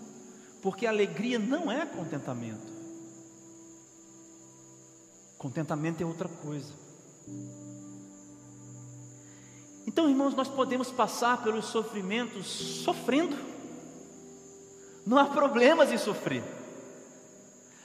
Porque 0.62 0.88
alegria 0.88 1.38
não 1.38 1.72
é 1.72 1.86
contentamento. 1.86 2.74
Contentamento 5.38 6.01
é 6.01 6.06
outra 6.06 6.28
coisa. 6.28 6.74
Então, 9.86 10.10
irmãos, 10.10 10.34
nós 10.34 10.47
podemos 10.47 10.89
passar 10.89 11.43
pelos 11.43 11.66
sofrimentos 11.66 12.47
sofrendo. 12.84 13.38
Não 15.06 15.18
há 15.18 15.26
problemas 15.26 15.91
em 15.91 15.97
sofrer. 15.97 16.43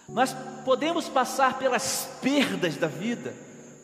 Nós 0.09 0.35
podemos 0.65 1.09
passar 1.09 1.59
pelas 1.59 2.09
perdas 2.23 2.77
da 2.77 2.87
vida, 2.87 3.35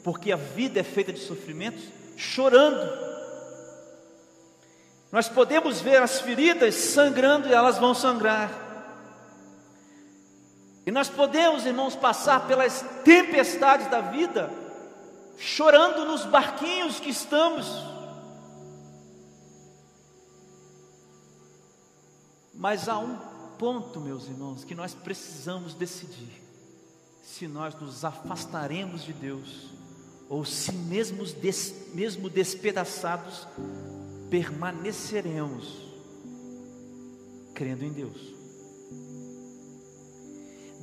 porque 0.02 0.32
a 0.32 0.36
vida 0.36 0.80
é 0.80 0.82
feita 0.82 1.12
de 1.12 1.20
sofrimentos, 1.20 1.84
chorando. 2.16 3.04
Nós 5.12 5.28
podemos 5.28 5.80
ver 5.80 6.02
as 6.02 6.20
feridas 6.20 6.74
sangrando 6.74 7.48
e 7.48 7.52
elas 7.52 7.78
vão 7.78 7.94
sangrar. 7.94 8.50
E 10.86 10.90
nós 10.90 11.08
podemos, 11.08 11.64
irmãos, 11.66 11.94
passar 11.94 12.46
pelas 12.46 12.84
tempestades 13.04 13.86
da 13.88 14.00
vida, 14.00 14.50
chorando 15.38 16.04
nos 16.06 16.24
barquinhos 16.24 16.98
que 17.00 17.10
estamos. 17.10 17.66
Mas 22.54 22.88
há 22.88 22.98
um 22.98 23.33
ponto, 23.58 24.00
meus 24.00 24.26
irmãos, 24.26 24.64
que 24.64 24.74
nós 24.74 24.94
precisamos 24.94 25.74
decidir: 25.74 26.42
se 27.22 27.46
nós 27.46 27.74
nos 27.74 28.04
afastaremos 28.04 29.04
de 29.04 29.12
Deus, 29.12 29.70
ou 30.28 30.44
se 30.44 30.72
mesmo, 30.72 31.24
des, 31.24 31.90
mesmo 31.94 32.28
despedaçados, 32.28 33.46
permaneceremos 34.30 35.84
crendo 37.54 37.84
em 37.84 37.92
Deus. 37.92 38.34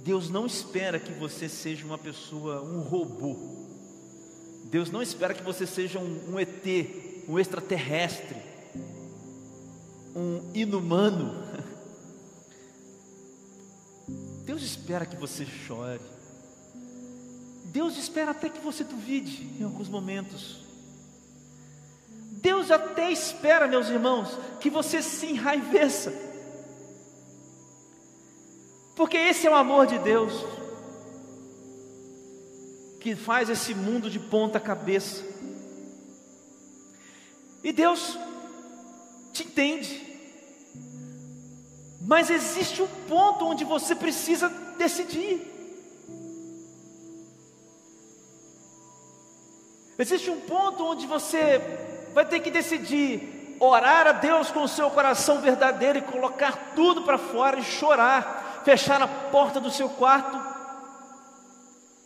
Deus 0.04 0.30
não 0.30 0.46
espera 0.46 1.00
que 1.00 1.12
você 1.12 1.48
seja 1.48 1.86
uma 1.86 1.98
pessoa, 1.98 2.64
um 2.64 2.82
robô. 2.82 3.36
Deus 4.66 4.90
não 4.90 5.02
espera 5.02 5.34
que 5.34 5.44
você 5.44 5.68
seja 5.68 6.00
um, 6.00 6.34
um 6.34 6.40
ET, 6.40 6.66
um 7.28 7.38
extraterrestre, 7.38 8.38
um 10.16 10.50
inumano. 10.54 11.34
Deus 14.46 14.62
espera 14.64 15.06
que 15.06 15.16
você 15.16 15.46
chore. 15.46 16.02
Deus 17.66 17.98
espera 17.98 18.32
até 18.32 18.50
que 18.50 18.60
você 18.60 18.84
duvide 18.84 19.44
em 19.60 19.64
alguns 19.64 19.88
momentos. 19.88 20.60
Deus 22.42 22.72
até 22.72 23.12
espera, 23.12 23.68
meus 23.68 23.88
irmãos, 23.88 24.38
que 24.60 24.70
você 24.70 25.02
se 25.02 25.28
enraiveça. 25.28 26.14
Porque 28.96 29.18
esse 29.18 29.48
é 29.48 29.50
o 29.50 29.56
amor 29.56 29.88
de 29.88 29.98
Deus 30.00 30.34
que 33.00 33.16
faz 33.16 33.50
esse 33.50 33.74
mundo 33.74 34.10
de 34.10 34.20
ponta 34.20 34.60
cabeça. 34.60 35.24
E 37.64 37.72
Deus 37.72 38.18
te 39.34 39.44
entende. 39.44 40.11
Mas 42.02 42.30
existe 42.30 42.82
um 42.82 42.88
ponto 43.08 43.46
onde 43.46 43.64
você 43.64 43.96
precisa 43.96 44.50
decidir. 44.78 45.48
Existe 49.98 50.30
um 50.30 50.40
ponto 50.42 50.84
onde 50.84 51.06
você 51.06 51.62
vai 52.14 52.26
ter 52.26 52.40
que 52.40 52.50
decidir 52.50 53.58
orar 53.60 54.08
a 54.08 54.12
Deus 54.12 54.50
com 54.50 54.64
o 54.64 54.68
seu 54.68 54.90
coração 54.90 55.40
verdadeiro 55.42 56.00
e 56.00 56.02
colocar 56.02 56.74
tudo 56.76 57.04
para 57.04 57.18
fora 57.18 57.60
e 57.60 57.64
chorar 57.64 58.42
fechar 58.64 59.02
a 59.02 59.08
porta 59.08 59.60
do 59.60 59.72
seu 59.72 59.90
quarto, 59.90 60.40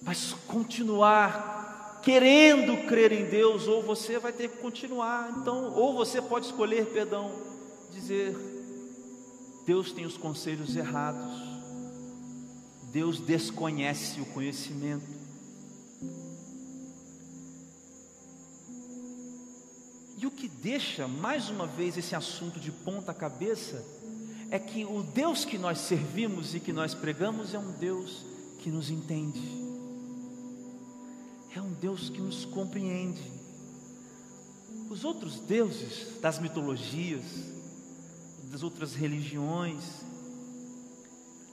mas 0.02 0.34
continuar 0.48 2.00
querendo 2.02 2.86
crer 2.86 3.12
em 3.12 3.26
Deus, 3.26 3.68
ou 3.68 3.82
você 3.82 4.20
vai 4.20 4.32
ter 4.32 4.50
que 4.50 4.58
continuar. 4.58 5.30
Então, 5.38 5.74
ou 5.74 5.96
você 5.96 6.22
pode 6.22 6.46
escolher, 6.46 6.86
perdão, 6.86 7.32
dizer: 7.92 8.36
Deus 9.66 9.92
tem 9.92 10.06
os 10.06 10.16
conselhos 10.16 10.76
errados, 10.76 11.42
Deus 12.92 13.20
desconhece 13.20 14.22
o 14.22 14.26
conhecimento. 14.28 15.16
E 20.18 20.26
o 20.26 20.32
que 20.32 20.48
deixa 20.48 21.08
mais 21.08 21.50
uma 21.50 21.66
vez 21.66 21.98
esse 21.98 22.16
assunto 22.16 22.60
de 22.60 22.72
ponta 22.72 23.14
cabeça 23.14 23.84
é 24.52 24.60
que 24.60 24.86
o 24.86 25.02
Deus 25.02 25.44
que 25.44 25.58
nós 25.58 25.80
servimos 25.80 26.54
e 26.54 26.60
que 26.60 26.72
nós 26.72 26.94
pregamos 26.94 27.54
é 27.54 27.60
um 27.60 27.72
Deus 27.72 28.24
que 28.60 28.70
nos 28.70 28.90
entende, 28.90 29.42
é 31.56 31.62
um 31.62 31.74
Deus 31.74 32.10
que 32.10 32.22
nos 32.22 32.46
compreende. 32.46 33.22
Os 34.90 35.04
outros 35.04 35.40
deuses 35.40 36.20
das 36.22 36.40
mitologias, 36.40 37.24
das 38.56 38.64
outras 38.64 38.94
religiões, 38.94 39.84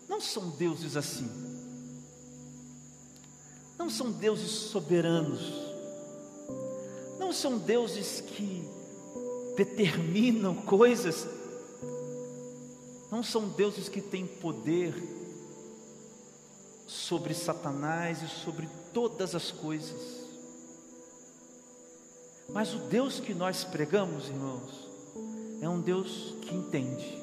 não 0.08 0.20
são 0.20 0.50
deuses 0.50 0.96
assim, 0.96 1.28
não 3.76 3.90
são 3.90 4.12
deuses 4.12 4.52
soberanos, 4.52 5.52
não 7.18 7.32
são 7.32 7.58
deuses 7.58 8.20
que 8.20 8.64
determinam 9.56 10.54
coisas. 10.54 11.26
Não 13.10 13.22
são 13.22 13.48
deuses 13.48 13.88
que 13.88 14.00
têm 14.00 14.24
poder 14.24 14.94
sobre 16.86 17.34
Satanás 17.34 18.22
e 18.22 18.28
sobre 18.28 18.68
todas 18.94 19.34
as 19.34 19.50
coisas. 19.50 20.24
Mas 22.48 22.72
o 22.72 22.78
Deus 22.78 23.18
que 23.18 23.34
nós 23.34 23.64
pregamos, 23.64 24.28
irmãos, 24.28 24.91
é 25.62 25.68
um 25.68 25.80
Deus 25.80 26.34
que 26.42 26.52
entende, 26.52 27.22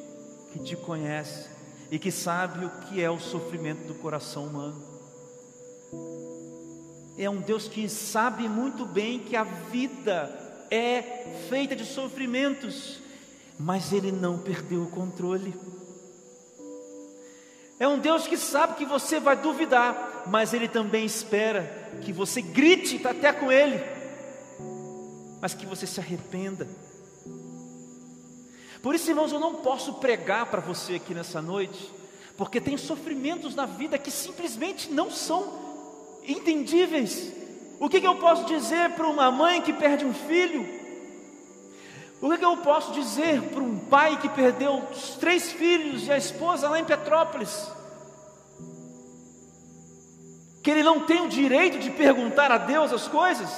que 0.54 0.60
te 0.60 0.78
conhece 0.78 1.50
e 1.92 2.00
que 2.00 2.10
sabe 2.10 2.64
o 2.64 2.70
que 2.70 3.02
é 3.04 3.12
o 3.12 3.20
sofrimento 3.20 3.86
do 3.86 3.96
coração 3.96 4.48
humano. 4.48 4.82
É 7.18 7.30
um 7.30 7.42
Deus 7.42 7.68
que 7.68 7.90
sabe 7.90 8.48
muito 8.48 8.86
bem 8.86 9.20
que 9.20 9.36
a 9.36 9.44
vida 9.44 10.66
é 10.72 11.02
feita 11.50 11.76
de 11.76 11.84
sofrimentos, 11.84 13.02
mas 13.60 13.92
Ele 13.92 14.10
não 14.10 14.40
perdeu 14.40 14.84
o 14.84 14.90
controle. 14.90 15.54
É 17.78 17.90
um 17.90 18.00
Deus 18.00 18.26
que 18.26 18.38
sabe 18.38 18.76
que 18.76 18.86
você 18.86 19.20
vai 19.20 19.36
duvidar, 19.36 20.24
mas 20.28 20.54
Ele 20.54 20.70
também 20.70 21.06
espera 21.06 21.90
que 22.02 22.14
você 22.14 22.42
grite 22.42 23.06
até 23.06 23.34
com 23.34 23.52
Ele, 23.52 23.84
mas 25.42 25.54
que 25.54 25.66
você 25.66 25.86
se 25.86 26.00
arrependa. 26.00 26.89
Por 28.82 28.96
isso, 28.96 29.10
irmãos, 29.10 29.32
eu 29.32 29.40
não 29.40 29.56
posso 29.56 29.96
pregar 29.96 30.46
para 30.46 30.62
você 30.62 30.96
aqui 30.96 31.14
nessa 31.14 31.42
noite, 31.42 31.92
porque 32.38 32.62
tem 32.62 32.78
sofrimentos 32.78 33.54
na 33.54 33.66
vida 33.66 33.98
que 33.98 34.10
simplesmente 34.10 34.90
não 34.90 35.12
são 35.12 36.22
entendíveis. 36.26 37.34
O 37.80 37.90
que, 37.90 38.00
que 38.00 38.08
eu 38.08 38.16
posso 38.16 38.46
dizer 38.46 38.92
para 38.92 39.08
uma 39.08 39.30
mãe 39.32 39.62
que 39.62 39.74
perde 39.74 40.06
um 40.06 40.14
filho? 40.14 40.80
O 42.22 42.30
que, 42.30 42.38
que 42.38 42.46
eu 42.46 42.58
posso 42.58 42.92
dizer 42.94 43.42
para 43.44 43.64
um 43.64 43.80
pai 43.80 44.20
que 44.20 44.30
perdeu 44.30 44.84
os 44.92 45.16
três 45.16 45.52
filhos 45.52 46.08
e 46.08 46.12
a 46.12 46.18
esposa 46.18 46.70
lá 46.70 46.80
em 46.80 46.86
Petrópolis? 46.86 47.72
Que 50.62 50.72
ele 50.72 50.84
não 50.84 51.06
tem 51.06 51.22
o 51.22 51.30
direito 51.30 51.80
de 51.80 51.90
perguntar 51.90 52.52
a 52.52 52.58
Deus 52.58 52.92
as 52.92 53.08
coisas? 53.08 53.50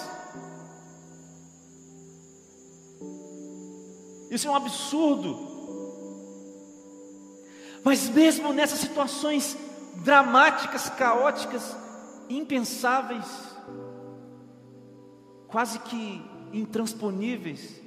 Isso 4.32 4.48
é 4.48 4.52
um 4.52 4.56
absurdo. 4.56 5.38
Mas 7.84 8.08
mesmo 8.08 8.54
nessas 8.54 8.80
situações 8.80 9.58
dramáticas, 9.98 10.90
caóticas, 10.90 11.76
impensáveis, 12.30 13.26
quase 15.50 15.80
que 15.80 16.26
intransponíveis, 16.54 17.82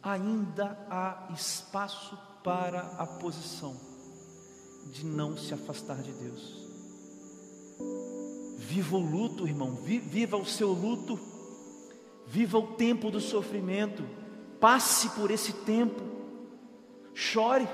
ainda 0.00 0.78
há 0.88 1.28
espaço 1.34 2.16
para 2.44 2.80
a 2.96 3.06
posição 3.06 3.76
de 4.92 5.04
não 5.04 5.36
se 5.36 5.52
afastar 5.52 6.00
de 6.02 6.12
Deus. 6.12 6.60
Viva 8.58 8.96
o 8.96 9.00
luto, 9.00 9.48
irmão, 9.48 9.74
viva 9.74 10.36
o 10.36 10.46
seu 10.46 10.72
luto, 10.72 11.18
viva 12.26 12.58
o 12.58 12.74
tempo 12.74 13.10
do 13.10 13.20
sofrimento, 13.20 14.04
passe 14.60 15.08
por 15.10 15.30
esse 15.30 15.52
tempo, 15.52 16.02
chore, 17.14 17.66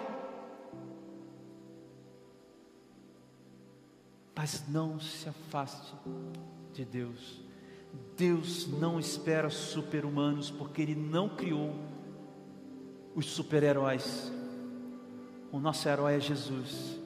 mas 4.35 4.69
não 4.69 5.01
se 5.01 5.29
afaste 5.29 5.95
de 6.73 6.85
Deus. 6.85 7.41
Deus 8.17 8.67
não 8.67 9.01
espera 9.01 9.51
super-humanos, 9.51 10.51
porque 10.51 10.83
Ele 10.83 10.95
não 10.95 11.29
criou 11.29 11.75
os 13.15 13.27
super-heróis. 13.27 14.31
O 15.51 15.59
nosso 15.59 15.89
herói 15.89 16.17
é 16.17 16.21
Jesus. 16.21 17.01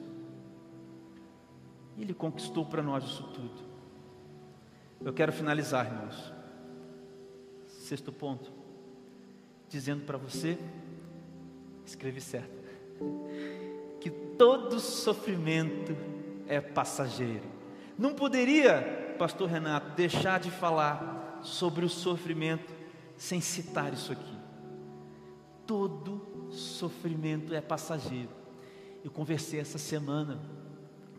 Ele 1.97 2.13
conquistou 2.13 2.65
para 2.65 2.83
nós 2.83 3.03
isso 3.03 3.23
tudo. 3.33 3.71
Eu 5.03 5.13
quero 5.13 5.31
finalizar, 5.31 5.85
irmãos. 5.85 6.33
Sexto 7.67 8.11
ponto. 8.11 8.60
Dizendo 9.71 10.03
para 10.03 10.17
você, 10.17 10.59
escreve 11.85 12.21
certo, 12.21 12.51
que 13.99 14.11
todo 14.11 14.79
sofrimento 14.79 15.95
é 16.45 16.61
passageiro. 16.61 17.45
Não 17.97 18.13
poderia, 18.13 19.15
pastor 19.17 19.49
Renato, 19.49 19.95
deixar 19.95 20.39
de 20.39 20.51
falar 20.51 21.39
sobre 21.41 21.85
o 21.85 21.89
sofrimento 21.89 22.73
sem 23.15 23.39
citar 23.39 23.93
isso 23.93 24.11
aqui. 24.11 24.35
Todo 25.65 26.49
sofrimento 26.51 27.53
é 27.53 27.61
passageiro. 27.61 28.29
Eu 29.03 29.09
conversei 29.09 29.59
essa 29.59 29.77
semana 29.77 30.41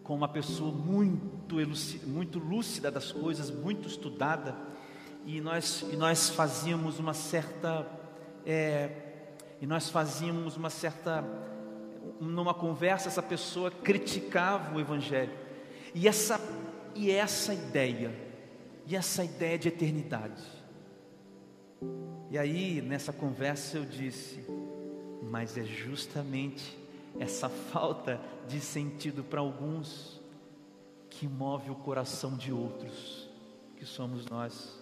com 0.03 0.15
uma 0.15 0.29
pessoa 0.29 0.71
muito, 0.71 1.57
muito 2.07 2.39
lúcida 2.39 2.91
das 2.91 3.11
coisas, 3.13 3.51
muito 3.51 3.89
estudada, 3.89 4.55
e 5.25 5.41
nós, 5.41 5.85
e 5.93 5.97
nós 5.97 6.29
fazíamos 6.29 6.99
uma 6.99 7.15
certa, 7.15 7.87
é, 8.47 8.91
e 9.61 9.67
nós 9.67 9.89
fazíamos 9.89 10.57
uma 10.57 10.71
certa, 10.71 11.25
numa 12.21 12.53
conversa, 12.53 13.09
essa 13.09 13.23
pessoa 13.23 13.71
criticava 13.71 14.75
o 14.75 14.81
Evangelho, 14.81 15.33
e 15.95 16.09
essa, 16.09 16.41
e 16.95 17.11
essa 17.11 17.55
ideia, 17.55 18.13
e 18.87 18.97
essa 18.97 19.25
ideia 19.25 19.59
de 19.59 19.69
eternidade. 19.69 20.43
E 22.31 22.39
aí, 22.39 22.81
nessa 22.81 23.13
conversa, 23.13 23.77
eu 23.77 23.85
disse, 23.85 24.45
mas 25.23 25.57
é 25.57 25.65
justamente 25.65 26.79
essa 27.21 27.49
falta 27.49 28.21
de 28.49 28.61
sentido 28.61 29.23
para 29.23 29.41
alguns 29.41 30.21
que 31.11 31.29
move 31.29 31.71
o 31.71 31.75
coração 31.75 32.37
de 32.37 32.53
outros, 32.53 33.29
que 33.77 33.85
somos 33.85 34.27
nós. 34.27 34.82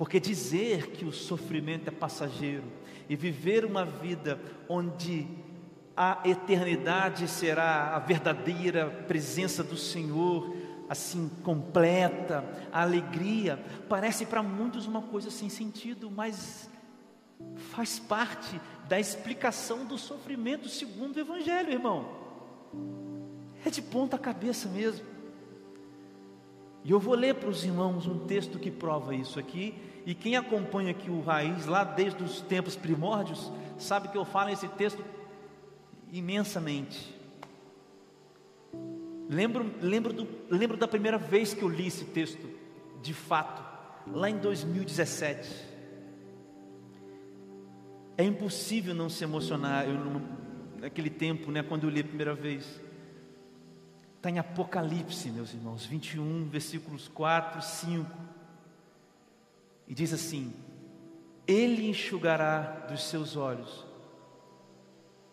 Porque 0.00 0.18
dizer 0.18 0.92
que 0.92 1.04
o 1.04 1.12
sofrimento 1.12 1.88
é 1.88 1.90
passageiro 1.90 2.64
e 3.06 3.14
viver 3.14 3.66
uma 3.66 3.84
vida 3.84 4.40
onde 4.66 5.28
a 5.94 6.22
eternidade 6.24 7.28
será 7.28 7.94
a 7.94 7.98
verdadeira 7.98 8.88
presença 9.06 9.62
do 9.62 9.76
Senhor, 9.76 10.56
assim 10.88 11.30
completa, 11.44 12.42
a 12.72 12.80
alegria, 12.80 13.62
parece 13.90 14.24
para 14.24 14.42
muitos 14.42 14.86
uma 14.86 15.02
coisa 15.02 15.30
sem 15.30 15.50
sentido, 15.50 16.10
mas 16.10 16.70
faz 17.70 17.98
parte 17.98 18.58
da 18.88 18.98
explicação 18.98 19.84
do 19.84 19.98
sofrimento 19.98 20.66
segundo 20.66 21.16
o 21.16 21.20
Evangelho, 21.20 21.70
irmão. 21.70 22.08
É 23.66 23.68
de 23.68 23.82
ponta 23.82 24.16
cabeça 24.16 24.66
mesmo. 24.66 25.09
E 26.84 26.90
eu 26.90 26.98
vou 26.98 27.14
ler 27.14 27.34
para 27.34 27.48
os 27.48 27.64
irmãos 27.64 28.06
um 28.06 28.20
texto 28.26 28.58
que 28.58 28.70
prova 28.70 29.14
isso 29.14 29.38
aqui. 29.38 29.74
E 30.06 30.14
quem 30.14 30.36
acompanha 30.36 30.90
aqui 30.90 31.10
o 31.10 31.20
Raiz, 31.20 31.66
lá 31.66 31.84
desde 31.84 32.22
os 32.22 32.40
tempos 32.40 32.74
primórdios, 32.74 33.52
sabe 33.78 34.08
que 34.08 34.16
eu 34.16 34.24
falo 34.24 34.50
esse 34.50 34.66
texto 34.68 35.04
imensamente. 36.10 37.14
Lembro, 39.28 39.70
lembro, 39.80 40.12
do, 40.12 40.26
lembro 40.48 40.76
da 40.76 40.88
primeira 40.88 41.18
vez 41.18 41.54
que 41.54 41.62
eu 41.62 41.68
li 41.68 41.86
esse 41.86 42.06
texto, 42.06 42.48
de 43.00 43.14
fato, 43.14 43.62
lá 44.12 44.28
em 44.28 44.38
2017. 44.38 45.48
É 48.16 48.24
impossível 48.24 48.94
não 48.94 49.08
se 49.08 49.22
emocionar. 49.22 49.88
Eu, 49.88 50.20
naquele 50.80 51.10
tempo, 51.10 51.50
né, 51.50 51.62
quando 51.62 51.84
eu 51.84 51.90
li 51.90 52.00
a 52.00 52.04
primeira 52.04 52.34
vez. 52.34 52.80
Está 54.20 54.28
em 54.28 54.38
Apocalipse, 54.38 55.30
meus 55.30 55.54
irmãos, 55.54 55.86
21, 55.86 56.44
versículos 56.44 57.08
4, 57.08 57.62
5. 57.62 58.06
E 59.88 59.94
diz 59.94 60.12
assim: 60.12 60.52
Ele 61.46 61.88
enxugará 61.88 62.84
dos 62.86 63.02
seus 63.04 63.34
olhos 63.34 63.86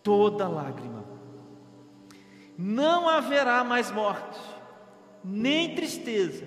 toda 0.01 0.47
lágrima. 0.47 1.03
Não 2.57 3.09
haverá 3.09 3.61
mais 3.61 3.91
morte, 3.91 4.39
nem 5.21 5.75
tristeza, 5.75 6.45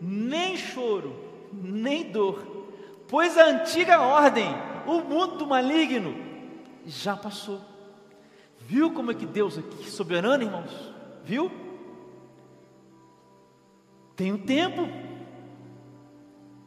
nem 0.00 0.56
choro, 0.56 1.14
nem 1.52 2.10
dor, 2.10 2.70
pois 3.06 3.36
a 3.36 3.44
antiga 3.44 4.00
ordem 4.00 4.48
o 4.86 5.00
mundo 5.00 5.46
maligno 5.46 6.16
já 6.86 7.14
passou. 7.14 7.60
Viu 8.60 8.92
como 8.92 9.10
é 9.10 9.14
que 9.14 9.26
Deus 9.26 9.58
aqui, 9.58 9.90
soberano, 9.90 10.42
irmãos? 10.42 10.94
Viu? 11.22 11.61
Um 14.30 14.38
tempo 14.38 14.88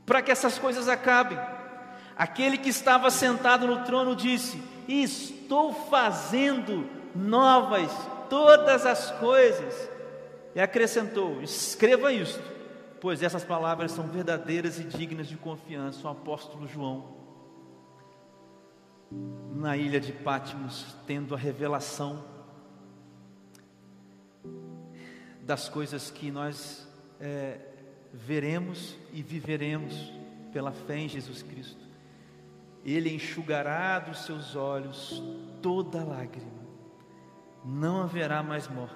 para 0.06 0.22
que 0.22 0.32
essas 0.32 0.58
coisas 0.58 0.88
acabem. 0.88 1.38
Aquele 2.18 2.58
que 2.58 2.70
estava 2.70 3.10
sentado 3.12 3.68
no 3.68 3.84
trono 3.84 4.16
disse: 4.16 4.62
Estou 4.88 5.74
fazendo 5.74 6.90
novas 7.16 7.92
todas 8.30 8.86
as 8.86 9.12
coisas. 9.12 9.90
E 10.56 10.60
acrescentou: 10.60 11.42
Escreva 11.42 12.12
isto, 12.12 12.44
pois 13.00 13.22
essas 13.22 13.44
palavras 13.44 13.92
são 13.92 14.08
verdadeiras 14.08 14.80
e 14.80 14.84
dignas 14.84 15.28
de 15.28 15.38
confiança. 15.38 16.08
O 16.08 16.12
apóstolo 16.12 16.68
João 16.68 17.16
na 19.54 19.78
ilha 19.78 20.00
de 20.00 20.12
Patmos, 20.12 20.96
tendo 21.06 21.34
a 21.34 21.38
revelação 21.38 22.24
das 25.42 25.70
coisas 25.70 26.10
que 26.10 26.32
nós 26.32 26.85
é, 27.26 27.58
veremos 28.14 28.96
e 29.12 29.24
viveremos 29.24 30.14
pela 30.54 30.72
fé 30.72 31.00
em 31.00 31.10
Jesus 31.10 31.42
Cristo. 31.42 31.84
Ele 32.86 33.12
enxugará 33.12 33.98
dos 33.98 34.26
seus 34.26 34.56
olhos 34.56 35.24
toda 35.60 36.04
lágrima, 36.04 36.52
não 37.66 38.04
haverá 38.04 38.44
mais 38.44 38.68
morte, 38.68 38.96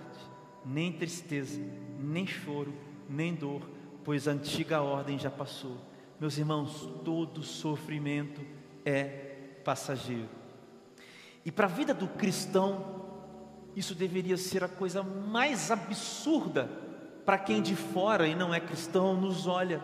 nem 0.63 0.91
tristeza, 0.91 1.59
nem 1.99 2.27
choro, 2.27 2.71
nem 3.09 3.33
dor, 3.33 3.67
pois 4.03 4.27
a 4.27 4.31
antiga 4.31 4.79
ordem 4.81 5.17
já 5.17 5.31
passou. 5.31 5.77
Meus 6.19 6.37
irmãos, 6.37 6.87
todo 7.03 7.41
sofrimento 7.41 8.41
é 8.85 9.07
passageiro. 9.65 10.29
E 11.43 11.51
para 11.51 11.65
a 11.65 11.69
vida 11.69 11.95
do 11.95 12.07
cristão, 12.07 13.07
isso 13.75 13.95
deveria 13.95 14.37
ser 14.37 14.63
a 14.63 14.69
coisa 14.69 15.01
mais 15.01 15.71
absurda 15.71 16.88
para 17.25 17.37
quem 17.37 17.61
de 17.61 17.75
fora 17.75 18.27
e 18.27 18.35
não 18.35 18.53
é 18.53 18.59
cristão 18.59 19.13
nos 19.15 19.47
olha. 19.47 19.83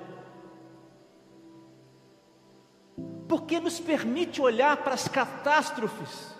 Porque 3.27 3.59
nos 3.59 3.79
permite 3.79 4.41
olhar 4.41 4.77
para 4.77 4.93
as 4.93 5.07
catástrofes. 5.07 6.35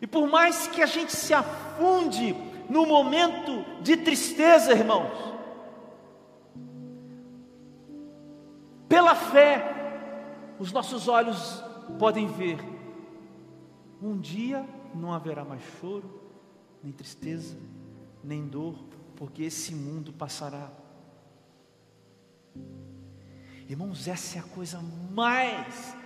E 0.00 0.06
por 0.06 0.28
mais 0.28 0.66
que 0.66 0.82
a 0.82 0.86
gente 0.86 1.12
se 1.12 1.32
afunde 1.32 2.34
no 2.68 2.84
momento 2.86 3.64
de 3.82 3.96
tristeza, 3.96 4.72
irmãos, 4.72 5.34
pela 8.88 9.14
fé, 9.14 10.54
os 10.58 10.72
nossos 10.72 11.08
olhos 11.08 11.62
podem 11.98 12.26
ver: 12.26 12.58
um 14.02 14.18
dia 14.18 14.66
não 14.94 15.12
haverá 15.12 15.44
mais 15.44 15.62
choro, 15.80 16.20
nem 16.82 16.92
tristeza, 16.92 17.56
nem 18.22 18.46
dor, 18.46 18.76
porque 19.16 19.44
esse 19.44 19.74
mundo 19.74 20.12
passará. 20.12 20.70
Irmãos, 23.68 24.06
essa 24.06 24.38
é 24.38 24.40
a 24.40 24.44
coisa 24.44 24.80
mais 25.12 25.96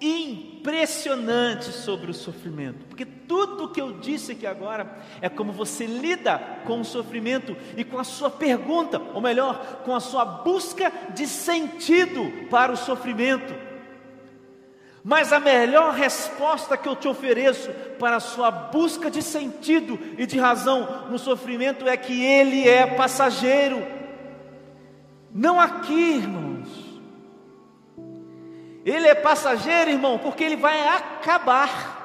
impressionante 0.00 1.72
sobre 1.72 2.10
o 2.10 2.14
sofrimento, 2.14 2.84
porque 2.86 3.04
tudo 3.04 3.70
que 3.70 3.80
eu 3.80 3.98
disse 3.98 4.32
aqui 4.32 4.46
agora 4.46 5.02
é 5.20 5.28
como 5.28 5.52
você 5.52 5.86
lida 5.86 6.38
com 6.64 6.80
o 6.80 6.84
sofrimento 6.84 7.56
e 7.76 7.82
com 7.82 7.98
a 7.98 8.04
sua 8.04 8.30
pergunta, 8.30 9.00
ou 9.12 9.20
melhor, 9.20 9.82
com 9.84 9.94
a 9.94 10.00
sua 10.00 10.24
busca 10.24 10.92
de 11.14 11.26
sentido 11.26 12.48
para 12.48 12.72
o 12.72 12.76
sofrimento. 12.76 13.67
Mas 15.04 15.32
a 15.32 15.40
melhor 15.40 15.94
resposta 15.94 16.76
que 16.76 16.88
eu 16.88 16.96
te 16.96 17.08
ofereço 17.08 17.70
para 17.98 18.16
a 18.16 18.20
sua 18.20 18.50
busca 18.50 19.10
de 19.10 19.22
sentido 19.22 19.98
e 20.18 20.26
de 20.26 20.38
razão 20.38 21.06
no 21.08 21.18
sofrimento 21.18 21.88
é 21.88 21.96
que 21.96 22.24
ele 22.24 22.68
é 22.68 22.86
passageiro. 22.86 23.86
Não 25.32 25.60
aqui, 25.60 26.16
irmãos. 26.16 26.68
Ele 28.84 29.06
é 29.06 29.14
passageiro, 29.14 29.90
irmão, 29.90 30.18
porque 30.18 30.42
ele 30.42 30.56
vai 30.56 30.88
acabar. 30.88 31.96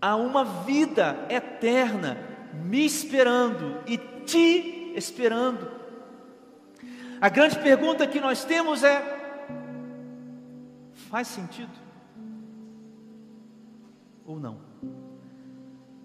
Há 0.00 0.16
uma 0.16 0.44
vida 0.44 1.26
eterna 1.28 2.16
me 2.54 2.84
esperando 2.84 3.82
e 3.86 3.98
te 3.98 4.92
esperando. 4.96 5.70
A 7.20 7.28
grande 7.28 7.58
pergunta 7.58 8.06
que 8.06 8.18
nós 8.18 8.44
temos 8.44 8.82
é: 8.82 9.19
Faz 11.10 11.28
sentido? 11.28 11.90
ou 14.30 14.38
não? 14.38 14.58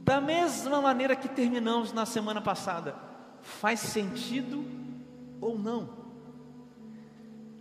Da 0.03 0.19
mesma 0.19 0.81
maneira 0.81 1.15
que 1.15 1.29
terminamos 1.29 1.93
na 1.93 2.05
semana 2.05 2.41
passada, 2.41 2.95
faz 3.41 3.79
sentido 3.79 4.65
ou 5.39 5.57
não? 5.57 5.89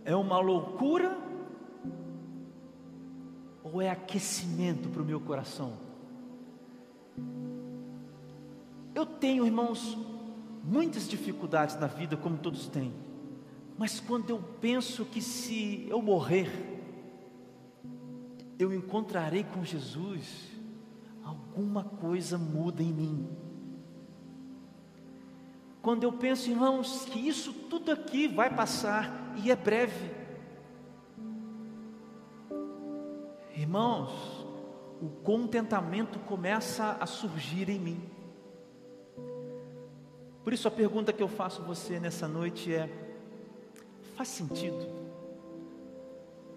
É 0.03 0.15
uma 0.15 0.39
loucura 0.39 1.17
ou 3.63 3.81
é 3.81 3.89
aquecimento 3.89 4.89
para 4.89 5.01
o 5.01 5.05
meu 5.05 5.19
coração? 5.19 5.73
Eu 8.93 9.05
tenho, 9.05 9.45
irmãos, 9.45 9.97
muitas 10.63 11.07
dificuldades 11.07 11.75
na 11.75 11.87
vida, 11.87 12.15
como 12.15 12.37
todos 12.37 12.67
têm, 12.67 12.93
mas 13.77 13.99
quando 13.99 14.29
eu 14.29 14.41
penso 14.61 15.05
que 15.05 15.21
se 15.21 15.85
eu 15.89 16.01
morrer, 16.01 16.74
eu 18.57 18.73
encontrarei 18.73 19.43
com 19.43 19.63
Jesus, 19.63 20.49
alguma 21.23 21.83
coisa 21.83 22.37
muda 22.37 22.81
em 22.81 22.93
mim. 22.93 23.29
Quando 25.81 26.03
eu 26.03 26.13
penso, 26.13 26.49
irmãos, 26.49 27.05
que 27.05 27.19
isso 27.19 27.53
tudo 27.53 27.91
aqui 27.91 28.27
vai 28.27 28.53
passar 28.53 29.33
e 29.43 29.51
é 29.51 29.55
breve, 29.55 30.09
irmãos, 33.55 34.45
o 35.01 35.09
contentamento 35.23 36.17
começa 36.19 36.97
a 36.99 37.05
surgir 37.05 37.69
em 37.69 37.79
mim. 37.79 38.09
Por 40.43 40.53
isso 40.53 40.67
a 40.67 40.71
pergunta 40.71 41.11
que 41.11 41.21
eu 41.21 41.27
faço 41.27 41.61
a 41.61 41.65
você 41.65 41.99
nessa 41.99 42.27
noite 42.27 42.73
é: 42.73 42.89
faz 44.15 44.29
sentido? 44.29 44.87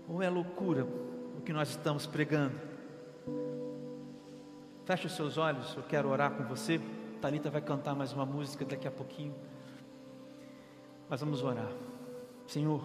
Ou 0.08 0.22
é 0.22 0.28
loucura 0.30 0.86
o 1.38 1.40
que 1.40 1.52
nós 1.52 1.70
estamos 1.70 2.04
pregando? 2.04 2.54
Feche 4.84 5.06
os 5.06 5.14
seus 5.14 5.38
olhos, 5.38 5.74
eu 5.76 5.82
quero 5.84 6.08
orar 6.08 6.32
com 6.32 6.42
você. 6.44 6.80
Talita 7.20 7.48
vai 7.48 7.60
cantar 7.60 7.94
mais 7.94 8.12
uma 8.12 8.26
música 8.26 8.64
daqui 8.64 8.88
a 8.88 8.90
pouquinho. 8.90 9.34
Mas 11.08 11.20
vamos 11.20 11.42
orar. 11.42 11.70
Senhor, 12.46 12.82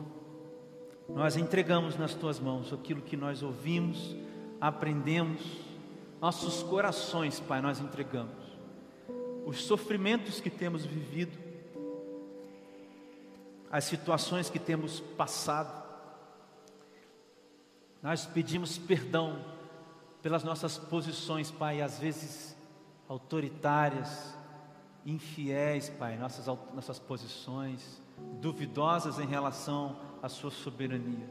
nós 1.09 1.35
entregamos 1.35 1.97
nas 1.97 2.13
tuas 2.13 2.39
mãos 2.39 2.71
aquilo 2.71 3.01
que 3.01 3.17
nós 3.17 3.41
ouvimos, 3.41 4.15
aprendemos, 4.61 5.41
nossos 6.21 6.61
corações, 6.63 7.39
Pai, 7.39 7.59
nós 7.59 7.79
entregamos 7.79 8.43
os 9.45 9.63
sofrimentos 9.63 10.39
que 10.39 10.49
temos 10.49 10.85
vivido, 10.85 11.37
as 13.69 13.83
situações 13.83 14.49
que 14.49 14.59
temos 14.59 14.99
passado. 14.99 15.82
Nós 18.03 18.25
pedimos 18.25 18.77
perdão 18.77 19.39
pelas 20.21 20.43
nossas 20.43 20.77
posições, 20.77 21.49
Pai, 21.49 21.81
às 21.81 21.97
vezes 21.97 22.53
autoritárias, 23.07 24.37
infiéis, 25.05 25.89
Pai, 25.89 26.17
nossas, 26.17 26.45
nossas 26.73 26.99
posições, 26.99 28.01
duvidosas 28.41 29.19
em 29.19 29.25
relação 29.25 29.97
à 30.21 30.27
Sua 30.27 30.51
soberania. 30.51 31.29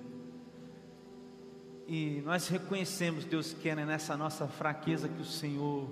E 1.86 2.22
nós 2.24 2.48
reconhecemos, 2.48 3.26
Deus, 3.26 3.52
que 3.52 3.68
é 3.68 3.74
nessa 3.74 4.16
nossa 4.16 4.48
fraqueza 4.48 5.10
que 5.10 5.20
o 5.20 5.26
Senhor 5.26 5.90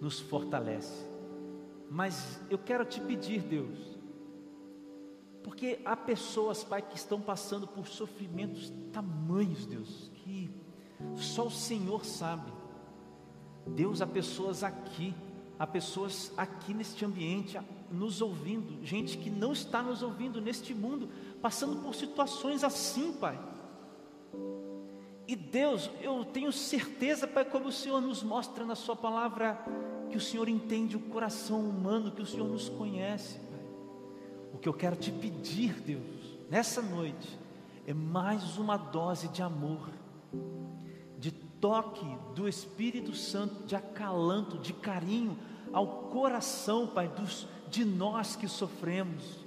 nos 0.00 0.18
fortalece. 0.18 1.06
Mas 1.90 2.40
eu 2.48 2.56
quero 2.56 2.86
te 2.86 3.02
pedir, 3.02 3.42
Deus, 3.42 3.91
porque 5.42 5.80
há 5.84 5.96
pessoas, 5.96 6.62
Pai, 6.62 6.82
que 6.82 6.96
estão 6.96 7.20
passando 7.20 7.66
por 7.66 7.86
sofrimentos 7.86 8.72
tamanhos, 8.92 9.66
Deus, 9.66 10.10
que 10.16 10.50
só 11.16 11.46
o 11.46 11.50
Senhor 11.50 12.04
sabe. 12.04 12.52
Deus, 13.66 14.00
há 14.00 14.06
pessoas 14.06 14.62
aqui, 14.62 15.14
há 15.58 15.66
pessoas 15.66 16.32
aqui 16.36 16.72
neste 16.72 17.04
ambiente, 17.04 17.60
nos 17.90 18.20
ouvindo, 18.22 18.84
gente 18.84 19.18
que 19.18 19.28
não 19.28 19.52
está 19.52 19.82
nos 19.82 20.02
ouvindo 20.02 20.40
neste 20.40 20.74
mundo, 20.74 21.08
passando 21.40 21.82
por 21.82 21.94
situações 21.94 22.64
assim, 22.64 23.12
Pai. 23.12 23.38
E 25.26 25.36
Deus, 25.36 25.90
eu 26.00 26.24
tenho 26.24 26.52
certeza, 26.52 27.26
Pai, 27.26 27.44
como 27.44 27.68
o 27.68 27.72
Senhor 27.72 28.00
nos 28.00 28.22
mostra 28.22 28.64
na 28.64 28.74
Sua 28.74 28.96
palavra, 28.96 29.58
que 30.10 30.16
o 30.16 30.20
Senhor 30.20 30.48
entende 30.48 30.96
o 30.96 31.00
coração 31.00 31.60
humano, 31.60 32.10
que 32.10 32.22
o 32.22 32.26
Senhor 32.26 32.48
nos 32.48 32.68
conhece, 32.68 33.40
que 34.62 34.68
eu 34.68 34.72
quero 34.72 34.94
te 34.94 35.10
pedir, 35.10 35.74
Deus, 35.80 36.38
nessa 36.48 36.80
noite, 36.80 37.36
é 37.84 37.92
mais 37.92 38.56
uma 38.56 38.76
dose 38.76 39.26
de 39.28 39.42
amor, 39.42 39.90
de 41.18 41.32
toque 41.32 42.06
do 42.32 42.48
Espírito 42.48 43.12
Santo, 43.12 43.66
de 43.66 43.74
acalanto, 43.74 44.58
de 44.58 44.72
carinho 44.72 45.36
ao 45.72 45.86
coração, 46.10 46.86
Pai, 46.86 47.08
dos, 47.08 47.48
de 47.68 47.84
nós 47.84 48.36
que 48.36 48.46
sofremos, 48.46 49.44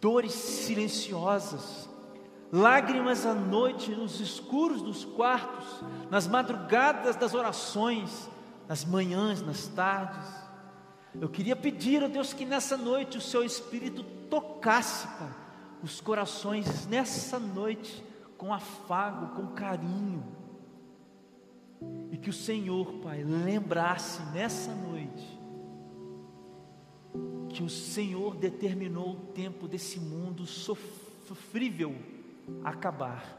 dores 0.00 0.32
silenciosas, 0.32 1.88
lágrimas 2.50 3.24
à 3.24 3.32
noite 3.32 3.92
nos 3.92 4.18
escuros 4.18 4.82
dos 4.82 5.04
quartos, 5.04 5.84
nas 6.10 6.26
madrugadas 6.26 7.14
das 7.14 7.32
orações, 7.32 8.28
nas 8.66 8.84
manhãs, 8.84 9.40
nas 9.40 9.68
tardes. 9.68 10.49
Eu 11.18 11.28
queria 11.28 11.56
pedir 11.56 12.04
a 12.04 12.08
Deus 12.08 12.32
que 12.32 12.44
nessa 12.44 12.76
noite 12.76 13.18
o 13.18 13.20
seu 13.20 13.42
Espírito 13.42 14.02
tocasse, 14.28 15.06
Pai, 15.18 15.34
os 15.82 16.00
corações 16.00 16.86
nessa 16.86 17.38
noite 17.38 18.04
com 18.36 18.52
afago, 18.52 19.34
com 19.34 19.48
carinho. 19.48 20.24
E 22.10 22.16
que 22.16 22.30
o 22.30 22.32
Senhor, 22.32 22.94
Pai, 23.02 23.24
lembrasse 23.24 24.22
nessa 24.32 24.74
noite 24.74 25.40
que 27.48 27.62
o 27.62 27.68
Senhor 27.68 28.36
determinou 28.36 29.12
o 29.12 29.20
tempo 29.32 29.66
desse 29.66 29.98
mundo 29.98 30.46
sofrível 30.46 31.94
acabar. 32.64 33.38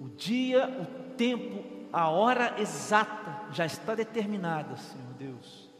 O 0.00 0.08
dia, 0.16 0.66
o 0.80 1.14
tempo, 1.14 1.83
a 1.94 2.08
hora 2.08 2.60
exata 2.60 3.52
já 3.52 3.64
está 3.64 3.94
determinada, 3.94 4.76
Senhor 4.76 5.14
Deus. 5.16 5.70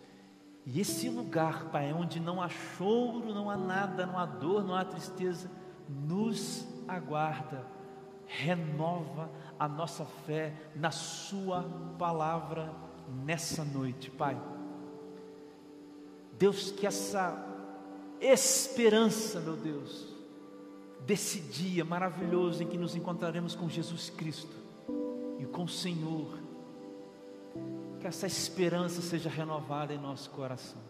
E 0.64 0.80
esse 0.80 1.08
lugar, 1.08 1.70
Pai, 1.70 1.92
onde 1.92 2.20
não 2.20 2.40
há 2.40 2.48
choro, 2.48 3.34
não 3.34 3.50
há 3.50 3.56
nada, 3.56 4.06
não 4.06 4.16
há 4.16 4.24
dor, 4.24 4.62
não 4.62 4.76
há 4.76 4.84
tristeza, 4.84 5.50
nos 5.88 6.64
aguarda, 6.86 7.66
renova 8.26 9.28
a 9.58 9.66
nossa 9.66 10.04
fé 10.04 10.54
na 10.76 10.92
Sua 10.92 11.64
palavra 11.98 12.72
nessa 13.24 13.64
noite, 13.64 14.08
Pai. 14.08 14.40
Deus, 16.38 16.70
que 16.70 16.86
essa 16.86 17.44
esperança, 18.20 19.40
meu 19.40 19.56
Deus, 19.56 20.14
desse 21.04 21.40
dia 21.40 21.84
maravilhoso 21.84 22.62
em 22.62 22.68
que 22.68 22.78
nos 22.78 22.94
encontraremos 22.94 23.56
com 23.56 23.68
Jesus 23.68 24.10
Cristo 24.10 24.63
e 25.44 25.46
com 25.46 25.64
o 25.64 25.68
Senhor. 25.68 26.38
Que 28.00 28.06
essa 28.06 28.26
esperança 28.26 29.00
seja 29.00 29.30
renovada 29.30 29.94
em 29.94 29.98
nosso 29.98 30.30
coração. 30.30 30.80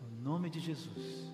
Em 0.00 0.22
nome 0.22 0.50
de 0.50 0.58
Jesus. 0.60 1.31